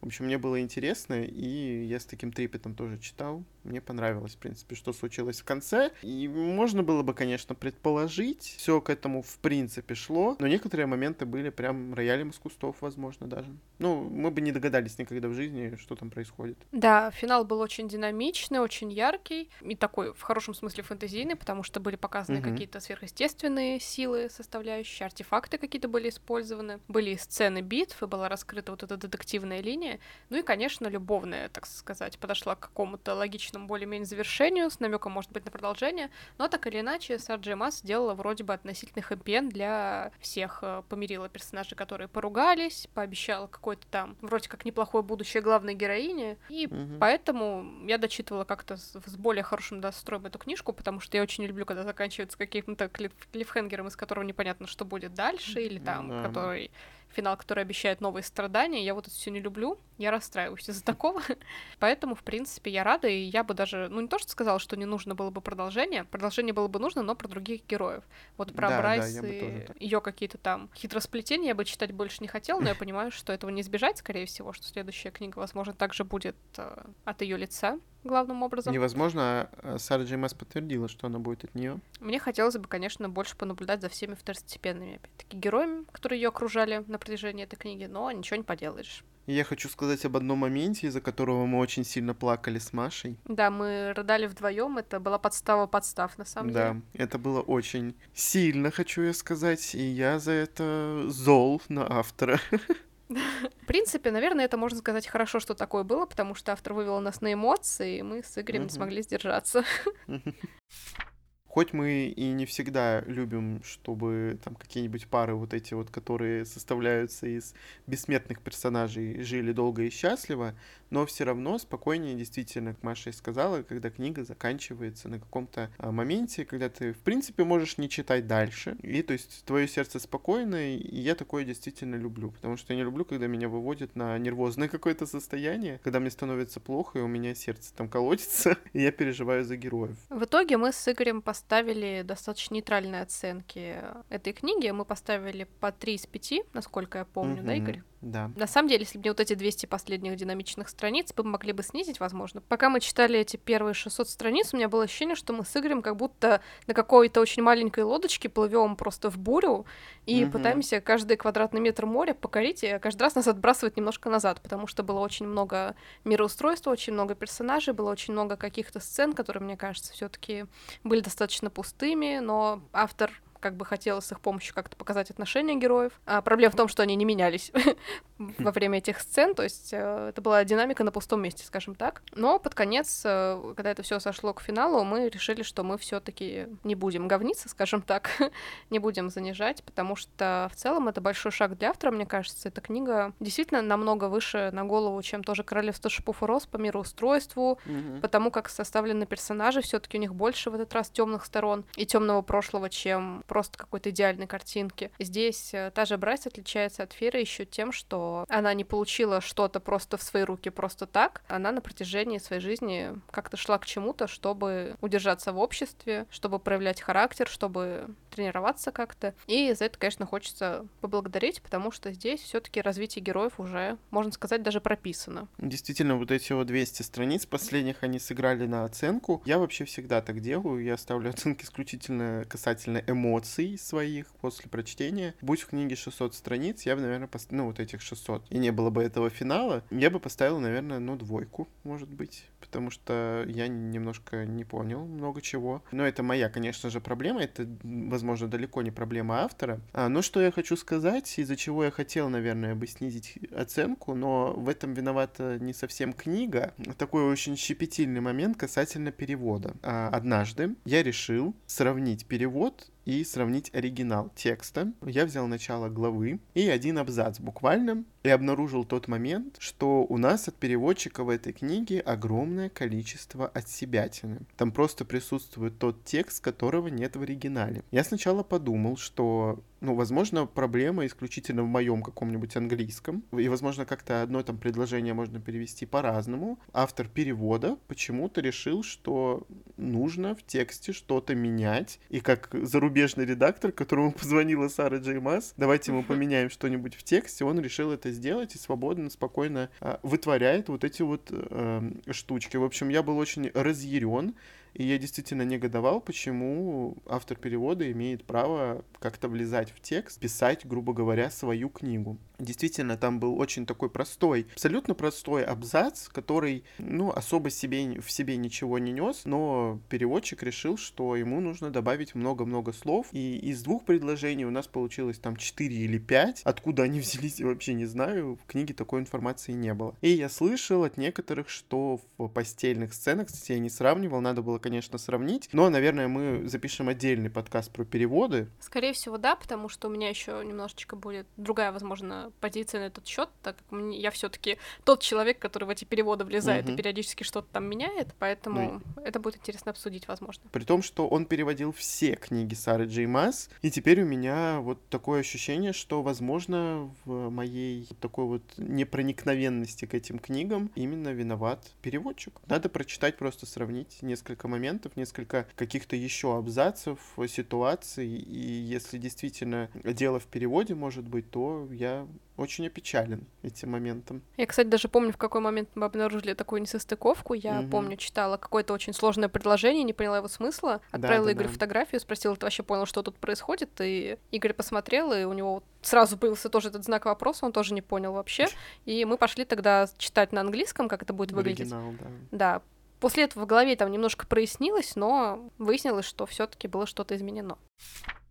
В 0.00 0.06
общем, 0.06 0.26
мне 0.26 0.38
было 0.38 0.60
интересно, 0.60 1.22
и 1.22 1.84
я 1.84 2.00
с 2.00 2.06
таким 2.06 2.32
трепетом 2.32 2.74
тоже 2.74 2.98
читал. 2.98 3.44
Мне 3.64 3.80
понравилось, 3.82 4.34
в 4.34 4.38
принципе, 4.38 4.74
что 4.74 4.92
случилось 4.92 5.40
в 5.40 5.44
конце. 5.44 5.90
И 6.02 6.26
можно 6.28 6.82
было 6.82 7.02
бы, 7.02 7.12
конечно, 7.12 7.54
предположить, 7.54 8.54
все 8.56 8.80
к 8.80 8.88
этому 8.88 9.22
в 9.22 9.36
принципе 9.38 9.94
шло, 9.94 10.36
но 10.38 10.46
некоторые 10.46 10.86
моменты 10.86 11.26
были 11.26 11.50
прям 11.50 11.92
роялем 11.92 12.30
из 12.30 12.38
кустов, 12.38 12.76
возможно, 12.80 13.26
даже. 13.26 13.48
Ну, 13.78 14.02
мы 14.02 14.30
бы 14.30 14.40
не 14.40 14.52
догадались 14.52 14.98
никогда 14.98 15.28
в 15.28 15.34
жизни, 15.34 15.76
что 15.78 15.94
там 15.96 16.10
происходит. 16.10 16.56
Да, 16.72 17.10
финал 17.10 17.44
был 17.44 17.60
очень 17.60 17.88
динамичный, 17.88 18.60
очень 18.60 18.90
яркий 18.90 19.50
и 19.60 19.76
такой, 19.76 20.14
в 20.14 20.22
хорошем 20.22 20.54
смысле, 20.54 20.82
фэнтезийный, 20.82 21.36
потому 21.36 21.62
что 21.62 21.80
были 21.80 21.96
показаны 21.96 22.40
угу. 22.40 22.50
какие-то 22.50 22.80
сверхъестественные 22.80 23.80
силы, 23.80 24.30
составляющие, 24.30 25.04
артефакты 25.06 25.58
какие-то 25.58 25.88
были 25.88 26.08
использованы, 26.08 26.80
были 26.88 27.16
сцены 27.16 27.60
битв, 27.60 28.02
и 28.02 28.06
была 28.06 28.28
раскрыта 28.28 28.72
вот 28.72 28.82
эта 28.82 28.96
детективная 28.96 29.60
линия, 29.60 29.89
ну 30.28 30.38
и, 30.38 30.42
конечно, 30.42 30.86
любовная, 30.86 31.48
так 31.48 31.66
сказать, 31.66 32.18
подошла 32.18 32.54
к 32.54 32.60
какому-то 32.60 33.14
логичному 33.14 33.66
более-менее 33.66 34.06
завершению, 34.06 34.70
с 34.70 34.78
намеком, 34.78 35.12
может 35.12 35.32
быть, 35.32 35.44
на 35.44 35.50
продолжение, 35.50 36.10
но 36.38 36.48
так 36.48 36.66
или 36.66 36.80
иначе, 36.80 37.18
Сарджи 37.18 37.56
Мас 37.56 37.78
сделала 37.78 38.14
вроде 38.14 38.44
бы 38.44 38.52
относительно 38.52 39.02
хэппи 39.02 39.40
для 39.48 40.12
всех, 40.20 40.60
э, 40.62 40.82
помирила 40.88 41.28
персонажей, 41.28 41.76
которые 41.76 42.08
поругались, 42.08 42.88
пообещала 42.94 43.46
какой-то 43.46 43.86
там 43.90 44.16
вроде 44.20 44.48
как 44.48 44.64
неплохое 44.64 45.02
будущее 45.02 45.42
главной 45.42 45.74
героине, 45.74 46.36
и 46.48 46.66
угу. 46.66 46.98
поэтому 46.98 47.86
я 47.86 47.98
дочитывала 47.98 48.44
как-то 48.44 48.76
с, 48.76 49.00
с 49.04 49.16
более 49.16 49.42
хорошим 49.42 49.80
настроем 49.80 50.26
эту 50.26 50.38
книжку, 50.38 50.72
потому 50.72 51.00
что 51.00 51.16
я 51.16 51.22
очень 51.22 51.44
люблю, 51.44 51.64
когда 51.64 51.84
заканчивается 51.84 52.36
каким-то 52.36 52.88
клиффхенгером, 52.88 53.88
из 53.88 53.96
которого 53.96 54.24
непонятно, 54.24 54.66
что 54.66 54.84
будет 54.84 55.14
дальше, 55.14 55.62
или 55.62 55.78
там, 55.78 56.08
да. 56.08 56.22
который 56.22 56.70
финал, 57.12 57.36
который 57.36 57.62
обещает 57.62 58.00
новые 58.00 58.22
страдания. 58.22 58.84
Я 58.84 58.94
вот 58.94 59.06
это 59.06 59.14
все 59.14 59.30
не 59.30 59.40
люблю, 59.40 59.78
я 59.98 60.10
расстраиваюсь 60.10 60.68
из-за 60.68 60.84
такого. 60.84 61.22
Поэтому, 61.78 62.14
в 62.14 62.22
принципе, 62.22 62.70
я 62.70 62.84
рада, 62.84 63.08
и 63.08 63.22
я 63.22 63.44
бы 63.44 63.54
даже, 63.54 63.88
ну, 63.90 64.00
не 64.00 64.08
то, 64.08 64.18
что 64.18 64.30
сказала, 64.30 64.58
что 64.58 64.76
не 64.76 64.84
нужно 64.84 65.14
было 65.14 65.30
бы 65.30 65.40
продолжение, 65.40 66.04
продолжение 66.04 66.52
было 66.52 66.68
бы 66.68 66.78
нужно, 66.78 67.02
но 67.02 67.14
про 67.14 67.28
других 67.28 67.66
героев. 67.66 68.04
Вот 68.36 68.54
про 68.54 68.68
да, 68.68 68.78
Брайс 68.78 69.14
да, 69.14 69.28
и 69.28 69.66
ее 69.78 70.00
какие-то 70.00 70.38
там 70.38 70.70
хитросплетения 70.74 71.48
я 71.48 71.54
бы 71.54 71.64
читать 71.64 71.92
больше 71.92 72.18
не 72.20 72.28
хотела, 72.28 72.60
но 72.60 72.68
я 72.68 72.74
понимаю, 72.76 73.10
что 73.10 73.32
этого 73.32 73.50
не 73.50 73.62
избежать, 73.62 73.98
скорее 73.98 74.26
всего, 74.26 74.52
что 74.52 74.66
следующая 74.66 75.10
книга, 75.10 75.38
возможно, 75.38 75.74
также 75.74 76.04
будет 76.04 76.36
э, 76.56 76.84
от 77.04 77.22
ее 77.22 77.36
лица 77.36 77.78
главным 78.04 78.42
образом. 78.42 78.72
Невозможно, 78.72 79.50
а 79.62 79.78
Сара 79.78 80.04
Джеймас 80.04 80.34
подтвердила, 80.34 80.88
что 80.88 81.06
она 81.06 81.18
будет 81.18 81.44
от 81.44 81.54
нее. 81.54 81.78
Мне 82.00 82.18
хотелось 82.18 82.56
бы, 82.56 82.68
конечно, 82.68 83.08
больше 83.08 83.36
понаблюдать 83.36 83.80
за 83.80 83.88
всеми 83.88 84.14
второстепенными, 84.14 84.96
опять-таки, 84.96 85.36
героями, 85.36 85.84
которые 85.92 86.20
ее 86.20 86.28
окружали 86.28 86.84
на 86.86 86.98
протяжении 86.98 87.44
этой 87.44 87.56
книги, 87.56 87.84
но 87.84 88.10
ничего 88.10 88.36
не 88.36 88.42
поделаешь. 88.42 89.04
Я 89.26 89.44
хочу 89.44 89.68
сказать 89.68 90.04
об 90.04 90.16
одном 90.16 90.38
моменте, 90.38 90.88
из-за 90.88 91.00
которого 91.00 91.46
мы 91.46 91.58
очень 91.58 91.84
сильно 91.84 92.14
плакали 92.14 92.58
с 92.58 92.72
Машей. 92.72 93.16
Да, 93.26 93.50
мы 93.50 93.92
рыдали 93.94 94.26
вдвоем. 94.26 94.78
Это 94.78 94.98
была 94.98 95.18
подстава 95.18 95.66
подстав, 95.68 96.18
на 96.18 96.24
самом 96.24 96.52
да, 96.52 96.68
деле. 96.70 96.82
Да, 96.94 97.04
это 97.04 97.18
было 97.18 97.40
очень 97.40 97.94
сильно, 98.12 98.72
хочу 98.72 99.02
я 99.02 99.12
сказать. 99.12 99.74
И 99.74 99.82
я 99.82 100.18
за 100.18 100.32
это 100.32 101.04
зол 101.06 101.62
на 101.68 101.86
автора. 101.88 102.40
В 103.10 103.66
принципе, 103.66 104.10
наверное, 104.10 104.44
это 104.44 104.56
можно 104.56 104.78
сказать 104.78 105.06
хорошо, 105.06 105.40
что 105.40 105.54
такое 105.54 105.82
было, 105.82 106.06
потому 106.06 106.34
что 106.34 106.52
автор 106.52 106.74
вывел 106.74 107.00
нас 107.00 107.20
на 107.20 107.32
эмоции, 107.32 107.98
и 107.98 108.02
мы 108.02 108.22
с 108.22 108.38
Игорем 108.38 108.64
не 108.64 108.68
смогли 108.68 109.02
сдержаться. 109.02 109.64
Хоть 111.50 111.72
мы 111.72 112.06
и 112.06 112.30
не 112.30 112.46
всегда 112.46 113.00
любим, 113.00 113.60
чтобы 113.64 114.38
там 114.44 114.54
какие-нибудь 114.54 115.08
пары 115.08 115.34
вот 115.34 115.52
эти 115.52 115.74
вот, 115.74 115.90
которые 115.90 116.44
составляются 116.44 117.26
из 117.26 117.54
бессмертных 117.88 118.40
персонажей, 118.40 119.20
жили 119.24 119.50
долго 119.50 119.82
и 119.82 119.90
счастливо, 119.90 120.54
но 120.90 121.06
все 121.06 121.24
равно 121.24 121.58
спокойнее 121.58 122.14
действительно, 122.14 122.74
как 122.74 122.84
Маша 122.84 123.10
и 123.10 123.12
сказала, 123.12 123.62
когда 123.62 123.90
книга 123.90 124.22
заканчивается 124.22 125.08
на 125.08 125.18
каком-то 125.18 125.70
а, 125.78 125.90
моменте, 125.90 126.44
когда 126.44 126.68
ты, 126.68 126.92
в 126.92 126.98
принципе, 126.98 127.42
можешь 127.42 127.78
не 127.78 127.88
читать 127.88 128.28
дальше, 128.28 128.76
и 128.82 129.02
то 129.02 129.12
есть 129.12 129.44
твое 129.44 129.66
сердце 129.66 129.98
спокойное, 129.98 130.76
и 130.76 131.00
я 131.00 131.16
такое 131.16 131.44
действительно 131.44 131.96
люблю, 131.96 132.30
потому 132.30 132.56
что 132.58 132.72
я 132.72 132.76
не 132.76 132.84
люблю, 132.84 133.04
когда 133.04 133.26
меня 133.26 133.48
выводят 133.48 133.96
на 133.96 134.16
нервозное 134.18 134.68
какое-то 134.68 135.04
состояние, 135.06 135.80
когда 135.82 135.98
мне 135.98 136.10
становится 136.10 136.60
плохо, 136.60 137.00
и 137.00 137.02
у 137.02 137.08
меня 137.08 137.34
сердце 137.34 137.74
там 137.74 137.88
колотится, 137.88 138.56
и 138.72 138.82
я 138.82 138.92
переживаю 138.92 139.44
за 139.44 139.56
героев. 139.56 139.96
В 140.10 140.24
итоге 140.24 140.56
мы 140.56 140.72
с 140.72 140.88
Игорем 140.88 141.22
поставили 141.40 142.02
достаточно 142.02 142.54
нейтральные 142.54 143.02
оценки 143.02 143.78
этой 144.10 144.32
книги, 144.34 144.70
мы 144.70 144.84
поставили 144.84 145.44
по 145.60 145.72
3 145.72 145.94
из 145.94 146.06
5, 146.06 146.32
насколько 146.52 146.98
я 146.98 147.04
помню, 147.04 147.38
угу. 147.38 147.46
да, 147.46 147.54
Игорь? 147.54 147.82
Да. 148.00 148.30
На 148.36 148.46
самом 148.46 148.68
деле, 148.68 148.82
если 148.84 148.98
бы 148.98 149.04
не 149.04 149.10
вот 149.10 149.20
эти 149.20 149.34
200 149.34 149.66
последних 149.66 150.16
динамичных 150.16 150.68
страниц, 150.70 151.12
мы 151.16 151.24
могли 151.24 151.52
бы 151.52 151.62
снизить, 151.62 152.00
возможно. 152.00 152.40
Пока 152.40 152.70
мы 152.70 152.80
читали 152.80 153.18
эти 153.18 153.36
первые 153.36 153.74
600 153.74 154.08
страниц, 154.08 154.54
у 154.54 154.56
меня 154.56 154.68
было 154.68 154.84
ощущение, 154.84 155.14
что 155.14 155.34
мы 155.34 155.44
с 155.44 155.54
Игорем 155.54 155.82
как 155.82 155.96
будто 155.96 156.40
на 156.66 156.72
какой-то 156.72 157.20
очень 157.20 157.42
маленькой 157.42 157.84
лодочке 157.84 158.28
плывем 158.28 158.76
просто 158.76 159.10
в 159.10 159.18
бурю 159.18 159.66
и 160.06 160.24
угу. 160.24 160.32
пытаемся 160.32 160.80
каждый 160.80 161.18
квадратный 161.18 161.60
метр 161.60 161.84
моря 161.84 162.14
покорить, 162.14 162.64
и 162.64 162.78
каждый 162.78 163.02
раз 163.02 163.14
нас 163.16 163.26
отбрасывает 163.26 163.76
немножко 163.76 164.08
назад, 164.08 164.40
потому 164.40 164.66
что 164.66 164.82
было 164.82 165.00
очень 165.00 165.26
много 165.26 165.74
мироустройства, 166.04 166.70
очень 166.70 166.94
много 166.94 167.14
персонажей, 167.14 167.74
было 167.74 167.90
очень 167.90 168.14
много 168.14 168.36
каких-то 168.36 168.80
сцен, 168.80 169.12
которые, 169.12 169.42
мне 169.42 169.56
кажется, 169.58 169.92
все 169.92 170.08
таки 170.08 170.46
были 170.84 171.00
достаточно 171.00 171.50
пустыми, 171.50 172.20
но 172.20 172.62
автор 172.72 173.12
как 173.40 173.56
бы 173.56 173.64
хотелось 173.64 174.06
с 174.06 174.12
их 174.12 174.20
помощью 174.20 174.54
как-то 174.54 174.76
показать 174.76 175.10
отношения 175.10 175.56
героев. 175.56 175.92
А 176.06 176.22
проблема 176.22 176.52
в 176.52 176.56
том, 176.56 176.68
что 176.68 176.82
они 176.82 176.94
не 176.96 177.04
менялись 177.04 177.52
во 178.18 178.52
время 178.52 178.78
этих 178.78 179.00
сцен, 179.00 179.34
то 179.34 179.42
есть 179.42 179.72
э, 179.72 180.08
это 180.10 180.20
была 180.20 180.44
динамика 180.44 180.84
на 180.84 180.92
пустом 180.92 181.22
месте, 181.22 181.44
скажем 181.44 181.74
так. 181.74 182.02
Но 182.12 182.38
под 182.38 182.54
конец, 182.54 183.02
э, 183.04 183.52
когда 183.56 183.70
это 183.70 183.82
все 183.82 183.98
сошло 183.98 184.34
к 184.34 184.40
финалу, 184.40 184.84
мы 184.84 185.08
решили, 185.08 185.42
что 185.42 185.64
мы 185.64 185.78
все-таки 185.78 186.48
не 186.64 186.74
будем 186.74 187.08
говниться, 187.08 187.48
скажем 187.48 187.82
так, 187.82 188.10
не 188.70 188.78
будем 188.78 189.10
занижать, 189.10 189.64
потому 189.64 189.96
что 189.96 190.48
в 190.52 190.56
целом 190.56 190.88
это 190.88 191.00
большой 191.00 191.32
шаг 191.32 191.56
для 191.56 191.70
автора, 191.70 191.90
мне 191.90 192.06
кажется. 192.06 192.48
Эта 192.48 192.60
книга 192.60 193.12
действительно 193.20 193.62
намного 193.62 194.06
выше 194.08 194.50
на 194.52 194.64
голову, 194.64 195.00
чем 195.02 195.24
тоже 195.24 195.42
Королевство 195.42 195.90
шипов 195.90 196.22
и 196.22 196.26
роз 196.26 196.46
по 196.46 196.56
мироустройству, 196.58 197.58
mm-hmm. 197.64 198.00
потому 198.00 198.30
как 198.30 198.48
составлены 198.48 199.06
персонажи, 199.06 199.62
все-таки 199.62 199.96
у 199.96 200.00
них 200.00 200.14
больше 200.14 200.50
в 200.50 200.54
этот 200.54 200.72
раз 200.74 200.90
темных 200.90 201.24
сторон 201.24 201.64
и 201.76 201.86
темного 201.86 202.22
прошлого, 202.22 202.68
чем 202.68 203.22
просто 203.30 203.56
какой-то 203.56 203.90
идеальной 203.90 204.26
картинки. 204.26 204.90
Здесь 204.98 205.54
э, 205.54 205.70
та 205.72 205.84
же 205.84 205.96
Брайс 205.96 206.26
отличается 206.26 206.82
от 206.82 206.92
Феры 206.92 207.20
еще 207.20 207.44
тем, 207.44 207.70
что 207.70 208.24
она 208.28 208.52
не 208.54 208.64
получила 208.64 209.20
что-то 209.20 209.60
просто 209.60 209.96
в 209.96 210.02
свои 210.02 210.24
руки 210.24 210.50
просто 210.50 210.86
так. 210.86 211.22
Она 211.28 211.52
на 211.52 211.60
протяжении 211.60 212.18
своей 212.18 212.42
жизни 212.42 212.90
как-то 213.12 213.36
шла 213.36 213.58
к 213.58 213.66
чему-то, 213.66 214.08
чтобы 214.08 214.74
удержаться 214.80 215.32
в 215.32 215.38
обществе, 215.38 216.06
чтобы 216.10 216.40
проявлять 216.40 216.80
характер, 216.80 217.28
чтобы 217.28 217.94
тренироваться 218.10 218.72
как-то. 218.72 219.14
И 219.28 219.52
за 219.52 219.66
это, 219.66 219.78
конечно, 219.78 220.06
хочется 220.06 220.66
поблагодарить, 220.80 221.40
потому 221.40 221.70
что 221.70 221.92
здесь 221.92 222.20
все-таки 222.22 222.60
развитие 222.60 223.04
героев 223.04 223.38
уже, 223.38 223.78
можно 223.92 224.10
сказать, 224.10 224.42
даже 224.42 224.60
прописано. 224.60 225.28
Действительно, 225.38 225.94
вот 225.94 226.10
эти 226.10 226.32
вот 226.32 226.48
200 226.48 226.82
страниц 226.82 227.26
последних 227.26 227.84
они 227.84 228.00
сыграли 228.00 228.48
на 228.48 228.64
оценку. 228.64 229.22
Я 229.24 229.38
вообще 229.38 229.64
всегда 229.66 230.02
так 230.02 230.18
делаю. 230.18 230.64
Я 230.64 230.76
ставлю 230.76 231.10
оценки 231.10 231.44
исключительно 231.44 232.24
касательно 232.28 232.82
эмоций 232.88 233.19
своих 233.26 234.06
после 234.20 234.48
прочтения. 234.48 235.14
Будь 235.20 235.40
в 235.40 235.46
книге 235.48 235.76
600 235.76 236.14
страниц, 236.14 236.62
я 236.62 236.76
бы, 236.76 236.82
наверное, 236.82 237.08
пост... 237.08 237.32
ну, 237.32 237.46
вот 237.46 237.60
этих 237.60 237.80
600, 237.80 238.26
и 238.30 238.38
не 238.38 238.50
было 238.50 238.70
бы 238.70 238.82
этого 238.82 239.10
финала, 239.10 239.64
я 239.70 239.90
бы 239.90 240.00
поставил, 240.00 240.40
наверное, 240.40 240.78
ну, 240.78 240.96
двойку, 240.96 241.48
может 241.64 241.88
быть, 241.88 242.26
потому 242.40 242.70
что 242.70 243.24
я 243.28 243.48
немножко 243.48 244.24
не 244.24 244.44
понял 244.44 244.84
много 244.84 245.20
чего. 245.20 245.62
Но 245.72 245.86
это 245.86 246.02
моя, 246.02 246.28
конечно 246.28 246.70
же, 246.70 246.80
проблема. 246.80 247.22
Это, 247.22 247.46
возможно, 247.62 248.28
далеко 248.28 248.62
не 248.62 248.70
проблема 248.70 249.22
автора. 249.22 249.60
А, 249.72 249.88
но 249.88 250.02
что 250.02 250.20
я 250.20 250.30
хочу 250.30 250.56
сказать, 250.56 251.18
из-за 251.18 251.36
чего 251.36 251.64
я 251.64 251.70
хотел, 251.70 252.08
наверное, 252.08 252.54
бы 252.54 252.66
снизить 252.66 253.18
оценку, 253.34 253.94
но 253.94 254.32
в 254.32 254.48
этом 254.48 254.74
виновата 254.74 255.38
не 255.40 255.52
совсем 255.52 255.92
книга. 255.92 256.54
Такой 256.78 257.04
очень 257.04 257.36
щепетильный 257.36 258.00
момент 258.00 258.36
касательно 258.36 258.90
перевода. 258.90 259.54
А, 259.62 259.88
однажды 259.88 260.54
я 260.64 260.82
решил 260.82 261.34
сравнить 261.46 262.06
перевод 262.06 262.70
и 262.84 263.04
сравнить 263.04 263.54
оригинал 263.54 264.10
текста. 264.14 264.72
Я 264.84 265.06
взял 265.06 265.26
начало 265.26 265.68
главы 265.68 266.20
и 266.34 266.48
один 266.48 266.78
абзац 266.78 267.18
буквально 267.18 267.84
и 268.02 268.08
обнаружил 268.08 268.64
тот 268.64 268.88
момент, 268.88 269.36
что 269.38 269.84
у 269.88 269.98
нас 269.98 270.28
от 270.28 270.36
переводчика 270.36 271.04
в 271.04 271.08
этой 271.08 271.32
книге 271.32 271.80
огромное 271.80 272.48
количество 272.48 273.28
отсебятины. 273.28 274.20
Там 274.36 274.52
просто 274.52 274.84
присутствует 274.84 275.58
тот 275.58 275.84
текст, 275.84 276.22
которого 276.22 276.68
нет 276.68 276.96
в 276.96 277.02
оригинале. 277.02 277.62
Я 277.70 277.84
сначала 277.84 278.22
подумал, 278.22 278.76
что 278.76 279.42
ну, 279.60 279.74
возможно, 279.74 280.26
проблема 280.26 280.86
исключительно 280.86 281.42
в 281.42 281.46
моем 281.46 281.82
каком-нибудь 281.82 282.36
английском. 282.36 283.04
И, 283.12 283.28
возможно, 283.28 283.66
как-то 283.66 284.02
одно 284.02 284.22
там 284.22 284.38
предложение 284.38 284.94
можно 284.94 285.20
перевести 285.20 285.66
по-разному. 285.66 286.38
Автор 286.52 286.88
перевода 286.88 287.58
почему-то 287.68 288.20
решил, 288.20 288.62
что 288.62 289.26
нужно 289.56 290.14
в 290.14 290.22
тексте 290.24 290.72
что-то 290.72 291.14
менять. 291.14 291.78
И 291.90 292.00
как 292.00 292.30
зарубежный 292.32 293.04
редактор, 293.04 293.52
которому 293.52 293.92
позвонила 294.00 294.48
Сара 294.48 294.78
Джей 294.78 294.98
Масс, 294.98 295.34
давайте 295.36 295.72
мы 295.72 295.82
поменяем 295.82 296.30
что-нибудь 296.30 296.74
в 296.74 296.82
тексте, 296.82 297.24
он 297.24 297.40
решил 297.40 297.70
это 297.70 297.90
сделать 297.90 298.34
и 298.34 298.38
свободно, 298.38 298.88
спокойно 298.88 299.50
э, 299.60 299.76
вытворяет 299.82 300.48
вот 300.48 300.64
эти 300.64 300.82
вот 300.82 301.08
э, 301.10 301.72
штучки. 301.90 302.36
В 302.36 302.44
общем, 302.44 302.70
я 302.70 302.82
был 302.82 302.96
очень 302.96 303.30
разъярен 303.34 304.14
И 304.54 304.64
я 304.64 304.78
действительно 304.78 305.22
негодовал, 305.22 305.80
почему 305.80 306.76
автор 306.86 307.16
перевода 307.16 307.70
имеет 307.70 308.04
право 308.04 308.64
как-то 308.78 309.08
влезать 309.08 309.50
в 309.50 309.60
текст, 309.60 310.00
писать, 310.00 310.46
грубо 310.46 310.72
говоря, 310.72 311.10
свою 311.10 311.48
книгу. 311.48 311.98
Действительно, 312.18 312.76
там 312.76 313.00
был 313.00 313.18
очень 313.18 313.46
такой 313.46 313.70
простой, 313.70 314.26
абсолютно 314.32 314.74
простой 314.74 315.24
абзац, 315.24 315.88
который, 315.88 316.44
ну, 316.58 316.90
особо 316.90 317.30
себе, 317.30 317.80
в 317.80 317.90
себе 317.90 318.16
ничего 318.16 318.58
не 318.58 318.72
нес, 318.72 319.02
но 319.04 319.58
переводчик 319.68 320.22
решил, 320.22 320.58
что 320.58 320.96
ему 320.96 321.20
нужно 321.20 321.50
добавить 321.50 321.94
много-много 321.94 322.52
слов, 322.52 322.88
и 322.92 323.16
из 323.18 323.42
двух 323.42 323.64
предложений 323.64 324.26
у 324.26 324.30
нас 324.30 324.46
получилось 324.46 324.98
там 324.98 325.16
4 325.16 325.54
или 325.54 325.78
5. 325.78 326.22
Откуда 326.24 326.64
они 326.64 326.80
взялись, 326.80 327.20
я 327.20 327.26
вообще 327.26 327.54
не 327.54 327.66
знаю, 327.66 328.18
в 328.22 328.26
книге 328.26 328.52
такой 328.52 328.80
информации 328.80 329.32
не 329.32 329.54
было. 329.54 329.74
И 329.80 329.90
я 329.90 330.08
слышал 330.08 330.64
от 330.64 330.76
некоторых, 330.76 331.28
что 331.28 331.80
в 331.96 332.08
постельных 332.08 332.74
сценах, 332.74 333.06
кстати, 333.06 333.32
я 333.32 333.38
не 333.38 333.50
сравнивал, 333.50 334.00
надо 334.00 334.22
было, 334.22 334.38
конечно, 334.40 334.78
сравнить, 334.78 335.28
но, 335.32 335.48
наверное, 335.48 335.88
мы 335.88 336.28
запишем 336.28 336.68
отдельный 336.68 337.10
подкаст 337.10 337.52
про 337.52 337.64
переводы. 337.64 338.28
Скорее 338.40 338.72
всего, 338.72 338.98
да, 338.98 339.16
потому 339.16 339.48
что 339.48 339.68
у 339.68 339.70
меня 339.70 339.88
еще 339.88 340.22
немножечко 340.24 340.76
будет 340.76 341.06
другая, 341.16 341.52
возможно, 341.52 342.12
позиция 342.20 342.60
на 342.60 342.64
этот 342.64 342.86
счет, 342.86 343.08
так 343.22 343.36
как 343.36 343.52
мне, 343.52 343.78
я 343.78 343.90
все-таки 343.90 344.38
тот 344.64 344.80
человек, 344.80 345.18
который 345.18 345.44
в 345.44 345.50
эти 345.50 345.64
переводы 345.64 346.04
влезает 346.04 346.46
угу. 346.46 346.54
и 346.54 346.56
периодически 346.56 347.04
что-то 347.04 347.28
там 347.32 347.44
меняет, 347.44 347.94
поэтому 347.98 348.62
ну, 348.76 348.82
это 348.82 349.00
будет 349.00 349.16
интересно 349.16 349.50
обсудить, 349.50 349.86
возможно. 349.88 350.22
При 350.32 350.44
том, 350.44 350.62
что 350.62 350.88
он 350.88 351.06
переводил 351.06 351.52
все 351.52 351.94
книги 351.94 352.34
Сары 352.34 352.66
Джей 352.66 352.86
Масс, 352.86 353.30
и 353.42 353.50
теперь 353.50 353.82
у 353.82 353.86
меня 353.86 354.40
вот 354.40 354.66
такое 354.68 355.00
ощущение, 355.00 355.52
что, 355.52 355.82
возможно, 355.82 356.70
в 356.84 357.10
моей 357.10 357.68
такой 357.80 358.06
вот 358.06 358.22
непроникновенности 358.36 359.64
к 359.66 359.74
этим 359.74 359.98
книгам 359.98 360.50
именно 360.54 360.88
виноват 360.88 361.52
переводчик. 361.62 362.20
Надо 362.26 362.48
прочитать, 362.48 362.96
просто 362.96 363.26
сравнить 363.26 363.82
несколько 363.82 364.28
моментов, 364.30 364.76
несколько 364.76 365.26
каких-то 365.36 365.76
еще 365.76 366.16
абзацев, 366.16 366.78
ситуаций, 367.08 367.86
и 367.86 368.18
если 368.18 368.78
действительно 368.78 369.50
дело 369.64 369.98
в 369.98 370.06
переводе, 370.06 370.54
может 370.54 370.88
быть, 370.88 371.10
то 371.10 371.48
я 371.50 371.86
очень 372.20 372.46
опечален 372.46 373.06
этим 373.22 373.50
моментом. 373.50 374.02
Я, 374.16 374.26
кстати, 374.26 374.46
даже 374.46 374.68
помню, 374.68 374.92
в 374.92 374.98
какой 374.98 375.22
момент 375.22 375.48
мы 375.54 375.64
обнаружили 375.64 376.12
такую 376.12 376.42
несостыковку. 376.42 377.14
Я 377.14 377.40
угу. 377.40 377.48
помню, 377.48 377.76
читала 377.76 378.18
какое-то 378.18 378.52
очень 378.52 378.74
сложное 378.74 379.08
предложение, 379.08 379.64
не 379.64 379.72
поняла 379.72 379.98
его 379.98 380.08
смысла, 380.08 380.60
отправила 380.70 381.06
да, 381.06 381.06
да, 381.06 381.12
Игорю 381.12 381.28
да. 381.28 381.32
фотографию, 381.32 381.80
спросила, 381.80 382.14
ты 382.16 382.26
вообще 382.26 382.42
понял, 382.42 382.66
что 382.66 382.82
тут 382.82 382.96
происходит? 382.96 383.50
И 383.60 383.96
Игорь 384.10 384.34
посмотрел, 384.34 384.92
и 384.92 385.04
у 385.04 385.14
него 385.14 385.42
сразу 385.62 385.96
появился 385.96 386.28
тоже 386.28 386.48
этот 386.48 386.64
знак 386.64 386.84
вопроса, 386.84 387.24
он 387.24 387.32
тоже 387.32 387.54
не 387.54 387.62
понял 387.62 387.94
вообще. 387.94 388.26
И 388.66 388.84
мы 388.84 388.98
пошли 388.98 389.24
тогда 389.24 389.68
читать 389.78 390.12
на 390.12 390.20
английском, 390.20 390.68
как 390.68 390.82
это 390.82 390.92
будет 390.92 391.12
выглядеть. 391.12 391.52
Оригинал, 391.52 391.72
да. 391.80 391.86
Да. 392.10 392.42
После 392.80 393.04
этого 393.04 393.24
в 393.24 393.26
голове 393.26 393.56
там 393.56 393.70
немножко 393.70 394.06
прояснилось, 394.06 394.74
но 394.74 395.30
выяснилось, 395.38 395.84
что 395.84 396.06
все-таки 396.06 396.48
было 396.48 396.66
что-то 396.66 396.96
изменено. 396.96 397.36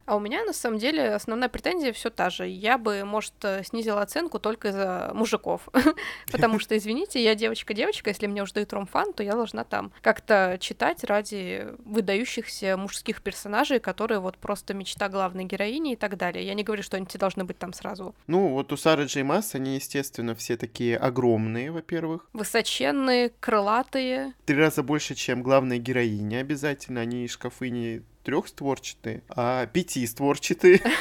А 0.10 0.16
у 0.16 0.20
меня, 0.20 0.44
на 0.44 0.54
самом 0.54 0.80
деле, 0.80 1.14
основная 1.14 1.50
претензия 1.50 1.94
все 1.94 2.10
та 2.10 2.32
же. 2.32 2.48
Я 2.48 2.80
бы, 2.80 3.06
может, 3.06 3.36
э, 3.44 3.64
снизила 3.64 4.02
оценку 4.02 4.40
только 4.40 4.70
из-за 4.70 5.12
мужиков. 5.14 5.70
Потому 6.32 6.58
что, 6.58 6.76
извините, 6.76 7.24
я 7.24 7.36
девочка-девочка, 7.36 8.10
если 8.10 8.26
мне 8.26 8.42
уже 8.42 8.54
дают 8.54 8.74
ромфан, 8.74 9.14
то 9.14 9.22
я 9.22 9.34
должна 9.34 9.66
там 9.66 9.92
как-то 10.02 10.58
читать 10.60 11.04
ради 11.04 11.68
выдающихся 11.86 12.76
мужских 12.76 13.22
персонажей, 13.22 13.80
которые 13.80 14.18
вот 14.20 14.40
просто 14.40 14.74
мечта 14.74 15.10
главной 15.10 15.44
героини 15.44 15.94
и 15.94 15.96
так 15.96 16.18
далее. 16.18 16.44
Я 16.44 16.56
не 16.56 16.64
говорю, 16.64 16.82
что 16.82 16.98
они 16.98 17.06
все 17.06 17.20
должны 17.20 17.44
быть 17.44 17.60
там 17.60 17.72
сразу. 17.74 18.16
Ну, 18.26 18.48
вот 18.48 18.74
у 18.74 18.78
Сары 18.78 19.06
Джей 19.06 19.22
Масс 19.22 19.54
они, 19.54 19.76
естественно, 19.76 20.34
все 20.34 20.58
такие 20.58 20.98
огромные, 20.98 21.72
во-первых. 21.72 22.28
Высоченные, 22.34 23.30
крылатые. 23.40 24.34
Три 24.48 24.58
раза 24.58 24.82
больше, 24.82 25.14
чем 25.14 25.44
главная 25.44 25.78
героиня 25.78 26.40
обязательно. 26.40 27.02
Они 27.02 27.28
шкафы 27.28 27.70
не 27.70 28.02
трехстворчатые, 28.30 29.24
а 29.30 29.66
пятистворчатые. 29.66 30.82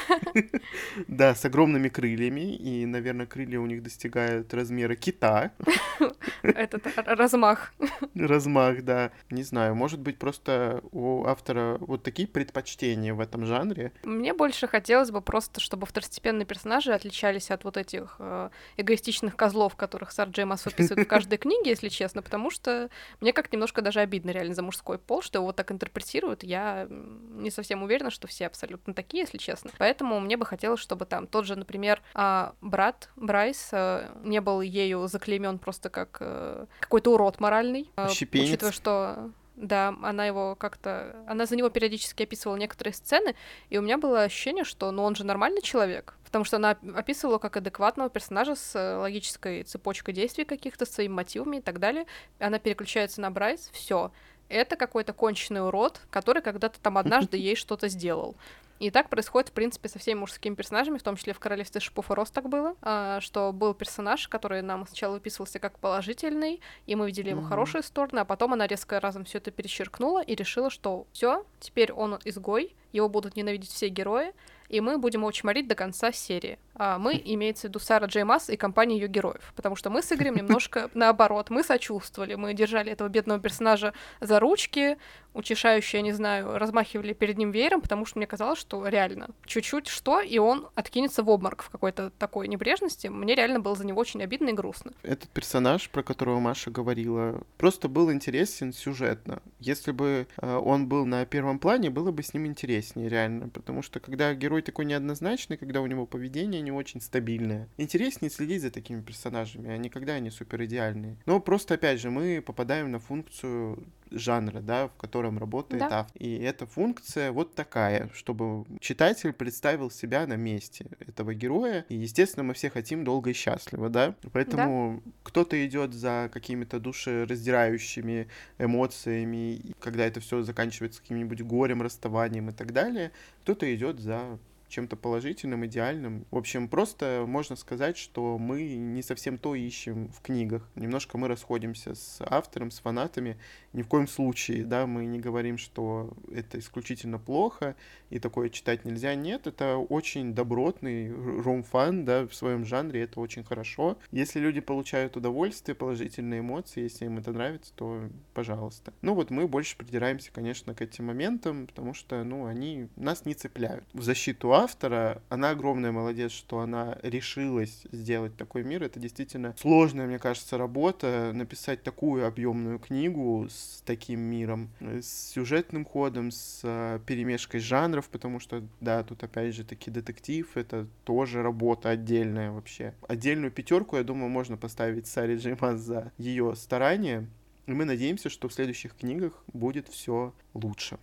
Да, 1.09 1.35
с 1.35 1.45
огромными 1.45 1.89
крыльями. 1.89 2.55
И, 2.55 2.87
наверное, 2.87 3.27
крылья 3.27 3.61
у 3.61 3.67
них 3.67 3.83
достигают 3.83 4.53
размера 4.53 4.95
кита. 4.95 5.53
Этот 6.43 6.87
размах. 6.97 7.73
Размах, 8.15 8.83
да. 8.83 9.11
Не 9.31 9.43
знаю, 9.43 9.75
может 9.75 10.01
быть, 10.01 10.19
просто 10.19 10.83
у 10.93 11.25
автора 11.25 11.79
вот 11.81 12.03
такие 12.03 12.29
предпочтения 12.29 13.15
в 13.15 13.21
этом 13.21 13.47
жанре. 13.47 13.93
Мне 14.05 14.35
больше 14.35 14.67
хотелось 14.67 15.11
бы 15.11 15.21
просто, 15.21 15.61
чтобы 15.61 15.87
второстепенные 15.87 16.47
персонажи 16.47 16.93
отличались 16.93 17.51
от 17.51 17.65
вот 17.65 17.77
этих 17.77 18.17
э, 18.19 18.51
эгоистичных 18.77 19.37
козлов, 19.37 19.77
которых 19.77 20.13
Сар 20.13 20.29
Джеймас 20.29 20.67
описывает 20.67 21.07
в 21.07 21.11
каждой 21.11 21.39
книге, 21.39 21.71
если 21.71 21.89
честно, 21.89 22.23
потому 22.23 22.51
что 22.51 22.91
мне 23.21 23.33
как 23.33 23.53
немножко 23.53 23.83
даже 23.83 24.01
обидно 24.01 24.31
реально 24.31 24.55
за 24.55 24.63
мужской 24.63 24.99
пол, 24.99 25.23
что 25.23 25.39
его 25.39 25.53
так 25.53 25.73
интерпретируют. 25.73 26.43
Я 26.43 26.89
не 27.19 27.51
совсем 27.51 27.83
уверена, 27.83 28.11
что 28.11 28.27
все 28.27 28.47
абсолютно 28.47 28.95
такие, 28.95 29.23
если 29.23 29.39
честно. 29.39 29.71
Поэтому 29.79 30.21
мне 30.21 30.37
бы 30.37 30.47
хотелось, 30.47 30.81
чтобы 30.81 31.07
там 31.07 31.27
тот 31.27 31.47
же, 31.47 31.57
например, 31.57 32.03
а, 32.15 32.55
брат 32.61 33.11
Брайс 33.17 33.69
э, 33.73 34.09
не 34.23 34.41
был 34.41 34.61
ею 34.61 35.07
заклеймен 35.07 35.59
просто 35.59 35.91
как 35.91 36.19
э, 36.21 36.67
какой-то 36.81 37.15
урод 37.15 37.41
моральный. 37.41 37.91
Э, 37.97 38.09
учитывая, 38.09 38.73
что 38.73 39.31
да, 39.59 39.95
она 40.03 40.27
его 40.27 40.55
как-то... 40.55 41.17
Она 41.27 41.47
за 41.47 41.57
него 41.57 41.69
периодически 41.69 42.23
описывала 42.23 42.57
некоторые 42.57 42.95
сцены, 42.95 43.35
и 43.71 43.79
у 43.79 43.83
меня 43.83 43.99
было 43.99 44.23
ощущение, 44.23 44.65
что 44.65 44.91
ну 44.93 45.03
он 45.03 45.17
же 45.17 45.25
нормальный 45.25 45.63
человек, 45.63 46.15
потому 46.25 46.45
что 46.45 46.57
она 46.57 46.77
описывала 46.95 47.39
как 47.39 47.57
адекватного 47.57 48.09
персонажа 48.09 48.55
с 48.55 48.99
логической 48.99 49.65
цепочкой 49.65 50.15
действий 50.15 50.45
каких-то, 50.45 50.87
своими 50.87 51.13
мотивами 51.13 51.57
и 51.57 51.61
так 51.61 51.81
далее. 51.81 52.07
Она 52.39 52.59
переключается 52.59 53.21
на 53.21 53.31
Брайс, 53.31 53.71
все 53.73 54.13
это 54.49 54.77
какой-то 54.77 55.13
конченый 55.13 55.67
урод, 55.67 56.01
который 56.11 56.43
когда-то 56.43 56.81
там 56.81 56.99
однажды 56.99 57.37
ей 57.39 57.57
что-то 57.57 57.89
сделал. 57.89 58.37
И 58.79 58.91
так 58.91 59.09
происходит, 59.09 59.49
в 59.49 59.53
принципе, 59.53 59.89
со 59.89 59.99
всеми 59.99 60.21
мужскими 60.21 60.55
персонажами, 60.55 60.99
в 60.99 61.03
том 61.03 61.17
числе 61.17 61.33
в 61.33 61.41
«Королевстве 61.41 61.81
шипов 61.81 62.11
и 62.11 62.15
роз» 62.15 62.31
так 62.31 62.49
было, 62.49 62.77
а, 62.81 63.21
что 63.21 63.53
был 63.53 63.75
персонаж, 63.75 64.29
который 64.29 64.63
нам 64.63 64.87
сначала 64.87 65.15
выписывался 65.15 65.59
как 65.59 65.79
положительный, 65.81 66.61
и 66.87 66.95
мы 66.95 67.09
видели 67.09 67.31
его 67.31 67.41
mm-hmm. 67.41 67.49
хорошие 67.49 67.83
стороны, 67.83 68.21
а 68.21 68.25
потом 68.25 68.53
она 68.53 68.69
резко 68.69 69.01
разом 69.01 69.25
все 69.25 69.39
это 69.39 69.51
перечеркнула 69.51 70.23
и 70.23 70.35
решила, 70.37 70.71
что 70.71 71.09
все, 71.13 71.45
теперь 71.59 71.93
он 71.93 72.21
изгой, 72.25 72.77
его 72.93 73.09
будут 73.09 73.35
ненавидеть 73.35 73.71
все 73.71 73.89
герои, 73.89 74.33
и 74.69 74.81
мы 74.81 74.99
будем 74.99 75.21
его 75.21 75.33
чморить 75.33 75.67
до 75.67 75.75
конца 75.75 76.13
серии. 76.13 76.59
А 76.75 76.99
мы, 76.99 77.21
имеется 77.25 77.67
в 77.67 77.71
виду 77.71 77.79
Сара 77.79 78.07
Джей 78.07 78.25
Масс 78.25 78.51
и 78.51 78.57
компания 78.57 78.97
ее 78.97 79.09
героев, 79.09 79.53
потому 79.57 79.77
что 79.77 79.91
мы 79.91 80.03
с 80.03 80.13
Игорем 80.13 80.37
немножко 80.37 80.91
наоборот, 80.95 81.51
мы 81.51 81.63
сочувствовали, 81.65 82.35
мы 82.35 82.55
держали 82.55 82.93
этого 82.93 83.09
бедного 83.09 83.41
персонажа 83.41 83.95
за 84.21 84.39
ручки, 84.39 84.99
утешающие, 85.39 86.01
я 86.01 86.03
не 86.03 86.13
знаю, 86.13 86.59
размахивали 86.59 87.13
перед 87.13 87.39
ним 87.39 87.51
веером, 87.51 87.81
потому 87.81 88.05
что 88.05 88.19
мне 88.19 88.27
казалось, 88.27 88.59
что 88.59 88.87
реально 88.87 89.29
чуть-чуть 89.47 89.87
что, 89.87 90.21
и 90.21 90.39
он 90.39 90.69
откинется 90.75 91.23
в 91.23 91.31
обморок 91.31 91.63
в 91.63 91.71
какой-то 91.71 92.11
такой 92.19 92.49
небрежности. 92.49 93.07
Мне 93.07 93.35
реально 93.35 93.61
было 93.61 93.75
за 93.77 93.87
него 93.87 94.01
очень 94.01 94.23
обидно 94.23 94.51
и 94.51 94.53
грустно. 94.53 94.93
Этот 95.03 95.31
персонаж, 95.31 95.89
про 95.91 96.03
которого 96.03 96.41
Маша 96.41 96.71
говорила, 96.71 97.43
просто 97.57 97.89
был 97.89 98.13
интересен 98.13 98.73
сюжетно. 98.73 99.41
Если 99.61 99.93
бы 99.93 100.27
э, 100.41 100.57
он 100.57 100.89
был 100.89 101.07
на 101.07 101.25
первом 101.25 101.59
плане, 101.59 101.91
было 101.91 102.11
бы 102.11 102.23
с 102.23 102.35
ним 102.35 102.47
интереснее, 102.47 103.09
реально. 103.09 103.49
Потому 103.49 103.83
что 103.83 104.01
когда 104.01 104.35
герой 104.35 104.63
такой 104.63 104.85
неоднозначный, 104.85 105.57
когда 105.57 105.81
у 105.81 105.87
него 105.87 106.07
поведение 106.07 106.61
не 106.61 106.73
очень 106.73 107.01
стабильное, 107.01 107.69
интереснее 107.77 108.31
следить 108.31 108.63
за 108.63 108.71
такими 108.71 109.01
персонажами, 109.01 109.71
а 109.71 109.77
не 109.77 109.89
когда 109.89 110.15
они 110.15 110.31
супер 110.31 110.65
идеальные. 110.65 111.17
Но 111.27 111.41
просто, 111.41 111.75
опять 111.75 112.01
же, 112.01 112.11
мы 112.11 112.43
попадаем 112.45 112.91
на 112.91 112.99
функцию 112.99 113.87
жанра, 114.11 114.61
да, 114.61 114.89
в 114.89 114.95
котором 114.95 115.39
работает 115.39 115.81
да. 115.81 116.01
автор. 116.01 116.17
И 116.21 116.39
эта 116.39 116.67
функция 116.67 117.33
вот 117.33 117.55
такая, 117.55 118.11
чтобы 118.15 118.65
читатель 118.81 119.33
представил 119.33 119.91
себя 119.91 120.27
на 120.27 120.37
месте 120.37 120.87
этого 121.07 121.35
героя. 121.35 121.85
И, 121.89 121.97
естественно, 121.97 122.45
мы 122.45 122.55
все 122.55 122.71
хотим 122.71 123.05
долго 123.05 123.31
и 123.31 123.33
счастливо, 123.33 123.89
да. 123.89 124.15
Поэтому 124.33 125.03
да. 125.05 125.13
кто-то 125.23 125.67
идет 125.67 125.95
за 125.95 126.31
какими-то 126.33 126.81
душераздирающими 126.81 128.29
эмоциями, 128.59 129.75
когда 129.81 130.05
это 130.07 130.21
все 130.21 130.43
заканчивается 130.43 131.01
каким-нибудь 131.01 131.43
горем, 131.43 131.83
расставанием 131.83 132.51
и 132.51 132.53
так 132.53 132.73
далее. 132.73 133.13
Кто-то 133.43 133.75
идет 133.75 134.01
за 134.01 134.39
чем-то 134.69 134.97
положительным, 134.97 135.67
идеальным. 135.67 136.27
В 136.31 136.37
общем, 136.37 136.69
просто 136.69 137.25
можно 137.27 137.57
сказать, 137.57 137.97
что 137.97 138.39
мы 138.39 138.63
не 138.77 139.03
совсем 139.03 139.39
то 139.39 139.55
ищем 139.55 140.09
в 140.13 140.21
книгах. 140.21 140.69
Немножко 140.75 141.19
мы 141.19 141.29
расходимся 141.29 141.95
с 141.95 142.19
автором, 142.21 142.71
с 142.71 142.79
фанатами. 142.81 143.39
Ни 143.73 143.83
в 143.83 143.89
коем 143.89 144.09
случае, 144.09 144.65
да, 144.65 144.87
мы 144.87 145.07
не 145.07 145.19
говорим, 145.19 145.59
что 145.59 146.13
это 146.33 146.59
исключительно 146.59 147.19
плохо 147.19 147.77
и 148.11 148.19
такое 148.19 148.49
читать 148.49 148.85
нельзя. 148.85 149.15
Нет, 149.15 149.47
это 149.47 149.77
очень 149.77 150.35
добротный 150.35 151.13
ром-фан, 151.13 152.05
да, 152.05 152.27
в 152.27 152.35
своем 152.35 152.65
жанре, 152.65 153.03
это 153.03 153.21
очень 153.21 153.45
хорошо. 153.45 153.99
Если 154.11 154.41
люди 154.41 154.61
получают 154.61 155.17
удовольствие, 155.17 155.75
положительные 155.75 156.41
эмоции, 156.41 156.83
если 156.83 157.07
им 157.07 157.19
это 157.19 157.33
нравится, 157.33 157.73
то 157.75 158.09
пожалуйста. 158.35 158.93
Ну 159.03 159.15
вот 159.15 159.31
мы 159.31 159.47
больше 159.47 159.77
придираемся, 159.77 160.31
конечно, 160.33 160.75
к 160.75 160.83
этим 160.83 161.07
моментам, 161.07 161.67
потому 161.67 161.95
что, 161.95 162.25
ну, 162.25 162.47
они 162.47 162.89
нас 162.97 163.25
не 163.25 163.35
цепляют. 163.35 163.85
В 163.93 164.03
защиту 164.03 164.53
автора. 164.59 165.23
Она 165.29 165.51
огромная 165.51 165.93
молодец, 165.93 166.33
что 166.33 166.61
она 166.61 166.99
решилась 167.03 167.87
сделать 167.93 168.37
такой 168.37 168.63
мир. 168.65 168.83
Это 168.83 169.01
действительно 169.01 169.55
сложная, 169.59 170.07
мне 170.07 170.19
кажется, 170.19 170.59
работа, 170.59 171.33
написать 171.35 171.83
такую 171.83 172.27
объемную 172.27 172.79
книгу 172.79 173.47
с 173.51 173.83
таким 173.85 174.21
миром, 174.21 174.71
с 174.81 175.31
сюжетным 175.33 175.85
ходом, 175.85 176.31
с 176.31 176.61
э, 176.63 177.01
перемешкой 177.07 177.61
жанров, 177.61 178.09
потому 178.09 178.41
что, 178.41 178.63
да, 178.81 179.03
тут 179.03 179.23
опять 179.23 179.55
же 179.55 179.65
таки 179.65 179.91
детектив, 179.91 180.49
это 180.57 180.87
тоже 181.05 181.43
работа 181.43 181.91
отдельная 181.91 182.51
вообще. 182.51 182.95
Отдельную 183.09 183.51
пятерку, 183.51 183.97
я 183.97 184.05
думаю, 184.05 184.29
можно 184.29 184.57
поставить 184.57 185.07
Саре 185.07 185.37
Джеймас 185.37 185.81
за 185.81 186.13
ее 186.19 186.55
старания. 186.57 187.27
И 187.67 187.73
мы 187.73 187.85
надеемся, 187.85 188.31
что 188.31 188.49
в 188.49 188.55
следующих 188.55 188.95
книгах 188.97 189.45
будет 189.53 189.89
все 189.89 190.33
лучше. 190.55 190.99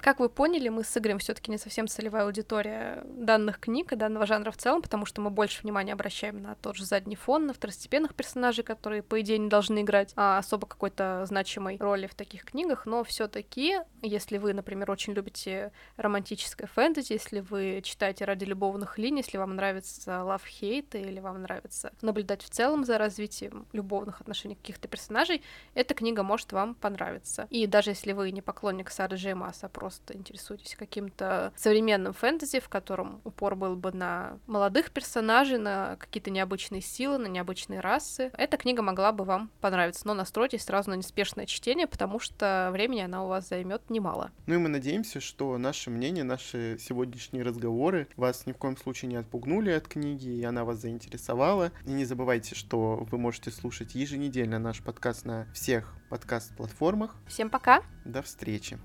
Как 0.00 0.18
вы 0.18 0.30
поняли, 0.30 0.70
мы 0.70 0.82
с 0.82 0.96
Игорем 0.96 1.18
все 1.18 1.34
таки 1.34 1.50
не 1.50 1.58
совсем 1.58 1.86
целевая 1.86 2.24
аудитория 2.24 3.04
данных 3.04 3.60
книг 3.60 3.92
и 3.92 3.96
данного 3.96 4.24
жанра 4.24 4.50
в 4.50 4.56
целом, 4.56 4.80
потому 4.80 5.04
что 5.04 5.20
мы 5.20 5.28
больше 5.28 5.62
внимания 5.62 5.92
обращаем 5.92 6.40
на 6.40 6.54
тот 6.54 6.76
же 6.76 6.86
задний 6.86 7.16
фон, 7.16 7.46
на 7.46 7.52
второстепенных 7.52 8.14
персонажей, 8.14 8.64
которые, 8.64 9.02
по 9.02 9.20
идее, 9.20 9.36
не 9.36 9.50
должны 9.50 9.82
играть 9.82 10.14
а 10.16 10.38
особо 10.38 10.66
какой-то 10.66 11.24
значимой 11.26 11.76
роли 11.76 12.06
в 12.06 12.14
таких 12.14 12.44
книгах, 12.44 12.86
но 12.86 13.04
все 13.04 13.28
таки 13.28 13.78
если 14.00 14.38
вы, 14.38 14.54
например, 14.54 14.90
очень 14.90 15.12
любите 15.12 15.70
романтическое 15.98 16.66
фэнтези, 16.66 17.12
если 17.12 17.40
вы 17.40 17.82
читаете 17.84 18.24
ради 18.24 18.44
любовных 18.44 18.96
линий, 18.96 19.20
если 19.20 19.36
вам 19.36 19.54
нравится 19.54 20.10
love 20.10 20.42
hate 20.60 20.98
или 20.98 21.20
вам 21.20 21.42
нравится 21.42 21.92
наблюдать 22.00 22.42
в 22.42 22.48
целом 22.48 22.86
за 22.86 22.96
развитием 22.96 23.66
любовных 23.72 24.22
отношений 24.22 24.54
каких-то 24.54 24.88
персонажей, 24.88 25.42
эта 25.74 25.92
книга 25.92 26.22
может 26.22 26.52
вам 26.52 26.74
понравиться. 26.74 27.46
И 27.50 27.66
даже 27.66 27.90
если 27.90 28.12
вы 28.12 28.30
не 28.30 28.40
поклонник 28.40 28.90
Сары 28.90 29.16
Джей 29.18 29.34
Масса, 29.34 29.66
а 29.66 29.68
просто 29.68 29.89
просто 29.90 30.16
интересуетесь 30.16 30.76
каким-то 30.76 31.52
современным 31.56 32.12
фэнтези, 32.12 32.60
в 32.60 32.68
котором 32.68 33.20
упор 33.24 33.56
был 33.56 33.74
бы 33.74 33.90
на 33.90 34.38
молодых 34.46 34.92
персонажей, 34.92 35.58
на 35.58 35.96
какие-то 35.96 36.30
необычные 36.30 36.80
силы, 36.80 37.18
на 37.18 37.26
необычные 37.26 37.80
расы, 37.80 38.30
эта 38.38 38.56
книга 38.56 38.82
могла 38.82 39.10
бы 39.10 39.24
вам 39.24 39.50
понравиться. 39.60 40.06
Но 40.06 40.14
настройтесь 40.14 40.62
сразу 40.62 40.90
на 40.90 40.94
неспешное 40.94 41.46
чтение, 41.46 41.88
потому 41.88 42.20
что 42.20 42.70
времени 42.72 43.00
она 43.00 43.24
у 43.24 43.26
вас 43.26 43.48
займет 43.48 43.90
немало. 43.90 44.30
Ну 44.46 44.54
и 44.54 44.58
мы 44.58 44.68
надеемся, 44.68 45.18
что 45.18 45.58
наше 45.58 45.90
мнение, 45.90 46.22
наши 46.22 46.78
сегодняшние 46.78 47.42
разговоры 47.42 48.06
вас 48.14 48.46
ни 48.46 48.52
в 48.52 48.58
коем 48.58 48.76
случае 48.76 49.08
не 49.08 49.16
отпугнули 49.16 49.72
от 49.72 49.88
книги, 49.88 50.28
и 50.28 50.44
она 50.44 50.64
вас 50.64 50.78
заинтересовала. 50.78 51.72
И 51.84 51.90
не 51.90 52.04
забывайте, 52.04 52.54
что 52.54 53.08
вы 53.10 53.18
можете 53.18 53.50
слушать 53.50 53.96
еженедельно 53.96 54.60
наш 54.60 54.84
подкаст 54.84 55.24
на 55.24 55.48
всех 55.52 55.92
подкаст-платформах. 56.10 57.16
Всем 57.26 57.50
пока! 57.50 57.82
До 58.04 58.22
встречи! 58.22 58.78